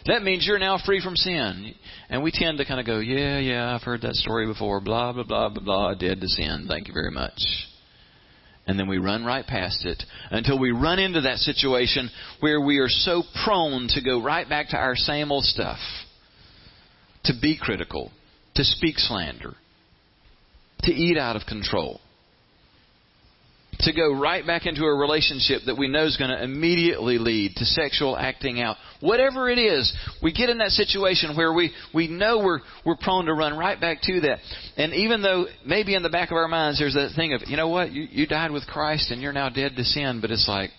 That 0.06 0.24
means 0.24 0.48
you're 0.48 0.60
now 0.60 0.80
free 0.84 1.02
from 1.02 1.18
sin. 1.18 1.76
And 2.10 2.24
we 2.24 2.32
tend 2.32 2.60
to 2.60 2.66
kind 2.66 2.80
of 2.80 2.86
go, 2.86 3.00
yeah, 3.00 3.38
yeah, 3.40 3.76
I've 3.76 3.84
heard 3.84 4.02
that 4.04 4.16
story 4.16 4.48
before, 4.48 4.80
blah, 4.80 5.12
blah, 5.12 5.24
blah, 5.24 5.50
blah, 5.50 5.64
blah, 5.64 5.94
dead 5.96 6.22
to 6.22 6.28
sin. 6.30 6.68
Thank 6.70 6.88
you 6.88 6.94
very 6.94 7.12
much 7.12 7.69
and 8.70 8.78
then 8.78 8.88
we 8.88 9.00
run 9.00 9.26
right 9.26 9.48
past 9.48 9.84
it 9.84 10.04
until 10.30 10.60
we 10.60 10.70
run 10.70 11.00
into 11.00 11.22
that 11.22 11.40
situation 11.40 12.08
where 12.40 12.62
we 12.62 12.78
are 12.78 12.88
so 12.88 13.24
prone 13.44 13.88
to 13.88 14.00
go 14.00 14.22
right 14.22 14.48
back 14.48 14.70
to 14.70 14.78
our 14.78 14.96
same 14.96 15.32
old 15.32 15.44
stuff, 15.44 15.80
to 17.24 17.34
be 17.42 17.58
critical, 17.60 18.12
to 18.54 18.64
speak 18.64 19.00
slander, 19.00 19.56
to 20.84 20.92
eat 20.92 21.18
out 21.18 21.36
of 21.36 21.48
control 21.48 22.00
to 23.82 23.94
go 23.94 24.14
right 24.14 24.46
back 24.46 24.66
into 24.66 24.84
a 24.84 24.94
relationship 24.94 25.62
that 25.66 25.78
we 25.78 25.88
know 25.88 26.06
is 26.06 26.18
going 26.18 26.30
to 26.30 26.44
immediately 26.44 27.18
lead 27.18 27.56
to 27.56 27.66
sexual 27.66 28.18
acting 28.18 28.62
out. 28.62 28.76
Whatever 29.00 29.50
it 29.50 29.58
is, 29.58 29.96
we 30.22 30.34
get 30.34 30.50
in 30.50 30.58
that 30.58 30.72
situation 30.72 31.38
where 31.38 31.54
we, 31.54 31.72
we 31.94 32.08
know 32.08 32.40
we're, 32.40 32.60
we're 32.86 32.98
prone 32.98 33.26
to 33.26 33.34
run 33.34 33.58
right 33.58 33.80
back 33.80 34.02
to 34.02 34.22
that. 34.22 34.40
And 34.76 34.94
even 34.94 35.22
though 35.22 35.46
maybe 35.66 35.96
in 35.96 36.04
the 36.04 36.10
back 36.10 36.32
of 36.32 36.36
our 36.36 36.50
minds 36.50 36.80
there's 36.80 36.96
that 36.96 37.14
thing 37.16 37.34
of, 37.34 37.42
you 37.48 37.56
know 37.56 37.70
what, 37.70 37.92
you, 37.92 38.08
you 38.10 38.28
died 38.28 38.52
with 38.52 38.68
Christ 38.68 39.12
and 39.12 39.22
you're 39.22 39.34
now 39.34 39.48
dead 39.50 39.78
to 39.78 39.84
sin, 39.86 40.20
but 40.20 40.32
it's 40.32 40.48
like, 40.48 40.72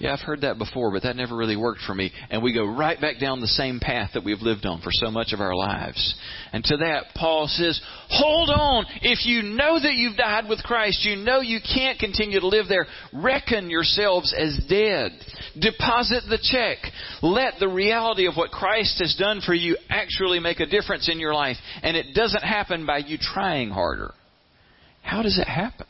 yeah, 0.00 0.12
I've 0.12 0.20
heard 0.20 0.42
that 0.42 0.58
before, 0.58 0.92
but 0.92 1.02
that 1.02 1.16
never 1.16 1.36
really 1.36 1.56
worked 1.56 1.80
for 1.86 1.94
me. 1.94 2.12
And 2.30 2.42
we 2.42 2.54
go 2.54 2.64
right 2.64 3.00
back 3.00 3.18
down 3.18 3.40
the 3.40 3.48
same 3.48 3.80
path 3.80 4.10
that 4.14 4.24
we've 4.24 4.40
lived 4.40 4.64
on 4.64 4.80
for 4.80 4.90
so 4.92 5.10
much 5.10 5.32
of 5.32 5.40
our 5.40 5.54
lives. 5.54 6.14
And 6.52 6.62
to 6.64 6.76
that, 6.76 7.06
Paul 7.16 7.48
says, 7.48 7.80
hold 8.08 8.48
on. 8.48 8.86
If 9.02 9.26
you 9.26 9.42
know 9.42 9.80
that 9.80 9.94
you've 9.94 10.16
died 10.16 10.48
with 10.48 10.62
Christ, 10.62 11.04
you 11.04 11.16
know 11.16 11.40
you 11.40 11.58
can't 11.74 11.98
continue 11.98 12.38
to 12.38 12.46
live 12.46 12.66
there. 12.68 12.86
Reckon 13.12 13.70
yourselves 13.70 14.32
as 14.36 14.64
dead. 14.68 15.12
Deposit 15.58 16.22
the 16.28 16.38
check. 16.40 16.78
Let 17.20 17.54
the 17.58 17.68
reality 17.68 18.28
of 18.28 18.36
what 18.36 18.50
Christ 18.50 19.00
has 19.00 19.16
done 19.18 19.40
for 19.44 19.54
you 19.54 19.76
actually 19.90 20.38
make 20.38 20.60
a 20.60 20.66
difference 20.66 21.10
in 21.10 21.18
your 21.18 21.34
life. 21.34 21.56
And 21.82 21.96
it 21.96 22.14
doesn't 22.14 22.44
happen 22.44 22.86
by 22.86 22.98
you 22.98 23.18
trying 23.20 23.70
harder. 23.70 24.12
How 25.02 25.22
does 25.22 25.38
it 25.38 25.48
happen? 25.48 25.86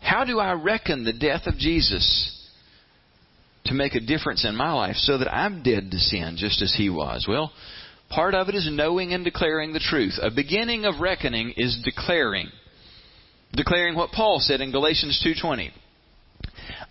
How 0.00 0.24
do 0.24 0.38
I 0.38 0.52
reckon 0.52 1.04
the 1.04 1.12
death 1.12 1.42
of 1.46 1.58
Jesus? 1.58 2.32
To 3.66 3.74
make 3.74 3.94
a 3.94 4.00
difference 4.00 4.44
in 4.44 4.56
my 4.56 4.72
life 4.72 4.96
so 4.96 5.18
that 5.18 5.32
I'm 5.32 5.62
dead 5.62 5.90
to 5.90 5.98
sin 5.98 6.36
just 6.36 6.62
as 6.62 6.74
he 6.74 6.90
was? 6.90 7.26
Well, 7.28 7.52
part 8.10 8.34
of 8.34 8.48
it 8.48 8.54
is 8.54 8.68
knowing 8.70 9.12
and 9.12 9.24
declaring 9.24 9.72
the 9.72 9.80
truth. 9.80 10.18
A 10.20 10.30
beginning 10.30 10.84
of 10.84 11.00
reckoning 11.00 11.54
is 11.56 11.78
declaring. 11.84 12.48
Declaring 13.52 13.94
what 13.94 14.10
Paul 14.10 14.38
said 14.40 14.60
in 14.60 14.72
Galatians 14.72 15.20
2:20. 15.24 15.70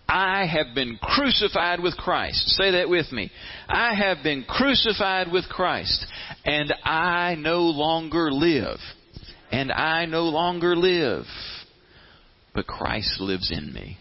I 0.08 0.46
have 0.46 0.76
been 0.76 0.98
crucified 1.02 1.80
with 1.80 1.98
Christ. 1.98 2.50
Say 2.50 2.72
that 2.72 2.90
with 2.90 3.12
me. 3.12 3.32
I 3.68 3.94
have 3.94 4.24
been 4.24 4.44
crucified 4.44 5.32
with 5.32 5.50
Christ, 5.50 6.06
and 6.46 6.74
I 6.84 7.36
no 7.36 7.62
longer 7.62 8.32
live. 8.32 8.80
And 9.52 9.72
I 9.72 10.06
no 10.06 10.24
longer 10.24 10.76
live, 10.76 11.26
but 12.54 12.68
Christ 12.68 13.20
lives 13.22 13.52
in 13.52 13.72
me. 13.72 13.98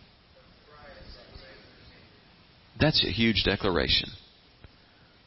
That's 2.80 3.04
a 3.04 3.10
huge 3.10 3.42
declaration. 3.44 4.10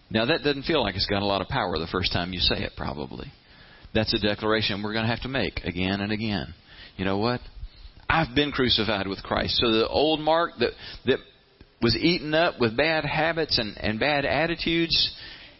Now, 0.10 0.26
that 0.26 0.44
doesn't 0.44 0.64
feel 0.64 0.82
like 0.82 0.96
it's 0.96 1.06
got 1.06 1.22
a 1.22 1.26
lot 1.26 1.42
of 1.42 1.48
power 1.48 1.78
the 1.78 1.88
first 1.92 2.14
time 2.14 2.34
you 2.34 2.40
say 2.40 2.58
it, 2.58 2.74
probably. 2.78 3.32
That's 3.94 4.14
a 4.14 4.20
declaration 4.20 4.82
we're 4.84 4.94
going 4.94 5.06
to 5.06 5.12
have 5.12 5.22
to 5.24 5.28
make 5.28 5.62
again 5.64 6.02
and 6.02 6.12
again. 6.12 6.54
You 6.98 7.06
know 7.06 7.18
what? 7.18 7.42
I've 8.10 8.34
been 8.34 8.52
crucified 8.52 9.08
with 9.08 9.22
Christ. 9.24 9.58
So 9.58 9.72
the 9.72 9.88
old 9.88 10.20
Mark 10.20 10.52
that, 10.60 10.72
that 11.06 11.20
was 11.82 11.96
eaten 11.96 12.34
up 12.34 12.60
with 12.60 12.78
bad 12.78 13.06
habits 13.06 13.58
and, 13.58 13.78
and 13.78 14.00
bad 14.00 14.26
attitudes 14.26 15.16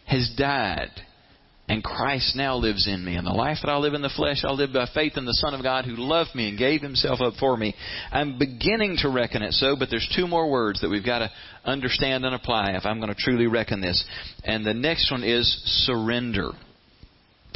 has 0.06 0.32
died. 0.36 0.90
And 1.68 1.84
Christ 1.84 2.34
now 2.34 2.56
lives 2.56 2.88
in 2.88 3.04
me. 3.04 3.16
And 3.16 3.26
the 3.26 3.32
life 3.32 3.58
that 3.62 3.70
I 3.70 3.76
live 3.76 3.92
in 3.92 4.00
the 4.00 4.08
flesh, 4.08 4.42
I 4.42 4.52
live 4.52 4.72
by 4.72 4.86
faith 4.94 5.16
in 5.16 5.26
the 5.26 5.34
Son 5.34 5.52
of 5.52 5.62
God 5.62 5.84
who 5.84 5.96
loved 5.96 6.34
me 6.34 6.48
and 6.48 6.58
gave 6.58 6.80
himself 6.80 7.20
up 7.20 7.34
for 7.38 7.56
me. 7.56 7.74
I'm 8.10 8.38
beginning 8.38 8.96
to 9.02 9.10
reckon 9.10 9.42
it 9.42 9.52
so, 9.52 9.76
but 9.78 9.90
there's 9.90 10.08
two 10.16 10.26
more 10.26 10.50
words 10.50 10.80
that 10.80 10.88
we've 10.88 11.04
got 11.04 11.18
to 11.18 11.30
understand 11.66 12.24
and 12.24 12.34
apply 12.34 12.70
if 12.70 12.86
I'm 12.86 13.00
going 13.00 13.14
to 13.14 13.20
truly 13.20 13.46
reckon 13.46 13.82
this. 13.82 14.02
And 14.44 14.64
the 14.64 14.72
next 14.72 15.10
one 15.10 15.22
is 15.22 15.60
surrender 15.86 16.52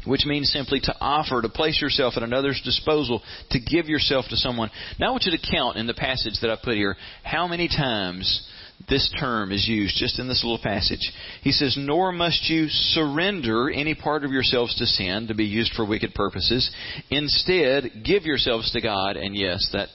which 0.04 0.26
means 0.26 0.50
simply 0.50 0.80
to 0.80 0.94
offer, 1.00 1.40
to 1.40 1.48
place 1.48 1.80
yourself 1.80 2.14
at 2.16 2.24
another's 2.24 2.60
disposal, 2.64 3.22
to 3.50 3.60
give 3.60 3.86
yourself 3.86 4.24
to 4.30 4.36
someone. 4.36 4.70
Now 4.98 5.08
I 5.08 5.10
want 5.12 5.24
you 5.24 5.36
to 5.36 5.50
count 5.50 5.76
in 5.76 5.86
the 5.86 5.94
passage 5.94 6.34
that 6.42 6.50
I 6.50 6.56
put 6.62 6.74
here 6.74 6.96
how 7.22 7.46
many 7.46 7.68
times 7.68 8.44
this 8.88 9.12
term 9.18 9.52
is 9.52 9.66
used 9.68 9.96
just 9.96 10.18
in 10.18 10.28
this 10.28 10.42
little 10.44 10.62
passage. 10.62 11.12
He 11.42 11.52
says, 11.52 11.76
Nor 11.78 12.12
must 12.12 12.48
you 12.48 12.68
surrender 12.68 13.70
any 13.70 13.94
part 13.94 14.24
of 14.24 14.32
yourselves 14.32 14.74
to 14.76 14.86
sin 14.86 15.28
to 15.28 15.34
be 15.34 15.44
used 15.44 15.74
for 15.74 15.84
wicked 15.84 16.14
purposes. 16.14 16.70
Instead, 17.10 18.04
give 18.04 18.24
yourselves 18.24 18.70
to 18.72 18.80
God. 18.80 19.16
And 19.16 19.36
yes, 19.36 19.68
that 19.72 19.88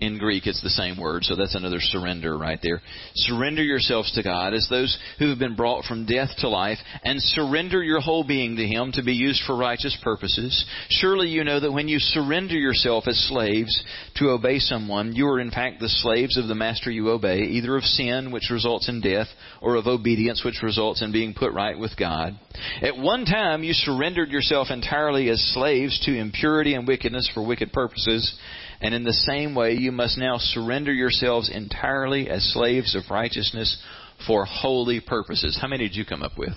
in 0.00 0.18
Greek, 0.18 0.46
it's 0.46 0.62
the 0.62 0.70
same 0.70 0.98
word, 0.98 1.24
so 1.24 1.36
that's 1.36 1.54
another 1.54 1.78
surrender 1.78 2.36
right 2.36 2.58
there. 2.62 2.80
Surrender 3.14 3.62
yourselves 3.62 4.10
to 4.12 4.22
God 4.22 4.54
as 4.54 4.66
those 4.70 4.98
who 5.18 5.28
have 5.28 5.38
been 5.38 5.54
brought 5.54 5.84
from 5.84 6.06
death 6.06 6.30
to 6.38 6.48
life, 6.48 6.78
and 7.04 7.20
surrender 7.20 7.82
your 7.82 8.00
whole 8.00 8.24
being 8.24 8.56
to 8.56 8.66
Him 8.66 8.92
to 8.92 9.02
be 9.02 9.12
used 9.12 9.42
for 9.46 9.56
righteous 9.56 9.96
purposes. 10.02 10.64
Surely 10.88 11.28
you 11.28 11.44
know 11.44 11.60
that 11.60 11.72
when 11.72 11.88
you 11.88 11.98
surrender 11.98 12.54
yourself 12.54 13.04
as 13.06 13.28
slaves 13.28 13.84
to 14.16 14.30
obey 14.30 14.58
someone, 14.58 15.14
you 15.14 15.26
are 15.28 15.40
in 15.40 15.50
fact 15.50 15.80
the 15.80 15.88
slaves 15.88 16.38
of 16.38 16.48
the 16.48 16.54
master 16.54 16.90
you 16.90 17.10
obey, 17.10 17.40
either 17.40 17.76
of 17.76 17.84
sin, 17.84 18.32
which 18.32 18.50
results 18.50 18.88
in 18.88 19.00
death, 19.00 19.28
or 19.60 19.76
of 19.76 19.86
obedience, 19.86 20.42
which 20.44 20.62
results 20.62 21.02
in 21.02 21.12
being 21.12 21.34
put 21.34 21.52
right 21.52 21.78
with 21.78 21.92
God. 21.98 22.38
At 22.82 22.96
one 22.96 23.24
time, 23.26 23.62
you 23.62 23.74
surrendered 23.74 24.30
yourself 24.30 24.68
entirely 24.70 25.28
as 25.28 25.40
slaves 25.54 26.00
to 26.06 26.16
impurity 26.16 26.74
and 26.74 26.88
wickedness 26.88 27.30
for 27.34 27.46
wicked 27.46 27.72
purposes. 27.72 28.34
And 28.80 28.94
in 28.94 29.04
the 29.04 29.12
same 29.12 29.54
way, 29.54 29.74
you 29.74 29.92
must 29.92 30.16
now 30.16 30.38
surrender 30.38 30.92
yourselves 30.92 31.50
entirely 31.52 32.30
as 32.30 32.52
slaves 32.52 32.94
of 32.94 33.10
righteousness 33.10 33.82
for 34.26 34.44
holy 34.44 35.00
purposes. 35.00 35.58
How 35.60 35.68
many 35.68 35.88
did 35.88 35.96
you 35.96 36.04
come 36.04 36.22
up 36.22 36.38
with? 36.38 36.54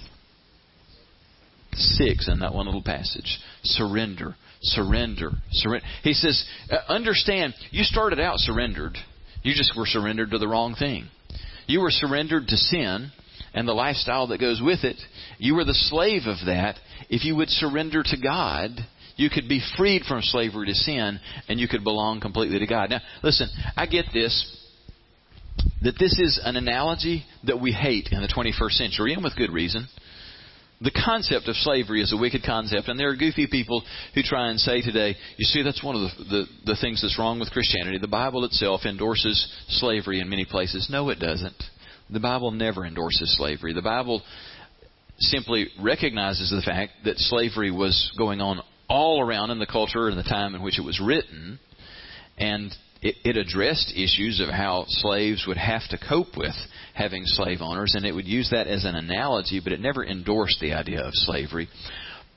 Six 1.74 2.30
in 2.30 2.40
that 2.40 2.54
one 2.54 2.66
little 2.66 2.84
passage. 2.84 3.40
Surrender, 3.64 4.36
surrender, 4.62 5.32
surrender. 5.52 5.86
He 6.04 6.14
says, 6.14 6.46
uh, 6.70 6.78
understand, 6.88 7.56
you 7.72 7.84
started 7.84 8.20
out 8.20 8.38
surrendered. 8.38 8.98
You 9.42 9.54
just 9.54 9.74
were 9.78 9.86
surrendered 9.86 10.32
to 10.32 10.38
the 10.38 10.48
wrong 10.48 10.76
thing. 10.76 11.08
You 11.68 11.82
were 11.82 11.92
surrendered 11.92 12.48
to 12.48 12.58
sin 12.58 13.12
and 13.54 13.68
the 13.68 13.74
lifestyle 13.74 14.28
that 14.28 14.40
goes 14.40 14.62
with 14.64 14.84
it. 14.84 14.98
You 15.38 15.56
were 15.56 15.66
the 15.66 15.74
slave 15.74 16.24
of 16.26 16.38
that. 16.46 16.78
If 17.10 17.26
you 17.26 17.36
would 17.36 17.50
surrender 17.50 18.04
to 18.04 18.18
God, 18.22 18.72
you 19.16 19.30
could 19.30 19.48
be 19.48 19.62
freed 19.78 20.04
from 20.04 20.22
slavery 20.22 20.68
to 20.68 20.74
sin 20.74 21.20
and 21.48 21.60
you 21.60 21.68
could 21.68 21.84
belong 21.84 22.20
completely 22.20 22.60
to 22.60 22.68
God. 22.68 22.90
Now, 22.90 23.02
listen, 23.22 23.48
I 23.76 23.86
get 23.86 24.06
this 24.14 24.60
that 25.84 26.00
this 26.00 26.18
is 26.20 26.40
an 26.44 26.56
analogy 26.56 27.26
that 27.46 27.60
we 27.60 27.72
hate 27.72 28.10
in 28.12 28.22
the 28.22 28.28
21st 28.28 28.72
century, 28.72 29.14
and 29.14 29.24
with 29.24 29.36
good 29.36 29.52
reason. 29.52 29.88
The 30.82 30.92
concept 30.92 31.48
of 31.48 31.56
slavery 31.56 32.02
is 32.02 32.12
a 32.12 32.18
wicked 32.18 32.44
concept, 32.46 32.88
and 32.88 33.00
there 33.00 33.10
are 33.10 33.16
goofy 33.16 33.48
people 33.48 33.84
who 34.16 34.22
try 34.24 34.50
and 34.50 34.60
say 34.60 34.82
today, 34.82 35.16
you 35.38 35.46
see, 35.46 35.62
that's 35.62 35.84
one 35.84 35.96
of 35.96 36.02
the, 36.02 36.24
the, 36.24 36.46
the 36.66 36.78
things 36.82 37.02
that's 37.02 37.20
wrong 37.20 37.40
with 37.40 37.52
Christianity. 37.52 38.00
The 38.00 38.08
Bible 38.08 38.44
itself 38.44 38.82
endorses 38.86 39.48
slavery 39.70 40.20
in 40.20 40.30
many 40.30 40.46
places. 40.46 40.88
No, 40.90 41.10
it 41.10 41.20
doesn't. 41.20 41.62
The 42.10 42.20
Bible 42.20 42.52
never 42.52 42.86
endorses 42.86 43.36
slavery. 43.38 43.74
The 43.74 43.82
Bible 43.82 44.24
simply 45.20 45.68
recognizes 45.82 46.50
the 46.50 46.62
fact 46.62 46.94
that 47.06 47.18
slavery 47.18 47.72
was 47.72 48.12
going 48.18 48.42
on 48.42 48.62
all 48.90 49.22
around 49.22 49.52
in 49.52 49.60
the 49.60 49.66
culture 49.66 50.08
and 50.08 50.18
the 50.18 50.24
time 50.24 50.56
in 50.56 50.62
which 50.62 50.80
it 50.80 50.84
was 50.84 51.00
written, 51.00 51.60
and 52.38 52.76
it, 53.02 53.16
it, 53.24 53.38
addressed 53.38 53.94
issues 53.96 54.40
of 54.40 54.50
how 54.50 54.86
slaves 54.88 55.46
would 55.48 55.58
have 55.58 55.88
to 55.90 55.98
cope 55.98 56.38
with 56.38 56.56
having 56.94 57.24
slave 57.26 57.60
owners, 57.62 57.94
and 57.96 58.06
it 58.06 58.14
would 58.14 58.28
use 58.28 58.50
that 58.52 58.68
as 58.68 58.86
an 58.86 58.96
analogy, 58.96 59.60
but 59.64 59.74
it 59.74 59.82
never 59.82 60.06
endorsed 60.06 60.60
the 60.62 60.74
idea 60.74 61.02
of 61.02 61.12
slavery. 61.14 61.68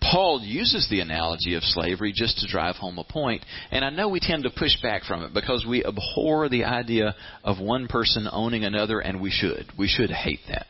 Paul 0.00 0.40
uses 0.42 0.88
the 0.90 1.00
analogy 1.00 1.54
of 1.54 1.62
slavery 1.62 2.12
just 2.14 2.38
to 2.38 2.48
drive 2.48 2.76
home 2.76 2.98
a 2.98 3.04
point, 3.04 3.44
and 3.70 3.84
I 3.84 3.90
know 3.90 4.08
we 4.08 4.20
tend 4.20 4.42
to 4.42 4.50
push 4.50 4.80
back 4.82 5.04
from 5.04 5.22
it 5.22 5.32
because 5.32 5.64
we 5.66 5.84
abhor 5.84 6.48
the 6.48 6.64
idea 6.64 7.14
of 7.42 7.58
one 7.58 7.88
person 7.88 8.28
owning 8.30 8.64
another, 8.64 9.00
and 9.00 9.20
we 9.20 9.30
should. 9.30 9.66
We 9.78 9.88
should 9.88 10.10
hate 10.10 10.40
that. 10.48 10.66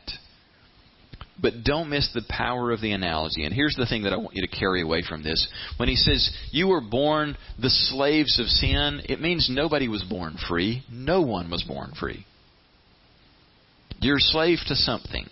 But 1.39 1.63
don't 1.63 1.89
miss 1.89 2.09
the 2.13 2.25
power 2.27 2.71
of 2.71 2.81
the 2.81 2.91
analogy. 2.91 3.43
And 3.43 3.53
here's 3.53 3.75
the 3.75 3.85
thing 3.85 4.03
that 4.03 4.13
I 4.13 4.17
want 4.17 4.35
you 4.35 4.45
to 4.45 4.47
carry 4.47 4.81
away 4.81 5.03
from 5.07 5.23
this. 5.23 5.47
When 5.77 5.87
he 5.87 5.95
says, 5.95 6.35
You 6.51 6.67
were 6.67 6.81
born 6.81 7.37
the 7.61 7.69
slaves 7.69 8.39
of 8.39 8.47
sin, 8.47 9.01
it 9.07 9.21
means 9.21 9.47
nobody 9.49 9.87
was 9.87 10.03
born 10.03 10.37
free. 10.49 10.83
No 10.91 11.21
one 11.21 11.51
was 11.51 11.63
born 11.63 11.93
free. 11.99 12.25
You're 13.99 14.17
a 14.17 14.21
slave 14.21 14.59
to 14.67 14.75
something. 14.75 15.27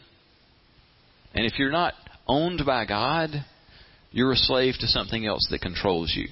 And 1.34 1.46
if 1.46 1.58
you're 1.58 1.72
not 1.72 1.94
owned 2.28 2.62
by 2.66 2.86
God, 2.86 3.30
you're 4.12 4.32
a 4.32 4.38
slave 4.38 4.76
to 4.80 4.88
something 4.88 5.26
else 5.26 5.48
that 5.52 5.62
controls 5.62 6.14
you. 6.16 6.28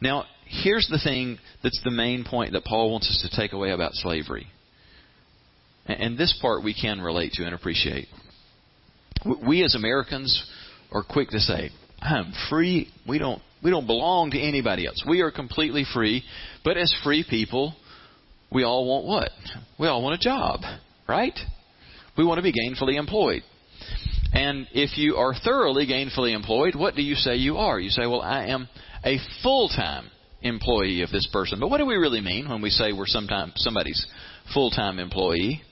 Now, 0.00 0.24
here's 0.46 0.88
the 0.90 1.00
thing 1.02 1.38
that's 1.62 1.80
the 1.84 1.90
main 1.90 2.24
point 2.24 2.52
that 2.52 2.64
Paul 2.64 2.90
wants 2.90 3.08
us 3.08 3.28
to 3.28 3.36
take 3.36 3.52
away 3.52 3.70
about 3.70 3.94
slavery. 3.94 4.48
And 5.86 6.18
this 6.18 6.36
part 6.40 6.62
we 6.62 6.74
can 6.74 7.00
relate 7.00 7.32
to 7.34 7.44
and 7.44 7.54
appreciate 7.54 8.08
we 9.24 9.62
as 9.62 9.74
Americans 9.74 10.44
are 10.92 11.02
quick 11.02 11.30
to 11.30 11.40
say, 11.40 11.70
"I'm 12.00 12.32
free. 12.48 12.88
We 13.06 13.18
don't 13.18 13.42
we 13.62 13.70
don't 13.70 13.86
belong 13.86 14.30
to 14.32 14.40
anybody 14.40 14.86
else. 14.86 15.02
We 15.06 15.20
are 15.20 15.30
completely 15.30 15.84
free." 15.84 16.24
But 16.64 16.76
as 16.76 16.92
free 17.04 17.24
people, 17.28 17.74
we 18.50 18.64
all 18.64 18.86
want 18.86 19.04
what? 19.04 19.32
We 19.78 19.88
all 19.88 20.02
want 20.02 20.14
a 20.14 20.18
job, 20.18 20.60
right? 21.08 21.38
We 22.16 22.24
want 22.24 22.38
to 22.38 22.42
be 22.42 22.52
gainfully 22.52 22.96
employed. 22.98 23.42
And 24.32 24.68
if 24.72 24.96
you 24.96 25.16
are 25.16 25.34
thoroughly 25.34 25.86
gainfully 25.86 26.34
employed, 26.34 26.74
what 26.74 26.94
do 26.94 27.02
you 27.02 27.14
say 27.16 27.36
you 27.36 27.58
are? 27.58 27.80
You 27.80 27.90
say, 27.90 28.06
"Well, 28.06 28.22
I 28.22 28.46
am 28.46 28.68
a 29.04 29.18
full-time 29.42 30.10
employee 30.42 31.02
of 31.02 31.10
this 31.10 31.26
person." 31.26 31.58
But 31.58 31.68
what 31.68 31.78
do 31.78 31.86
we 31.86 31.96
really 31.96 32.20
mean 32.20 32.48
when 32.48 32.62
we 32.62 32.70
say 32.70 32.92
we're 32.92 33.06
sometime 33.06 33.52
somebody's 33.56 34.06
full-time 34.54 34.98
employee? 34.98 35.62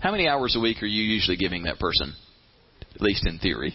How 0.00 0.10
many 0.10 0.28
hours 0.28 0.56
a 0.56 0.60
week 0.60 0.82
are 0.82 0.86
you 0.86 1.02
usually 1.02 1.36
giving 1.36 1.64
that 1.64 1.78
person? 1.78 2.14
At 2.94 3.00
least 3.00 3.26
in 3.26 3.38
theory. 3.38 3.74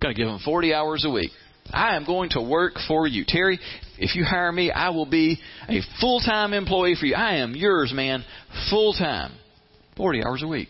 Going 0.00 0.14
to 0.14 0.18
give 0.18 0.28
them 0.28 0.40
40 0.44 0.74
hours 0.74 1.04
a 1.04 1.10
week. 1.10 1.30
I 1.72 1.96
am 1.96 2.04
going 2.04 2.30
to 2.30 2.42
work 2.42 2.74
for 2.88 3.06
you. 3.06 3.24
Terry, 3.26 3.60
if 3.98 4.16
you 4.16 4.24
hire 4.24 4.50
me, 4.50 4.70
I 4.70 4.90
will 4.90 5.06
be 5.06 5.38
a 5.68 5.80
full 6.00 6.20
time 6.20 6.52
employee 6.52 6.96
for 6.98 7.06
you. 7.06 7.14
I 7.14 7.36
am 7.36 7.54
yours, 7.54 7.92
man, 7.94 8.24
full 8.70 8.92
time. 8.94 9.32
40 9.96 10.24
hours 10.24 10.42
a 10.42 10.48
week. 10.48 10.68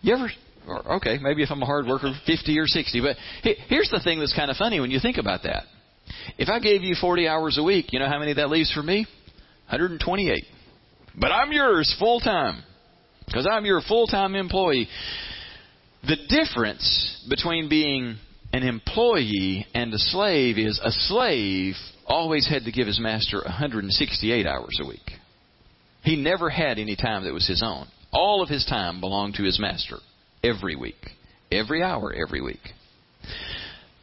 You 0.00 0.14
ever, 0.14 0.30
or, 0.66 0.96
okay, 0.96 1.18
maybe 1.20 1.42
if 1.42 1.50
I'm 1.50 1.62
a 1.62 1.66
hard 1.66 1.86
worker, 1.86 2.12
50 2.26 2.58
or 2.58 2.66
60. 2.66 3.00
But 3.00 3.16
here's 3.68 3.90
the 3.90 4.00
thing 4.02 4.18
that's 4.20 4.34
kind 4.34 4.50
of 4.50 4.56
funny 4.56 4.80
when 4.80 4.90
you 4.90 4.98
think 5.00 5.18
about 5.18 5.42
that. 5.42 5.64
If 6.38 6.48
I 6.48 6.58
gave 6.58 6.82
you 6.82 6.94
40 6.98 7.28
hours 7.28 7.58
a 7.58 7.62
week, 7.62 7.92
you 7.92 7.98
know 7.98 8.08
how 8.08 8.18
many 8.18 8.32
that 8.34 8.48
leaves 8.48 8.72
for 8.72 8.82
me? 8.82 9.06
128. 9.68 10.44
But 11.18 11.32
I'm 11.32 11.52
yours 11.52 11.94
full 11.98 12.20
time 12.20 12.62
because 13.26 13.46
I'm 13.50 13.64
your 13.64 13.80
full 13.86 14.06
time 14.06 14.34
employee. 14.34 14.88
The 16.06 16.16
difference 16.28 17.26
between 17.28 17.68
being 17.68 18.16
an 18.52 18.62
employee 18.62 19.66
and 19.74 19.92
a 19.92 19.98
slave 19.98 20.56
is 20.56 20.80
a 20.82 20.92
slave 20.92 21.74
always 22.06 22.48
had 22.48 22.64
to 22.64 22.72
give 22.72 22.86
his 22.86 23.00
master 23.00 23.42
168 23.44 24.46
hours 24.46 24.78
a 24.80 24.86
week. 24.86 25.10
He 26.02 26.14
never 26.14 26.48
had 26.48 26.78
any 26.78 26.94
time 26.94 27.24
that 27.24 27.32
was 27.32 27.48
his 27.48 27.60
own. 27.64 27.88
All 28.12 28.40
of 28.40 28.48
his 28.48 28.64
time 28.64 29.00
belonged 29.00 29.34
to 29.34 29.42
his 29.42 29.58
master 29.58 29.96
every 30.44 30.76
week, 30.76 31.10
every 31.50 31.82
hour, 31.82 32.12
every 32.12 32.40
week. 32.40 32.62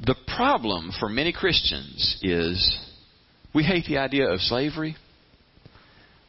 The 0.06 0.16
problem 0.36 0.92
for 1.00 1.08
many 1.08 1.32
Christians 1.32 2.20
is 2.22 2.80
we 3.56 3.64
hate 3.64 3.86
the 3.86 4.00
idea 4.00 4.28
of 4.28 4.42
slavery. 4.42 4.98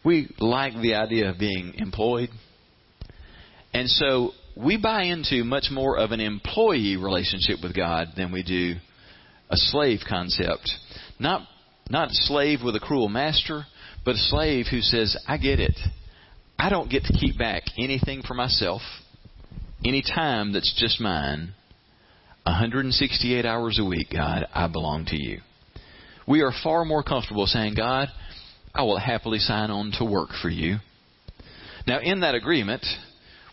We 0.05 0.29
like 0.39 0.75
the 0.81 0.95
idea 0.95 1.31
of 1.31 1.39
being 1.39 1.75
employed. 1.79 2.29
And 3.73 3.89
so 3.89 4.31
we 4.57 4.77
buy 4.77 5.05
into 5.05 5.45
much 5.45 5.69
more 5.71 5.99
of 5.99 6.13
an 6.13 6.21
employee 6.21 6.97
relationship 6.97 7.59
with 7.63 7.75
God 7.75 8.09
than 8.17 8.33
we 8.33 8.43
do 8.43 8.77
a 9.51 9.57
slave 9.57 10.01
concept. 10.09 10.71
Not 11.19 11.43
not 11.91 12.09
slave 12.13 12.61
with 12.65 12.77
a 12.77 12.81
cruel 12.81 13.09
master, 13.09 13.67
but 14.05 14.15
a 14.15 14.19
slave 14.19 14.67
who 14.71 14.81
says, 14.81 15.17
"I 15.29 15.37
get 15.37 15.61
it. 15.61 15.79
I 16.59 16.69
don't 16.71 16.91
get 16.91 17.05
to 17.05 17.13
keep 17.13 17.37
back 17.37 17.65
anything 17.77 18.23
for 18.23 18.35
myself. 18.35 18.83
any 19.85 20.01
time 20.03 20.53
that's 20.53 20.73
just 20.79 20.99
mine, 20.99 21.53
168 22.45 23.45
hours 23.45 23.79
a 23.79 23.85
week, 23.85 24.09
God, 24.11 24.47
I 24.55 24.67
belong 24.67 25.05
to 25.07 25.17
you. 25.23 25.41
We 26.27 26.41
are 26.41 26.53
far 26.63 26.85
more 26.87 27.03
comfortable 27.03 27.47
saying, 27.47 27.75
God, 27.75 28.09
I 28.75 28.83
will 28.83 28.99
happily 28.99 29.39
sign 29.39 29.71
on 29.71 29.93
to 29.99 30.05
work 30.05 30.31
for 30.41 30.49
you. 30.49 30.77
Now, 31.87 32.01
in 32.01 32.21
that 32.21 32.35
agreement, 32.35 32.85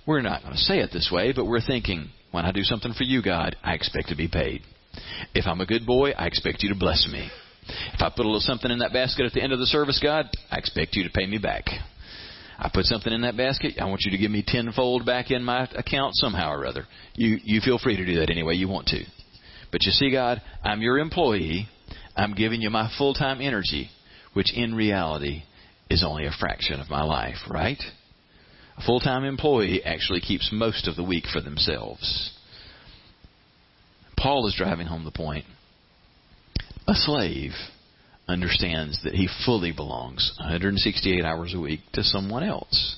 we're 0.06 0.22
not 0.22 0.42
going 0.42 0.54
to 0.54 0.60
say 0.60 0.80
it 0.80 0.92
this 0.92 1.10
way, 1.12 1.34
but 1.36 1.46
we're 1.46 1.62
thinking, 1.62 2.10
when 2.32 2.46
I 2.46 2.52
do 2.52 2.64
something 2.64 2.94
for 2.94 3.04
you, 3.04 3.22
God, 3.22 3.56
I 3.64 3.74
expect 3.74 4.10
to 4.10 4.16
be 4.16 4.28
paid. 4.28 4.62
If 5.34 5.46
I'm 5.48 5.62
a 5.62 5.66
good 5.66 5.86
boy, 5.86 6.12
I 6.12 6.28
expect 6.28 6.64
you 6.64 6.70
to 6.70 6.80
bless 6.80 7.08
me. 7.12 7.30
If 7.94 8.02
I 8.02 8.10
put 8.10 8.26
a 8.26 8.28
little 8.28 8.40
something 8.40 8.72
in 8.72 8.80
that 8.80 8.94
basket 8.94 9.26
at 9.26 9.34
the 9.34 9.42
end 9.42 9.54
of 9.54 9.60
the 9.60 9.66
service, 9.68 10.00
God, 10.02 10.26
I 10.50 10.58
expect 10.58 10.96
you 10.96 11.04
to 11.04 11.10
pay 11.10 11.26
me 11.26 11.38
back. 11.38 11.66
I 12.58 12.70
put 12.72 12.86
something 12.86 13.12
in 13.12 13.22
that 13.22 13.38
basket, 13.38 13.76
I 13.82 13.86
want 13.86 14.02
you 14.06 14.12
to 14.12 14.18
give 14.18 14.30
me 14.30 14.44
tenfold 14.46 15.04
back 15.06 15.32
in 15.32 15.44
my 15.44 15.68
account 15.76 16.16
somehow 16.16 16.52
or 16.52 16.68
other. 16.68 16.86
You 17.16 17.40
you 17.44 17.60
feel 17.60 17.80
free 17.80 17.98
to 17.98 18.06
do 18.06 18.20
that 18.20 18.30
any 18.30 18.44
way 18.44 18.54
you 18.54 18.68
want 18.68 18.88
to. 18.90 19.04
But 19.72 19.84
you 19.84 19.92
see, 19.92 20.12
God, 20.12 20.42
I'm 20.64 20.82
your 20.82 21.00
employee. 21.00 21.68
I'm 22.16 22.36
giving 22.36 22.62
you 22.62 22.70
my 22.70 22.92
full 23.00 23.16
time 23.16 23.42
energy, 23.42 23.90
which 24.34 24.54
in 24.56 24.76
reality 24.76 25.44
is 25.90 26.04
only 26.06 26.26
a 26.26 26.32
fraction 26.40 26.80
of 26.80 26.90
my 26.90 27.04
life, 27.04 27.38
right? 27.50 27.82
Full 28.86 29.00
time 29.00 29.24
employee 29.24 29.84
actually 29.84 30.22
keeps 30.22 30.50
most 30.52 30.88
of 30.88 30.96
the 30.96 31.04
week 31.04 31.26
for 31.32 31.42
themselves. 31.42 32.32
Paul 34.18 34.48
is 34.48 34.56
driving 34.56 34.88
home 34.88 35.04
the 35.04 35.12
point. 35.12 35.46
A 36.88 36.94
slave 36.94 37.52
understands 38.28 39.02
that 39.04 39.14
he 39.14 39.28
fully 39.46 39.72
belongs 39.72 40.34
168 40.40 41.24
hours 41.24 41.54
a 41.54 41.60
week 41.60 41.82
to 41.94 42.04
someone 42.04 42.44
else. 42.44 42.98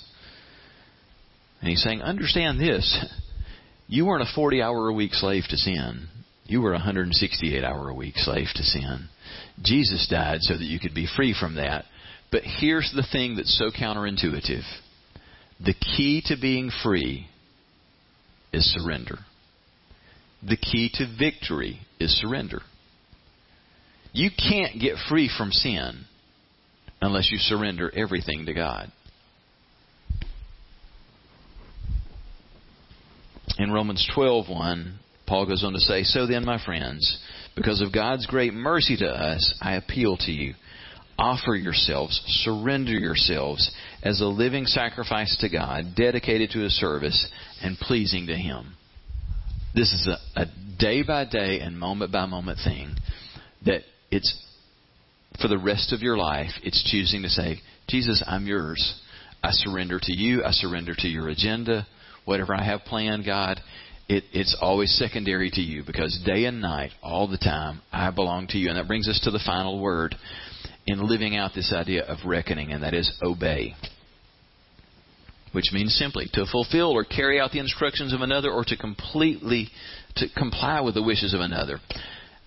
And 1.62 1.70
he's 1.70 1.82
saying, 1.82 2.02
understand 2.02 2.60
this. 2.60 3.06
You 3.88 4.06
weren't 4.06 4.28
a 4.28 4.34
40 4.34 4.62
hour 4.62 4.90
a 4.90 4.94
week 4.94 5.14
slave 5.14 5.44
to 5.50 5.58
sin. 5.58 6.08
You 6.46 6.62
were 6.62 6.72
a 6.72 6.78
168 6.78 7.64
hour 7.64 7.90
a 7.90 7.94
week 7.94 8.18
slave 8.18 8.48
to 8.56 8.64
sin. 8.64 9.08
Jesus 9.62 10.08
died 10.10 10.42
so 10.42 10.58
that 10.58 10.64
you 10.64 10.80
could 10.80 10.94
be 10.94 11.08
free 11.16 11.36
from 11.38 11.56
that. 11.56 11.86
But 12.32 12.44
here's 12.44 12.92
the 12.94 13.06
thing 13.12 13.36
that's 13.36 13.58
so 13.58 13.70
counterintuitive 13.72 14.64
the 15.64 15.74
key 15.74 16.22
to 16.26 16.36
being 16.40 16.72
free 16.84 17.28
is 18.52 18.66
surrender. 18.74 19.20
The 20.48 20.58
key 20.58 20.92
to 20.96 21.08
victory 21.18 21.80
is 22.00 22.20
surrender. 22.20 22.62
You 24.12 24.30
can't 24.30 24.80
get 24.80 24.98
free 25.10 25.30
from 25.36 25.52
sin 25.52 26.06
unless 27.02 27.32
you 27.32 27.38
surrender 27.38 27.92
everything 27.96 28.46
to 28.46 28.54
God. 28.54 28.92
In 33.58 33.72
Romans 33.72 34.06
12:1, 34.14 35.00
Paul 35.26 35.46
goes 35.46 35.64
on 35.64 35.74
to 35.74 35.80
say, 35.80 36.04
"So 36.04 36.26
then, 36.26 36.44
my 36.44 36.58
friends, 36.58 37.20
because 37.56 37.82
of 37.82 37.92
God's 37.92 38.26
great 38.26 38.54
mercy 38.54 38.98
to 38.98 39.10
us, 39.10 39.54
I 39.62 39.74
appeal 39.76 40.18
to 40.18 40.32
you. 40.32 40.56
Offer 41.18 41.56
yourselves, 41.56 42.22
surrender 42.44 42.94
yourselves 42.94 43.72
as 44.02 44.20
a 44.20 44.26
living 44.26 44.66
sacrifice 44.66 45.38
to 45.42 45.50
God, 45.50 45.96
dedicated 45.96 46.52
to 46.52 46.60
His 46.60 46.74
service 46.78 47.30
and 47.62 47.78
pleasing 47.78 48.28
to 48.28 48.36
Him." 48.36 48.76
This 49.76 49.92
is 49.92 50.08
a, 50.08 50.42
a 50.42 50.46
day 50.78 51.04
by 51.04 51.26
day 51.26 51.60
and 51.60 51.80
moment 51.80 52.12
by 52.12 52.26
moment 52.26 52.60
thing 52.64 52.96
that 53.66 53.82
it's 54.12 54.36
for 55.42 55.48
the 55.48 55.58
rest 55.58 55.94
of 55.94 56.02
your 56.02 56.18
life, 56.18 56.52
it's 56.64 56.84
choosing 56.92 57.24
to 57.24 57.30
say, 57.30 57.60
Jesus, 57.88 58.24
I'm 58.26 58.46
yours. 58.46 59.02
I 59.44 59.50
surrender 59.52 60.00
to 60.02 60.14
you. 60.14 60.44
I 60.44 60.52
surrender 60.52 60.94
to 60.98 61.08
your 61.08 61.30
agenda. 61.30 61.88
Whatever 62.26 62.56
I 62.56 62.64
have 62.64 62.82
planned, 62.82 63.26
God, 63.26 63.60
it, 64.08 64.24
it's 64.32 64.56
always 64.62 64.96
secondary 64.98 65.50
to 65.52 65.62
you 65.62 65.84
because 65.86 66.22
day 66.26 66.46
and 66.46 66.62
night, 66.62 66.92
all 67.02 67.28
the 67.28 67.38
time, 67.38 67.82
I 67.92 68.12
belong 68.12 68.48
to 68.48 68.58
you. 68.58 68.70
And 68.70 68.78
that 68.78 68.88
brings 68.88 69.10
us 69.10 69.20
to 69.24 69.32
the 69.32 69.42
final 69.46 69.80
word 69.80 70.16
in 70.86 71.08
living 71.08 71.36
out 71.36 71.52
this 71.54 71.74
idea 71.74 72.04
of 72.04 72.18
reckoning, 72.26 72.72
and 72.72 72.84
that 72.84 72.94
is 72.94 73.12
obey. 73.24 73.76
Which 75.52 75.72
means 75.72 75.96
simply 75.96 76.28
to 76.34 76.46
fulfill 76.52 76.92
or 76.92 77.06
carry 77.06 77.40
out 77.40 77.52
the 77.52 77.60
instructions 77.60 78.14
of 78.14 78.22
another 78.22 78.52
or 78.52 78.64
to 78.66 78.76
completely 78.76 79.70
to 80.16 80.28
comply 80.36 80.82
with 80.82 80.96
the 80.96 81.04
wishes 81.04 81.34
of 81.34 81.42
another. 81.42 81.80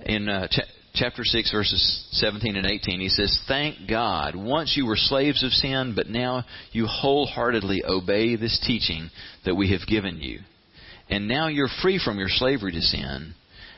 In 0.01 0.28
uh, 0.28 0.49
chapter 0.95 1.24
6, 1.24 1.53
verses 1.53 2.09
17 2.12 2.57
and 2.57 2.66
18, 2.66 3.01
he 3.01 3.09
says, 3.09 3.41
Thank 3.47 3.89
God, 3.89 4.34
once 4.34 4.74
you 4.76 4.87
were 4.87 4.97
slaves 4.97 5.45
of 5.45 5.51
sin, 5.53 5.93
but 5.95 6.09
now 6.09 6.45
you 6.72 6.87
wholeheartedly 6.87 7.84
obey 7.87 8.37
this 8.37 8.62
teaching 8.66 9.11
that 9.45 9.55
we 9.55 9.72
have 9.72 9.87
given 9.87 10.20
you. 10.20 10.41
And 11.09 11.28
now 11.28 11.49
you're 11.49 11.68
free 11.82 12.01
from 12.03 12.18
your 12.18 12.28
slavery 12.28 12.72
to 12.72 12.80
sin, 12.80 13.34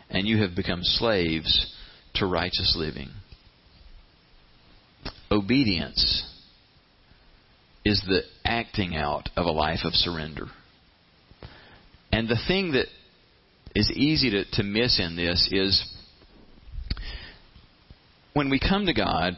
and 0.09 0.27
you 0.27 0.43
have 0.43 0.57
become 0.57 0.81
slaves 0.83 1.75
to 2.15 2.27
righteous 2.27 2.75
living. 2.79 3.11
Obedience 5.31 6.25
is 7.85 8.03
the 8.07 8.23
acting 8.45 8.97
out 8.97 9.29
of 9.37 9.47
a 9.47 9.51
life 9.51 9.81
of 9.85 9.95
surrender. 9.95 10.47
And 12.13 12.29
the 12.29 12.39
thing 12.47 12.73
that 12.73 12.87
is 13.75 13.91
easy 13.91 14.31
to, 14.31 14.45
to 14.53 14.63
miss 14.63 14.99
in 14.99 15.17
this 15.17 15.49
is 15.53 15.85
when 18.33 18.51
we 18.51 18.61
come 18.61 18.87
to 18.87 18.95
God 18.95 19.37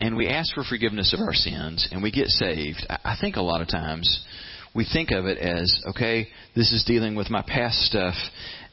and 0.00 0.16
we 0.16 0.28
ask 0.28 0.54
for 0.54 0.64
forgiveness 0.64 1.14
of 1.14 1.20
our 1.20 1.32
sins 1.32 1.88
and 1.90 2.02
we 2.02 2.10
get 2.10 2.28
saved, 2.28 2.86
I 2.88 3.16
think 3.20 3.36
a 3.36 3.42
lot 3.42 3.60
of 3.60 3.68
times 3.68 4.24
we 4.74 4.86
think 4.90 5.10
of 5.10 5.26
it 5.26 5.38
as, 5.38 5.82
okay, 5.90 6.28
this 6.56 6.72
is 6.72 6.84
dealing 6.84 7.14
with 7.14 7.30
my 7.30 7.42
past 7.42 7.78
stuff, 7.82 8.14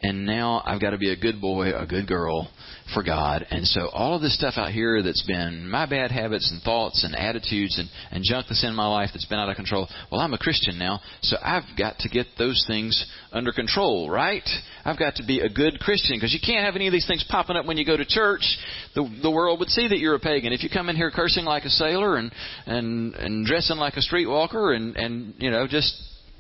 and 0.02 0.26
now 0.26 0.62
I've 0.66 0.80
got 0.80 0.92
to 0.92 0.98
be 0.98 1.12
a 1.12 1.18
good 1.18 1.42
boy, 1.42 1.74
a 1.76 1.86
good 1.86 2.08
girl 2.08 2.50
for 2.94 3.04
God. 3.04 3.46
And 3.50 3.66
so 3.68 3.90
all 3.90 4.16
of 4.16 4.22
this 4.22 4.34
stuff 4.34 4.54
out 4.56 4.72
here 4.72 5.04
that's 5.04 5.24
been 5.28 5.70
my 5.70 5.86
bad 5.86 6.10
habits 6.10 6.50
and 6.52 6.62
thoughts 6.62 7.04
and 7.04 7.16
attitudes 7.16 7.78
and, 7.78 7.90
and 8.12 8.24
junk 8.24 8.46
that's 8.48 8.64
in 8.64 8.74
my 8.76 8.88
life 8.88 9.10
that's 9.14 9.26
been 9.26 9.40
out 9.40 9.50
of 9.50 9.58
control, 9.58 9.88
well, 10.10 10.22
I'm 10.22 10.34
a 10.34 10.38
Christian 10.38 10.80
now, 10.80 11.02
so 11.22 11.36
I've 11.44 11.64
got 11.78 12.00
to 12.00 12.10
get 12.10 12.28
those 12.38 12.64
things 12.66 13.06
under 13.34 13.52
control, 13.52 14.10
right? 14.10 14.48
I've 14.86 14.98
got 14.98 15.16
to 15.16 15.26
be 15.26 15.42
a 15.42 15.50
good 15.50 15.80
Christian 15.80 16.16
because 16.16 16.34
you 16.34 16.40
can't 16.44 16.66
have 16.66 16.76
any 16.76 16.88
of 16.88 16.94
these 16.94 17.08
things 17.08 17.26
popping 17.30 17.58
up 17.58 17.66
when 17.66 17.78
you 17.78 17.86
go 17.86 17.98
to 17.98 18.06
church. 18.06 18.58
The, 18.96 19.20
the 19.22 19.32
world 19.32 19.60
would 19.60 19.70
see 19.70 19.88
that 19.88 20.00
you're 20.00 20.16
a 20.16 20.20
pagan. 20.20 20.54
If 20.54 20.64
you 20.64 20.70
come 20.70 20.88
in 20.88 20.96
here 20.96 21.12
cursing 21.12 21.44
like 21.44 21.66
a 21.66 21.70
sailor 21.70 22.16
and, 22.16 22.32
and, 22.66 23.16
and 23.16 23.46
dressing 23.46 23.78
like 23.78 23.96
a 23.96 24.02
streetwalker 24.02 24.76
and, 24.76 24.96
and, 24.96 25.34
you 25.40 25.52
know, 25.52 25.68
just 25.68 25.94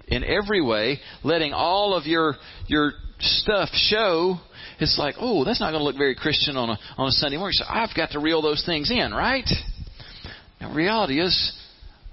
in 0.08 0.24
every 0.24 0.62
way, 0.62 1.00
letting 1.24 1.54
all 1.54 1.94
of 1.94 2.06
your, 2.06 2.36
your 2.68 2.94
stuff 3.20 3.70
show, 3.74 4.38
it's 4.80 4.98
like, 4.98 5.16
oh, 5.20 5.44
that's 5.44 5.60
not 5.60 5.72
going 5.72 5.82
to 5.82 5.84
look 5.84 5.98
very 5.98 6.16
Christian 6.16 6.56
on 6.56 6.70
a 6.70 6.80
on 6.98 7.08
a 7.08 7.12
Sunday 7.12 7.38
morning. 7.38 7.54
So 7.54 7.66
I've 7.68 7.96
got 7.96 8.12
to 8.12 8.20
reel 8.20 8.42
those 8.42 8.64
things 8.66 8.92
in, 8.92 9.12
right? 9.12 9.48
Now, 10.62 10.74
reality 10.74 11.20
is, 11.20 11.54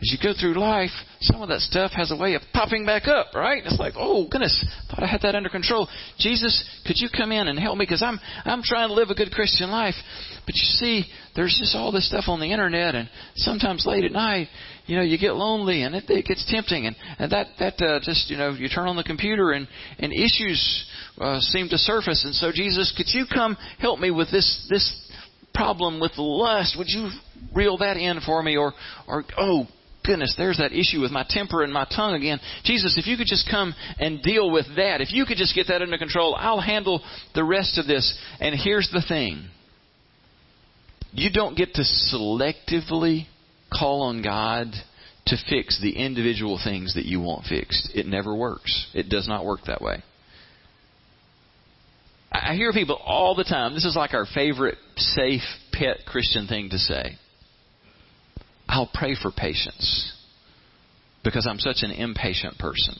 as 0.01 0.13
you 0.13 0.19
go 0.23 0.39
through 0.39 0.61
life, 0.61 0.91
some 1.21 1.41
of 1.43 1.49
that 1.49 1.61
stuff 1.61 1.91
has 1.93 2.13
a 2.13 2.17
way 2.17 2.35
of 2.35 2.43
popping 2.53 2.85
back 2.85 3.09
up, 3.09 3.29
right? 3.35 3.63
It's 3.65 3.79
like, 3.79 3.95
oh 3.97 4.29
goodness, 4.31 4.65
I 4.65 4.95
thought 4.95 5.03
I 5.03 5.07
had 5.07 5.23
that 5.23 5.35
under 5.35 5.49
control. 5.49 5.89
Jesus, 6.19 6.65
could 6.87 6.97
you 6.99 7.09
come 7.15 7.33
in 7.33 7.49
and 7.49 7.59
help 7.59 7.79
me? 7.79 7.85
Because 7.85 8.03
I'm 8.03 8.21
I'm 8.45 8.63
trying 8.63 8.89
to 8.89 8.95
live 8.95 9.09
a 9.09 9.15
good 9.15 9.31
Christian 9.31 9.71
life, 9.71 9.95
but 10.45 10.55
you 10.55 10.65
see, 10.65 11.05
there's 11.35 11.57
just 11.59 11.75
all 11.75 11.93
this 11.93 12.09
stuff 12.09 12.25
on 12.29 12.41
the 12.41 12.53
internet, 12.53 12.95
and 12.95 13.09
sometimes 13.37 13.87
late 13.87 14.05
at 14.05 14.13
night, 14.13 14.49
you 14.87 14.97
know, 14.97 15.03
you 15.03 15.19
get 15.19 15.35
lonely, 15.35 15.83
and 15.83 15.95
it, 15.95 16.05
it 16.09 16.27
gets 16.27 16.45
tempting, 16.51 16.87
and 16.87 16.97
and 17.19 17.33
that 17.33 17.49
that 17.59 17.81
uh, 17.83 18.01
just 18.03 18.31
you 18.31 18.37
know, 18.37 18.51
you 18.51 18.69
turn 18.69 18.89
on 18.89 18.97
the 18.97 19.05
computer, 19.05 19.53
and 19.53 19.67
and 19.99 20.13
issues 20.13 20.87
uh, 21.19 21.41
seem 21.41 21.69
to 21.69 21.79
surface, 21.79 22.25
and 22.25 22.35
so 22.35 22.53
Jesus, 22.53 22.93
could 22.97 23.07
you 23.09 23.25
come 23.33 23.57
help 23.79 23.99
me 23.99 24.11
with 24.11 24.31
this 24.31 24.67
this 24.71 25.11
problem 25.55 26.01
with 26.01 26.13
lust? 26.17 26.77
Would 26.79 26.89
you 26.89 27.11
reel 27.55 27.79
that 27.79 27.97
in 27.97 28.21
for 28.21 28.43
me, 28.43 28.57
or 28.57 28.73
or 29.09 29.25
oh 29.37 29.67
goodness, 30.05 30.35
there's 30.39 30.59
that 30.59 30.73
issue 30.73 31.01
with 31.01 31.11
my 31.11 31.27
temper 31.29 31.63
and 31.63 31.73
my 31.73 31.85
tongue 31.85 32.15
again. 32.15 32.39
Jesus, 32.65 32.97
if 32.97 33.07
you 33.07 33.17
could 33.17 33.27
just 33.27 33.51
come 33.51 33.75
and 33.99 34.23
deal 34.23 34.53
with 34.53 34.67
that, 34.77 35.01
if 35.01 35.13
you 35.13 35.27
could 35.27 35.37
just 35.37 35.55
get 35.55 35.67
that 35.67 35.83
under 35.83 35.99
control, 35.99 36.37
I'll 36.39 36.61
handle 36.61 37.03
the 37.35 37.43
rest 37.43 37.77
of 37.77 37.87
this. 37.87 38.17
And 38.39 38.55
here's 38.55 38.89
the 38.93 39.03
thing 39.07 39.49
you 41.13 41.31
don't 41.33 41.57
get 41.57 41.75
to 41.75 41.83
selectively 41.83 43.27
call 43.73 44.03
on 44.03 44.23
God 44.23 44.69
to 45.27 45.37
fix 45.49 45.81
the 45.81 45.97
individual 45.97 46.61
things 46.63 46.95
that 46.95 47.05
you 47.05 47.21
want 47.21 47.47
fixed. 47.47 47.91
It 47.95 48.07
never 48.07 48.35
works. 48.35 48.89
It 48.95 49.09
does 49.09 49.27
not 49.27 49.45
work 49.45 49.61
that 49.67 49.83
way. 49.83 50.03
I 52.31 52.55
hear 52.55 52.73
people 52.73 52.97
all 52.97 53.35
the 53.35 53.45
time. 53.45 53.75
This 53.75 53.85
is 53.85 53.97
like 53.97 54.15
our 54.15 54.27
favorite 54.27 54.79
safe 54.97 55.43
pet 55.73 55.99
Christian 56.07 56.47
thing 56.47 56.71
to 56.71 56.79
say. 56.79 57.17
I'll 58.69 58.91
pray 58.93 59.17
for 59.21 59.31
patience 59.31 60.13
because 61.25 61.47
I'm 61.49 61.59
such 61.59 61.79
an 61.83 61.91
impatient 61.91 62.59
person. 62.59 62.95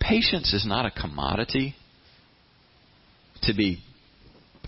Patience 0.00 0.52
is 0.54 0.66
not 0.66 0.86
a 0.86 0.90
commodity 0.90 1.74
to 3.42 3.54
be 3.54 3.82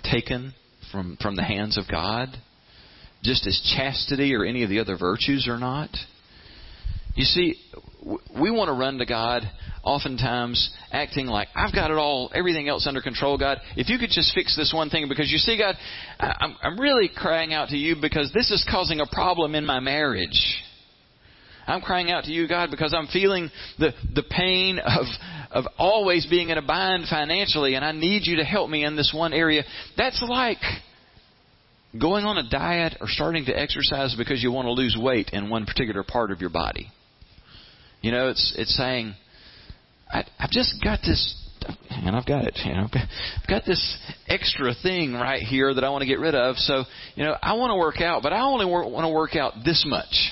taken 0.05 0.55
from, 0.93 1.16
from 1.20 1.36
the 1.36 1.43
hands 1.43 1.78
of 1.78 1.84
God, 1.91 2.28
just 3.22 3.47
as 3.47 3.61
chastity 3.76 4.34
or 4.34 4.45
any 4.45 4.62
of 4.62 4.70
the 4.70 4.80
other 4.80 4.97
virtues 4.99 5.47
are 5.49 5.59
not. 5.59 5.91
You 7.14 7.24
see, 7.24 7.57
we 8.41 8.51
want 8.51 8.68
to 8.68 8.72
run 8.72 8.99
to 8.99 9.07
God 9.07 9.43
oftentimes 9.82 10.70
acting 10.93 11.26
like 11.26 11.49
I've 11.55 11.74
got 11.74 11.91
it 11.91 11.97
all, 11.97 12.30
everything 12.34 12.68
else 12.68 12.86
under 12.86 13.01
control, 13.01 13.38
God. 13.38 13.59
If 13.76 13.88
you 13.88 13.99
could 13.99 14.11
just 14.11 14.34
fix 14.34 14.57
this 14.57 14.72
one 14.74 14.91
thing, 14.91 15.09
because 15.09 15.30
you 15.30 15.38
see, 15.38 15.59
God, 15.59 15.74
I'm, 16.18 16.57
I'm 16.62 16.80
really 16.80 17.11
crying 17.14 17.53
out 17.53 17.70
to 17.70 17.76
you 17.76 17.97
because 18.01 18.30
this 18.32 18.51
is 18.51 18.66
causing 18.70 19.01
a 19.01 19.07
problem 19.11 19.55
in 19.55 19.66
my 19.66 19.80
marriage. 19.80 20.62
I'm 21.66 21.80
crying 21.80 22.11
out 22.11 22.24
to 22.24 22.32
you, 22.32 22.48
God, 22.48 22.70
because 22.70 22.94
I'm 22.94 23.06
feeling 23.08 23.50
the, 23.78 23.92
the 24.14 24.22
pain 24.22 24.78
of, 24.78 25.06
of 25.50 25.64
always 25.78 26.26
being 26.26 26.50
in 26.50 26.58
a 26.58 26.62
bind 26.62 27.06
financially, 27.08 27.74
and 27.74 27.84
I 27.84 27.92
need 27.92 28.26
you 28.26 28.36
to 28.36 28.44
help 28.44 28.70
me 28.70 28.84
in 28.84 28.96
this 28.96 29.12
one 29.14 29.32
area. 29.32 29.62
That's 29.96 30.22
like 30.26 30.58
going 31.98 32.24
on 32.24 32.38
a 32.38 32.48
diet 32.48 32.96
or 33.00 33.08
starting 33.08 33.44
to 33.46 33.52
exercise 33.52 34.14
because 34.16 34.42
you 34.42 34.52
want 34.52 34.66
to 34.66 34.72
lose 34.72 34.96
weight 35.00 35.30
in 35.32 35.50
one 35.50 35.66
particular 35.66 36.04
part 36.04 36.30
of 36.30 36.40
your 36.40 36.50
body. 36.50 36.90
You 38.00 38.12
know, 38.12 38.28
it's 38.28 38.54
it's 38.56 38.76
saying, 38.76 39.14
I, 40.11 40.24
I've 40.38 40.50
just 40.50 40.82
got 40.82 41.00
this, 41.02 41.36
and 41.90 42.16
I've 42.16 42.26
got 42.26 42.44
it. 42.44 42.58
You 42.64 42.72
know, 42.72 42.86
I've 42.92 43.48
got 43.48 43.64
this 43.66 43.98
extra 44.26 44.72
thing 44.82 45.12
right 45.12 45.42
here 45.42 45.74
that 45.74 45.84
I 45.84 45.90
want 45.90 46.02
to 46.02 46.06
get 46.06 46.18
rid 46.18 46.34
of. 46.34 46.56
So, 46.56 46.84
you 47.14 47.24
know, 47.24 47.36
I 47.42 47.54
want 47.54 47.70
to 47.70 47.76
work 47.76 48.00
out, 48.00 48.22
but 48.22 48.32
I 48.32 48.40
only 48.40 48.64
want 48.64 49.04
to 49.04 49.11
work 49.11 49.36
out 49.36 49.54
this 49.64 49.84
much. 49.86 50.30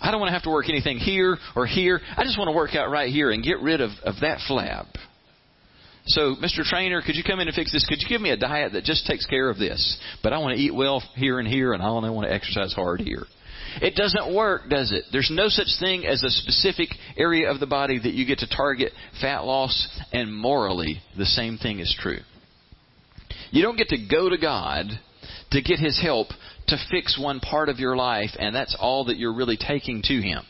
I 0.00 0.10
don't 0.10 0.20
want 0.20 0.28
to 0.28 0.34
have 0.34 0.44
to 0.44 0.50
work 0.50 0.68
anything 0.68 0.98
here 0.98 1.36
or 1.54 1.66
here. 1.66 2.00
I 2.16 2.24
just 2.24 2.38
want 2.38 2.48
to 2.48 2.56
work 2.56 2.74
out 2.74 2.90
right 2.90 3.10
here 3.10 3.30
and 3.30 3.42
get 3.42 3.60
rid 3.60 3.80
of, 3.80 3.90
of 4.04 4.16
that 4.20 4.38
flab. 4.48 4.86
So, 6.08 6.36
Mr. 6.36 6.62
Trainer, 6.62 7.02
could 7.02 7.16
you 7.16 7.24
come 7.24 7.40
in 7.40 7.48
and 7.48 7.54
fix 7.54 7.72
this? 7.72 7.84
Could 7.88 8.00
you 8.00 8.08
give 8.08 8.20
me 8.20 8.30
a 8.30 8.36
diet 8.36 8.74
that 8.74 8.84
just 8.84 9.06
takes 9.06 9.26
care 9.26 9.50
of 9.50 9.58
this? 9.58 9.98
But 10.22 10.32
I 10.32 10.38
want 10.38 10.56
to 10.56 10.62
eat 10.62 10.74
well 10.74 11.02
here 11.16 11.40
and 11.40 11.48
here, 11.48 11.72
and 11.72 11.82
I 11.82 11.86
only 11.86 12.10
want 12.10 12.28
to 12.28 12.32
exercise 12.32 12.72
hard 12.72 13.00
here. 13.00 13.24
It 13.82 13.94
doesn't 13.96 14.34
work, 14.34 14.68
does 14.70 14.92
it? 14.92 15.04
There's 15.10 15.30
no 15.32 15.48
such 15.48 15.68
thing 15.80 16.06
as 16.06 16.22
a 16.22 16.30
specific 16.30 16.90
area 17.16 17.50
of 17.50 17.60
the 17.60 17.66
body 17.66 17.98
that 17.98 18.14
you 18.14 18.24
get 18.24 18.38
to 18.38 18.48
target 18.48 18.92
fat 19.20 19.44
loss, 19.44 19.88
and 20.12 20.34
morally, 20.34 21.00
the 21.18 21.26
same 21.26 21.58
thing 21.58 21.80
is 21.80 21.94
true. 21.98 22.20
You 23.50 23.62
don't 23.62 23.76
get 23.76 23.88
to 23.88 23.98
go 24.08 24.28
to 24.28 24.38
God 24.38 24.86
to 25.50 25.62
get 25.62 25.78
His 25.78 26.00
help 26.00 26.28
to 26.68 26.76
fix 26.90 27.18
one 27.18 27.40
part 27.40 27.68
of 27.68 27.78
your 27.78 27.96
life, 27.96 28.30
and 28.38 28.54
that's 28.54 28.76
all 28.78 29.06
that 29.06 29.16
you're 29.16 29.34
really 29.34 29.56
taking 29.56 30.02
to 30.02 30.20
Him. 30.20 30.44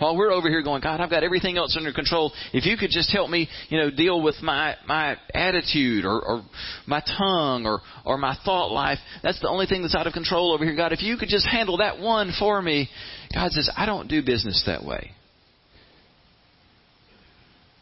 While 0.00 0.16
we're 0.16 0.32
over 0.32 0.48
here 0.48 0.62
going, 0.62 0.80
God, 0.80 1.00
I've 1.02 1.10
got 1.10 1.24
everything 1.24 1.58
else 1.58 1.76
under 1.76 1.92
control. 1.92 2.32
If 2.54 2.64
you 2.64 2.78
could 2.78 2.88
just 2.88 3.12
help 3.12 3.28
me, 3.28 3.50
you 3.68 3.76
know, 3.78 3.90
deal 3.90 4.22
with 4.22 4.36
my 4.42 4.74
my 4.86 5.16
attitude 5.34 6.06
or, 6.06 6.22
or 6.24 6.42
my 6.86 7.02
tongue 7.18 7.66
or 7.66 7.80
or 8.06 8.16
my 8.16 8.34
thought 8.42 8.72
life, 8.72 8.98
that's 9.22 9.40
the 9.40 9.48
only 9.48 9.66
thing 9.66 9.82
that's 9.82 9.94
out 9.94 10.06
of 10.06 10.14
control 10.14 10.54
over 10.54 10.64
here. 10.64 10.74
God, 10.74 10.92
if 10.92 11.02
you 11.02 11.18
could 11.18 11.28
just 11.28 11.46
handle 11.46 11.76
that 11.78 11.98
one 11.98 12.32
for 12.38 12.62
me, 12.62 12.88
God 13.34 13.52
says, 13.52 13.70
I 13.76 13.84
don't 13.84 14.08
do 14.08 14.22
business 14.22 14.62
that 14.66 14.82
way. 14.84 15.10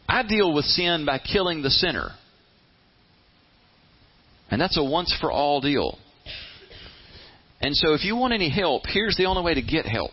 I 0.09 0.23
deal 0.23 0.53
with 0.53 0.65
sin 0.65 1.05
by 1.05 1.19
killing 1.19 1.61
the 1.61 1.69
sinner. 1.69 2.09
And 4.51 4.59
that's 4.59 4.77
a 4.77 4.83
once 4.83 5.15
for 5.21 5.31
all 5.31 5.61
deal. 5.61 5.99
And 7.61 7.75
so 7.75 7.93
if 7.93 8.03
you 8.03 8.15
want 8.15 8.33
any 8.33 8.49
help, 8.49 8.83
here's 8.87 9.15
the 9.17 9.25
only 9.25 9.43
way 9.43 9.53
to 9.53 9.61
get 9.61 9.85
help. 9.85 10.11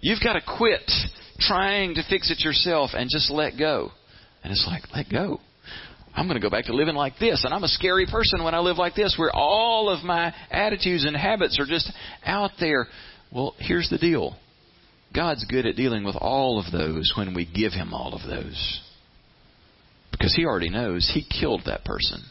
You've 0.00 0.22
got 0.22 0.34
to 0.34 0.40
quit 0.58 0.90
trying 1.38 1.94
to 1.94 2.02
fix 2.08 2.30
it 2.30 2.40
yourself 2.44 2.90
and 2.94 3.10
just 3.10 3.30
let 3.30 3.58
go. 3.58 3.90
And 4.42 4.50
it's 4.52 4.66
like, 4.66 4.82
let 4.94 5.10
go. 5.10 5.40
I'm 6.14 6.26
going 6.26 6.40
to 6.40 6.46
go 6.46 6.50
back 6.50 6.66
to 6.66 6.74
living 6.74 6.94
like 6.94 7.14
this. 7.18 7.44
And 7.44 7.52
I'm 7.52 7.64
a 7.64 7.68
scary 7.68 8.06
person 8.06 8.44
when 8.44 8.54
I 8.54 8.60
live 8.60 8.76
like 8.76 8.94
this, 8.94 9.16
where 9.18 9.34
all 9.34 9.88
of 9.88 10.04
my 10.04 10.32
attitudes 10.50 11.04
and 11.04 11.16
habits 11.16 11.58
are 11.58 11.66
just 11.66 11.90
out 12.24 12.52
there. 12.60 12.86
Well, 13.32 13.54
here's 13.58 13.90
the 13.90 13.98
deal 13.98 14.36
God's 15.14 15.44
good 15.44 15.66
at 15.66 15.76
dealing 15.76 16.04
with 16.04 16.16
all 16.16 16.58
of 16.64 16.70
those 16.72 17.12
when 17.16 17.34
we 17.34 17.46
give 17.46 17.72
Him 17.72 17.92
all 17.92 18.14
of 18.14 18.28
those. 18.28 18.80
Because 20.12 20.34
He 20.34 20.44
already 20.44 20.70
knows 20.70 21.10
He 21.12 21.24
killed 21.40 21.62
that 21.66 21.84
person. 21.84 22.22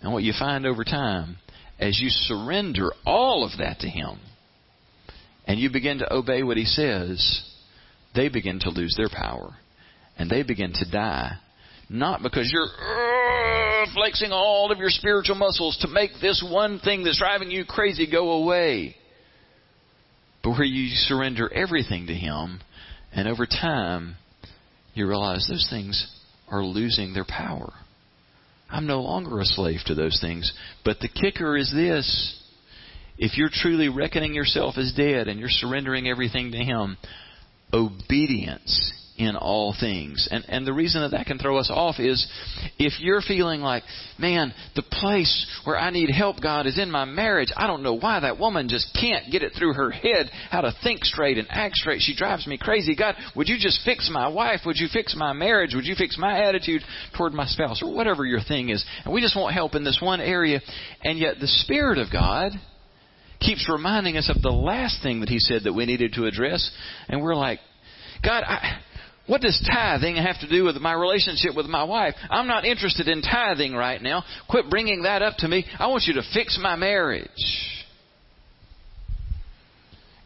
And 0.00 0.12
what 0.12 0.22
you 0.22 0.32
find 0.38 0.64
over 0.64 0.84
time, 0.84 1.38
as 1.78 2.00
you 2.00 2.08
surrender 2.08 2.90
all 3.06 3.44
of 3.44 3.58
that 3.58 3.80
to 3.80 3.88
Him, 3.88 4.18
and 5.48 5.58
you 5.58 5.70
begin 5.70 5.98
to 5.98 6.12
obey 6.12 6.42
what 6.42 6.58
he 6.58 6.66
says, 6.66 7.42
they 8.14 8.28
begin 8.28 8.60
to 8.60 8.70
lose 8.70 8.94
their 8.96 9.08
power. 9.08 9.56
And 10.18 10.28
they 10.30 10.42
begin 10.42 10.72
to 10.74 10.90
die. 10.90 11.38
Not 11.88 12.22
because 12.22 12.52
you're 12.52 12.64
uh, 12.64 13.86
flexing 13.94 14.30
all 14.30 14.70
of 14.70 14.78
your 14.78 14.90
spiritual 14.90 15.36
muscles 15.36 15.78
to 15.80 15.88
make 15.88 16.10
this 16.20 16.44
one 16.46 16.80
thing 16.80 17.02
that's 17.02 17.18
driving 17.18 17.50
you 17.50 17.64
crazy 17.64 18.10
go 18.10 18.32
away. 18.32 18.94
But 20.44 20.50
where 20.50 20.64
you 20.64 20.88
surrender 20.88 21.50
everything 21.50 22.08
to 22.08 22.14
Him, 22.14 22.60
and 23.12 23.26
over 23.26 23.46
time, 23.46 24.16
you 24.92 25.08
realize 25.08 25.46
those 25.48 25.68
things 25.70 26.14
are 26.50 26.62
losing 26.62 27.14
their 27.14 27.24
power. 27.26 27.72
I'm 28.70 28.86
no 28.86 29.00
longer 29.00 29.40
a 29.40 29.44
slave 29.44 29.80
to 29.86 29.94
those 29.94 30.20
things. 30.20 30.52
But 30.84 31.00
the 31.00 31.08
kicker 31.08 31.56
is 31.56 31.72
this 31.72 32.34
if 33.16 33.36
you're 33.36 33.50
truly 33.52 33.88
reckoning 33.88 34.34
yourself 34.34 34.76
as 34.78 34.92
dead 34.92 35.28
and 35.28 35.40
you're 35.40 35.48
surrendering 35.48 36.08
everything 36.08 36.52
to 36.52 36.58
Him, 36.58 36.96
obedience 37.72 38.92
in 39.18 39.36
all 39.36 39.74
things. 39.78 40.28
And 40.30 40.44
and 40.48 40.66
the 40.66 40.72
reason 40.72 41.02
that 41.02 41.10
that 41.10 41.26
can 41.26 41.38
throw 41.38 41.58
us 41.58 41.70
off 41.72 41.96
is 41.98 42.26
if 42.78 43.00
you're 43.00 43.20
feeling 43.20 43.60
like, 43.60 43.82
man, 44.18 44.54
the 44.76 44.82
place 44.82 45.46
where 45.64 45.76
I 45.76 45.90
need 45.90 46.10
help, 46.10 46.40
God, 46.40 46.66
is 46.66 46.78
in 46.78 46.90
my 46.90 47.04
marriage. 47.04 47.52
I 47.56 47.66
don't 47.66 47.82
know 47.82 47.94
why 47.94 48.20
that 48.20 48.38
woman 48.38 48.68
just 48.68 48.96
can't 48.98 49.30
get 49.30 49.42
it 49.42 49.52
through 49.58 49.74
her 49.74 49.90
head 49.90 50.30
how 50.50 50.60
to 50.60 50.72
think 50.82 51.04
straight 51.04 51.36
and 51.36 51.48
act 51.50 51.74
straight. 51.76 52.00
She 52.00 52.14
drives 52.14 52.46
me 52.46 52.58
crazy. 52.58 52.94
God, 52.94 53.16
would 53.34 53.48
you 53.48 53.56
just 53.58 53.84
fix 53.84 54.08
my 54.12 54.28
wife? 54.28 54.60
Would 54.64 54.78
you 54.78 54.88
fix 54.92 55.14
my 55.16 55.32
marriage? 55.32 55.74
Would 55.74 55.86
you 55.86 55.96
fix 55.96 56.16
my 56.16 56.44
attitude 56.44 56.82
toward 57.16 57.32
my 57.32 57.46
spouse 57.46 57.82
or 57.82 57.92
whatever 57.92 58.24
your 58.24 58.40
thing 58.40 58.68
is? 58.68 58.84
And 59.04 59.12
we 59.12 59.20
just 59.20 59.36
want 59.36 59.54
help 59.54 59.74
in 59.74 59.84
this 59.84 59.98
one 60.00 60.20
area. 60.20 60.60
And 61.02 61.18
yet 61.18 61.36
the 61.40 61.48
Spirit 61.48 61.98
of 61.98 62.12
God 62.12 62.52
keeps 63.40 63.68
reminding 63.70 64.16
us 64.16 64.30
of 64.34 64.42
the 64.42 64.50
last 64.50 65.02
thing 65.02 65.20
that 65.20 65.28
he 65.28 65.38
said 65.38 65.62
that 65.64 65.72
we 65.72 65.86
needed 65.86 66.12
to 66.14 66.26
address. 66.26 66.70
And 67.08 67.22
we're 67.22 67.34
like, 67.34 67.60
God, 68.22 68.42
I, 68.44 68.80
what 69.28 69.42
does 69.42 69.62
tithing 69.70 70.16
have 70.16 70.40
to 70.40 70.48
do 70.48 70.64
with 70.64 70.76
my 70.76 70.94
relationship 70.94 71.54
with 71.54 71.66
my 71.66 71.84
wife? 71.84 72.14
I'm 72.30 72.48
not 72.48 72.64
interested 72.64 73.08
in 73.08 73.22
tithing 73.22 73.74
right 73.74 74.02
now. 74.02 74.24
Quit 74.48 74.68
bringing 74.70 75.02
that 75.02 75.22
up 75.22 75.36
to 75.38 75.48
me. 75.48 75.64
I 75.78 75.86
want 75.86 76.04
you 76.06 76.14
to 76.14 76.22
fix 76.34 76.58
my 76.60 76.76
marriage. 76.76 77.28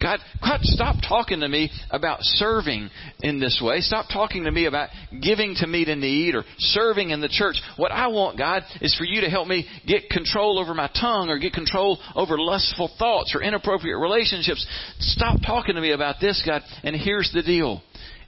God, 0.02 0.18
God, 0.42 0.58
stop 0.62 0.96
talking 1.06 1.40
to 1.40 1.48
me 1.48 1.70
about 1.90 2.18
serving 2.22 2.90
in 3.20 3.38
this 3.38 3.62
way. 3.64 3.80
Stop 3.80 4.06
talking 4.12 4.44
to 4.44 4.50
me 4.50 4.66
about 4.66 4.88
giving 5.22 5.54
to 5.56 5.66
meet 5.68 5.88
a 5.88 5.94
need 5.94 6.34
or 6.34 6.42
serving 6.58 7.10
in 7.10 7.20
the 7.20 7.28
church. 7.28 7.56
What 7.76 7.92
I 7.92 8.08
want, 8.08 8.36
God, 8.36 8.64
is 8.80 8.96
for 8.96 9.04
you 9.04 9.20
to 9.20 9.30
help 9.30 9.46
me 9.46 9.66
get 9.86 10.10
control 10.10 10.58
over 10.58 10.74
my 10.74 10.90
tongue 11.00 11.28
or 11.28 11.38
get 11.38 11.52
control 11.52 11.98
over 12.16 12.36
lustful 12.36 12.90
thoughts 12.98 13.32
or 13.34 13.42
inappropriate 13.42 13.98
relationships. 13.98 14.66
Stop 14.98 15.38
talking 15.46 15.76
to 15.76 15.80
me 15.80 15.92
about 15.92 16.16
this, 16.20 16.42
God. 16.44 16.62
And 16.82 16.96
here's 16.96 17.30
the 17.32 17.42
deal. 17.42 17.80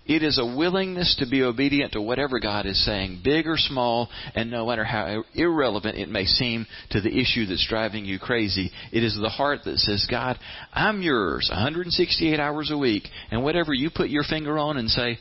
It 0.06 0.22
is 0.22 0.38
a 0.38 0.56
willingness 0.56 1.16
to 1.18 1.26
be 1.26 1.42
obedient 1.42 1.92
to 1.92 2.02
whatever 2.02 2.38
God 2.38 2.66
is 2.66 2.84
saying, 2.84 3.22
big 3.24 3.46
or 3.46 3.56
small, 3.56 4.10
and 4.34 4.50
no 4.50 4.66
matter 4.66 4.84
how 4.84 5.24
irrelevant 5.32 5.96
it 5.96 6.10
may 6.10 6.26
seem 6.26 6.66
to 6.90 7.00
the 7.00 7.18
issue 7.18 7.46
that's 7.46 7.66
driving 7.66 8.04
you 8.04 8.18
crazy. 8.18 8.70
It 8.92 9.02
is 9.02 9.18
the 9.18 9.30
heart 9.30 9.60
that 9.64 9.78
says, 9.78 10.06
God, 10.10 10.38
I'm 10.74 11.00
yours 11.00 11.48
168 11.50 12.38
hours 12.38 12.70
a 12.70 12.76
week, 12.76 13.04
and 13.30 13.42
whatever 13.42 13.72
you 13.72 13.90
put 13.94 14.10
your 14.10 14.24
finger 14.24 14.58
on 14.58 14.76
and 14.76 14.90
say, 14.90 15.18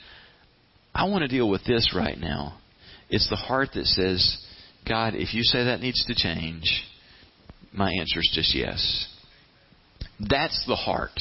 I 0.93 1.07
want 1.07 1.21
to 1.21 1.29
deal 1.29 1.49
with 1.49 1.63
this 1.63 1.93
right 1.95 2.17
now. 2.17 2.57
It's 3.09 3.29
the 3.29 3.37
heart 3.37 3.69
that 3.75 3.85
says, 3.85 4.37
God, 4.87 5.15
if 5.15 5.33
you 5.33 5.43
say 5.43 5.63
that 5.63 5.79
needs 5.79 6.05
to 6.05 6.13
change, 6.13 6.83
my 7.71 7.89
answer 7.89 8.19
is 8.19 8.31
just 8.33 8.53
yes. 8.53 9.07
That's 10.19 10.65
the 10.67 10.75
heart 10.75 11.19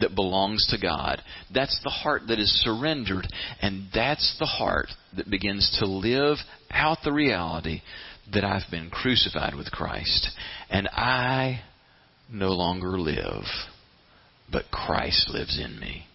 that 0.00 0.14
belongs 0.14 0.66
to 0.70 0.78
God. 0.78 1.20
That's 1.52 1.78
the 1.84 1.90
heart 1.90 2.22
that 2.28 2.38
is 2.38 2.62
surrendered, 2.64 3.26
and 3.60 3.88
that's 3.94 4.36
the 4.38 4.46
heart 4.46 4.88
that 5.16 5.30
begins 5.30 5.76
to 5.80 5.86
live 5.86 6.38
out 6.70 6.98
the 7.04 7.12
reality 7.12 7.82
that 8.32 8.44
I've 8.44 8.70
been 8.70 8.90
crucified 8.90 9.54
with 9.54 9.70
Christ, 9.70 10.30
and 10.70 10.88
I 10.88 11.62
no 12.30 12.50
longer 12.50 12.98
live, 12.98 13.44
but 14.50 14.70
Christ 14.70 15.28
lives 15.28 15.60
in 15.62 15.78
me. 15.78 16.06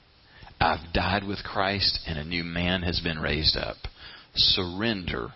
I've 0.59 0.93
died 0.93 1.23
with 1.23 1.43
Christ, 1.43 1.99
and 2.07 2.17
a 2.17 2.23
new 2.23 2.43
man 2.43 2.81
has 2.81 2.99
been 2.99 3.19
raised 3.19 3.55
up. 3.55 3.77
Surrender 4.33 5.29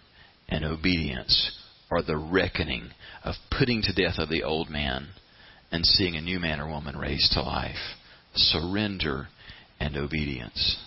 and 0.49 0.65
obedience 0.65 1.55
are 1.91 2.01
the 2.01 2.17
reckoning 2.17 2.89
of 3.23 3.35
putting 3.57 3.83
to 3.83 3.93
death 3.93 4.15
of 4.17 4.29
the 4.29 4.43
old 4.43 4.69
man 4.69 5.09
and 5.71 5.85
seeing 5.85 6.15
a 6.15 6.21
new 6.21 6.39
man 6.39 6.59
or 6.59 6.67
woman 6.67 6.97
raised 6.97 7.31
to 7.33 7.41
life 7.41 7.95
surrender, 8.33 9.27
and 9.79 9.97
obedience. 9.97 10.77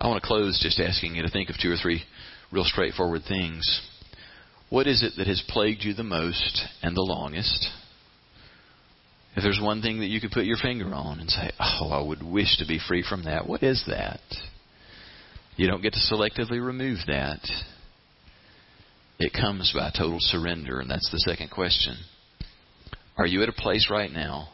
I 0.00 0.08
want 0.08 0.22
to 0.22 0.26
close 0.26 0.60
just 0.62 0.80
asking 0.80 1.14
you 1.14 1.22
to 1.22 1.30
think 1.30 1.48
of 1.48 1.56
two 1.60 1.70
or 1.70 1.76
three 1.76 2.02
real 2.52 2.64
straightforward 2.64 3.22
things. 3.26 3.64
What 4.68 4.86
is 4.86 5.02
it 5.02 5.12
that 5.16 5.26
has 5.26 5.42
plagued 5.48 5.84
you 5.84 5.94
the 5.94 6.02
most 6.02 6.62
and 6.82 6.96
the 6.96 7.02
longest? 7.02 7.68
If 9.36 9.42
there's 9.42 9.60
one 9.62 9.82
thing 9.82 10.00
that 10.00 10.08
you 10.08 10.20
could 10.20 10.32
put 10.32 10.44
your 10.44 10.56
finger 10.56 10.92
on 10.92 11.20
and 11.20 11.30
say, 11.30 11.50
oh, 11.60 11.90
I 11.90 12.02
would 12.02 12.22
wish 12.22 12.56
to 12.58 12.66
be 12.66 12.80
free 12.86 13.04
from 13.08 13.24
that, 13.24 13.46
what 13.46 13.62
is 13.62 13.84
that? 13.86 14.20
You 15.56 15.68
don't 15.68 15.82
get 15.82 15.92
to 15.92 16.14
selectively 16.14 16.64
remove 16.64 16.98
that. 17.06 17.40
It 19.18 19.32
comes 19.32 19.72
by 19.74 19.90
total 19.96 20.18
surrender, 20.20 20.80
and 20.80 20.90
that's 20.90 21.10
the 21.10 21.20
second 21.20 21.50
question. 21.50 21.96
Are 23.16 23.26
you 23.26 23.42
at 23.42 23.48
a 23.48 23.52
place 23.52 23.88
right 23.90 24.12
now 24.12 24.48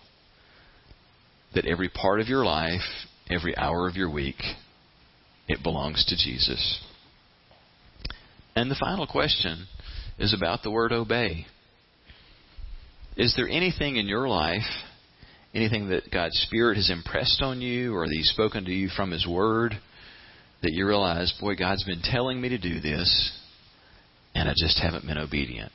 that 1.55 1.67
every 1.67 1.89
part 1.89 2.21
of 2.21 2.29
your 2.29 2.45
life, 2.45 2.81
every 3.31 3.57
hour 3.57 3.89
of 3.89 3.97
your 3.97 4.11
week, 4.11 4.43
it 5.49 5.63
belongs 5.63 6.05
to 6.07 6.17
Jesus? 6.17 6.81
And 8.55 8.71
the 8.71 8.77
final 8.79 9.07
question 9.07 9.67
is 10.19 10.35
about 10.35 10.63
the 10.63 10.71
word 10.71 10.93
obey. 10.93 11.47
Is 13.17 13.35
there 13.37 13.49
anything 13.49 13.97
in 13.97 14.07
your 14.07 14.29
life, 14.29 14.63
anything 15.55 15.89
that 15.91 16.11
God's 16.11 16.39
Spirit 16.47 16.77
has 16.77 16.91
impressed 16.91 17.43
on 17.43 17.61
you 17.61 17.95
or 17.95 18.07
that 18.07 18.15
He's 18.15 18.31
spoken 18.31 18.65
to 18.65 18.71
you 18.71 18.89
from 18.89 19.11
His 19.11 19.27
Word, 19.27 19.75
that 20.63 20.73
you 20.73 20.87
realize, 20.87 21.33
boy, 21.41 21.55
God's 21.55 21.85
been 21.85 22.03
telling 22.03 22.41
me 22.41 22.51
to 22.51 22.59
do 22.59 22.81
this, 22.81 23.33
and 24.35 24.49
I 24.49 24.53
just 24.57 24.81
haven't 24.81 25.07
been 25.07 25.19
obedient? 25.19 25.73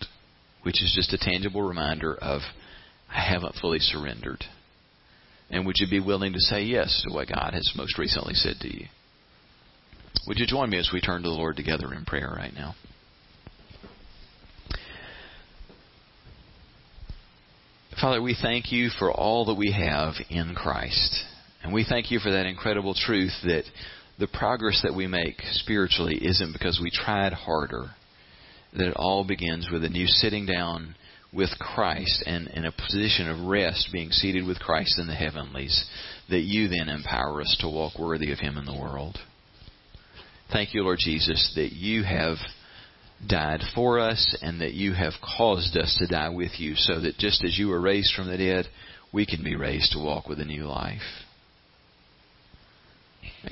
Which 0.63 0.82
is 0.82 0.93
just 0.95 1.13
a 1.13 1.23
tangible 1.23 1.61
reminder 1.61 2.15
of, 2.15 2.41
I 3.09 3.21
haven't 3.21 3.55
fully 3.61 3.80
surrendered. 3.80 4.43
And 5.50 5.66
would 5.66 5.78
you 5.80 5.88
be 5.89 6.00
willing 6.00 6.34
to 6.34 6.39
say 6.39 6.64
yes 6.64 7.04
to 7.08 7.14
what 7.14 7.30
God 7.30 7.54
has 7.54 7.72
most 7.76 7.98
recently 7.98 8.34
said 8.34 8.58
to 8.62 8.74
you? 8.74 8.86
Would 10.28 10.39
you 10.39 10.45
join 10.45 10.70
me 10.70 10.78
as 10.78 10.89
we 10.93 11.00
turn 11.00 11.24
to 11.24 11.30
the 11.30 11.36
Lord 11.36 11.56
together 11.56 11.93
in 11.93 12.04
prayer 12.04 12.34
right 12.36 12.54
now? 12.54 12.76
Father, 18.02 18.22
we 18.22 18.38
thank 18.39 18.72
you 18.72 18.89
for 19.00 19.12
all 19.12 19.45
that 19.45 19.56
we 19.56 19.72
have 19.72 20.14
in 20.30 20.54
Christ. 20.54 21.24
And 21.64 21.74
we 21.74 21.86
thank 21.88 22.12
you 22.12 22.20
for 22.20 22.30
that 22.30 22.45
incredible 22.45 22.93
truth 22.93 23.34
that 23.43 23.64
the 24.20 24.28
progress 24.28 24.82
that 24.84 24.95
we 24.95 25.08
make 25.08 25.41
spiritually 25.54 26.16
isn't 26.22 26.54
because 26.54 26.80
we 26.82 26.91
tried 26.91 27.34
harder, 27.34 27.88
that 28.74 28.89
it 28.89 28.93
all 28.95 29.24
begins 29.24 29.70
with 29.72 29.84
a 29.84 29.89
new 29.89 30.06
sitting 30.08 30.45
down 30.45 30.95
with 31.34 31.49
Christ 31.59 32.23
and 32.25 32.47
in 32.47 32.65
a 32.65 32.71
position 32.71 33.30
of 33.30 33.47
rest, 33.47 33.89
being 33.91 34.11
seated 34.11 34.45
with 34.45 34.59
Christ 34.59 34.97
in 34.97 35.07
the 35.07 35.15
heavenlies, 35.15 35.86
that 36.30 36.41
you 36.41 36.67
then 36.67 36.89
empower 36.89 37.41
us 37.41 37.57
to 37.59 37.69
walk 37.69 37.99
worthy 37.99 38.32
of 38.32 38.39
Him 38.39 38.57
in 38.57 38.65
the 38.65 38.78
world. 38.78 39.17
Thank 40.51 40.73
you, 40.73 40.84
Lord 40.84 40.99
Jesus, 40.99 41.53
that 41.55 41.73
you 41.73 42.03
have 42.03 42.38
died 43.28 43.61
for 43.75 43.99
us 43.99 44.38
and 44.41 44.61
that 44.61 44.73
you 44.73 44.93
have 44.93 45.13
caused 45.38 45.75
us 45.75 45.97
to 45.99 46.07
die 46.07 46.30
with 46.30 46.51
you 46.59 46.75
so 46.75 47.01
that 47.01 47.17
just 47.17 47.43
as 47.43 47.57
you 47.57 47.67
were 47.67 47.82
raised 47.82 48.13
from 48.15 48.28
the 48.28 48.38
dead, 48.38 48.65
we 49.11 49.25
can 49.25 49.43
be 49.43 49.55
raised 49.55 49.91
to 49.93 49.99
walk 49.99 50.28
with 50.28 50.39
a 50.39 50.45
new 50.45 50.65
life. 50.65 51.01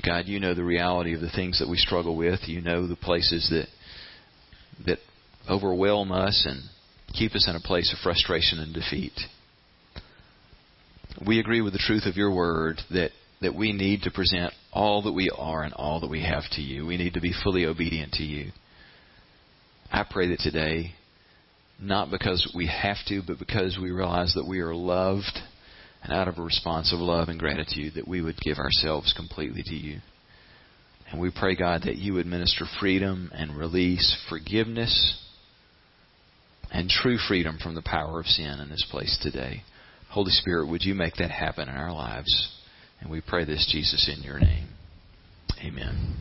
God, 0.04 0.26
you 0.26 0.40
know 0.40 0.54
the 0.54 0.64
reality 0.64 1.14
of 1.14 1.20
the 1.20 1.30
things 1.30 1.58
that 1.58 1.68
we 1.68 1.76
struggle 1.76 2.16
with. 2.16 2.40
You 2.46 2.60
know 2.60 2.86
the 2.86 2.96
places 2.96 3.48
that 3.50 3.66
that 4.86 4.98
overwhelm 5.48 6.12
us 6.12 6.46
and 6.48 6.62
keep 7.16 7.34
us 7.34 7.48
in 7.48 7.56
a 7.56 7.60
place 7.60 7.92
of 7.92 7.98
frustration 8.02 8.58
and 8.58 8.74
defeat. 8.74 9.12
We 11.26 11.40
agree 11.40 11.62
with 11.62 11.72
the 11.72 11.78
truth 11.78 12.04
of 12.06 12.16
your 12.16 12.34
word 12.34 12.80
that, 12.90 13.10
that 13.40 13.54
we 13.54 13.72
need 13.72 14.02
to 14.02 14.10
present 14.10 14.52
all 14.72 15.02
that 15.02 15.12
we 15.12 15.30
are 15.36 15.62
and 15.62 15.72
all 15.72 16.00
that 16.00 16.10
we 16.10 16.22
have 16.22 16.44
to 16.52 16.60
you. 16.60 16.86
We 16.86 16.96
need 16.96 17.14
to 17.14 17.20
be 17.20 17.32
fully 17.42 17.64
obedient 17.64 18.12
to 18.14 18.22
you. 18.22 18.52
I 19.90 20.04
pray 20.08 20.28
that 20.28 20.40
today, 20.40 20.92
not 21.80 22.10
because 22.10 22.52
we 22.54 22.66
have 22.66 22.98
to, 23.08 23.22
but 23.26 23.38
because 23.38 23.78
we 23.80 23.90
realize 23.90 24.34
that 24.34 24.46
we 24.46 24.60
are 24.60 24.74
loved, 24.74 25.38
and 26.02 26.12
out 26.12 26.28
of 26.28 26.38
a 26.38 26.42
response 26.42 26.92
of 26.92 27.00
love 27.00 27.28
and 27.28 27.38
gratitude, 27.38 27.94
that 27.94 28.08
we 28.08 28.20
would 28.20 28.38
give 28.40 28.58
ourselves 28.58 29.14
completely 29.16 29.62
to 29.64 29.74
you. 29.74 30.00
And 31.10 31.20
we 31.20 31.30
pray, 31.34 31.56
God, 31.56 31.82
that 31.84 31.96
you 31.96 32.14
would 32.14 32.26
minister 32.26 32.64
freedom 32.80 33.30
and 33.32 33.56
release, 33.56 34.16
forgiveness, 34.28 35.22
and 36.76 36.90
true 36.90 37.16
freedom 37.16 37.58
from 37.62 37.74
the 37.74 37.80
power 37.80 38.20
of 38.20 38.26
sin 38.26 38.60
in 38.60 38.68
this 38.68 38.86
place 38.90 39.18
today. 39.22 39.62
Holy 40.10 40.30
Spirit, 40.30 40.68
would 40.68 40.84
you 40.84 40.94
make 40.94 41.14
that 41.14 41.30
happen 41.30 41.70
in 41.70 41.74
our 41.74 41.92
lives? 41.92 42.52
And 43.00 43.10
we 43.10 43.22
pray 43.22 43.46
this, 43.46 43.66
Jesus, 43.72 44.10
in 44.14 44.22
your 44.22 44.38
name. 44.38 44.68
Amen. 45.64 46.16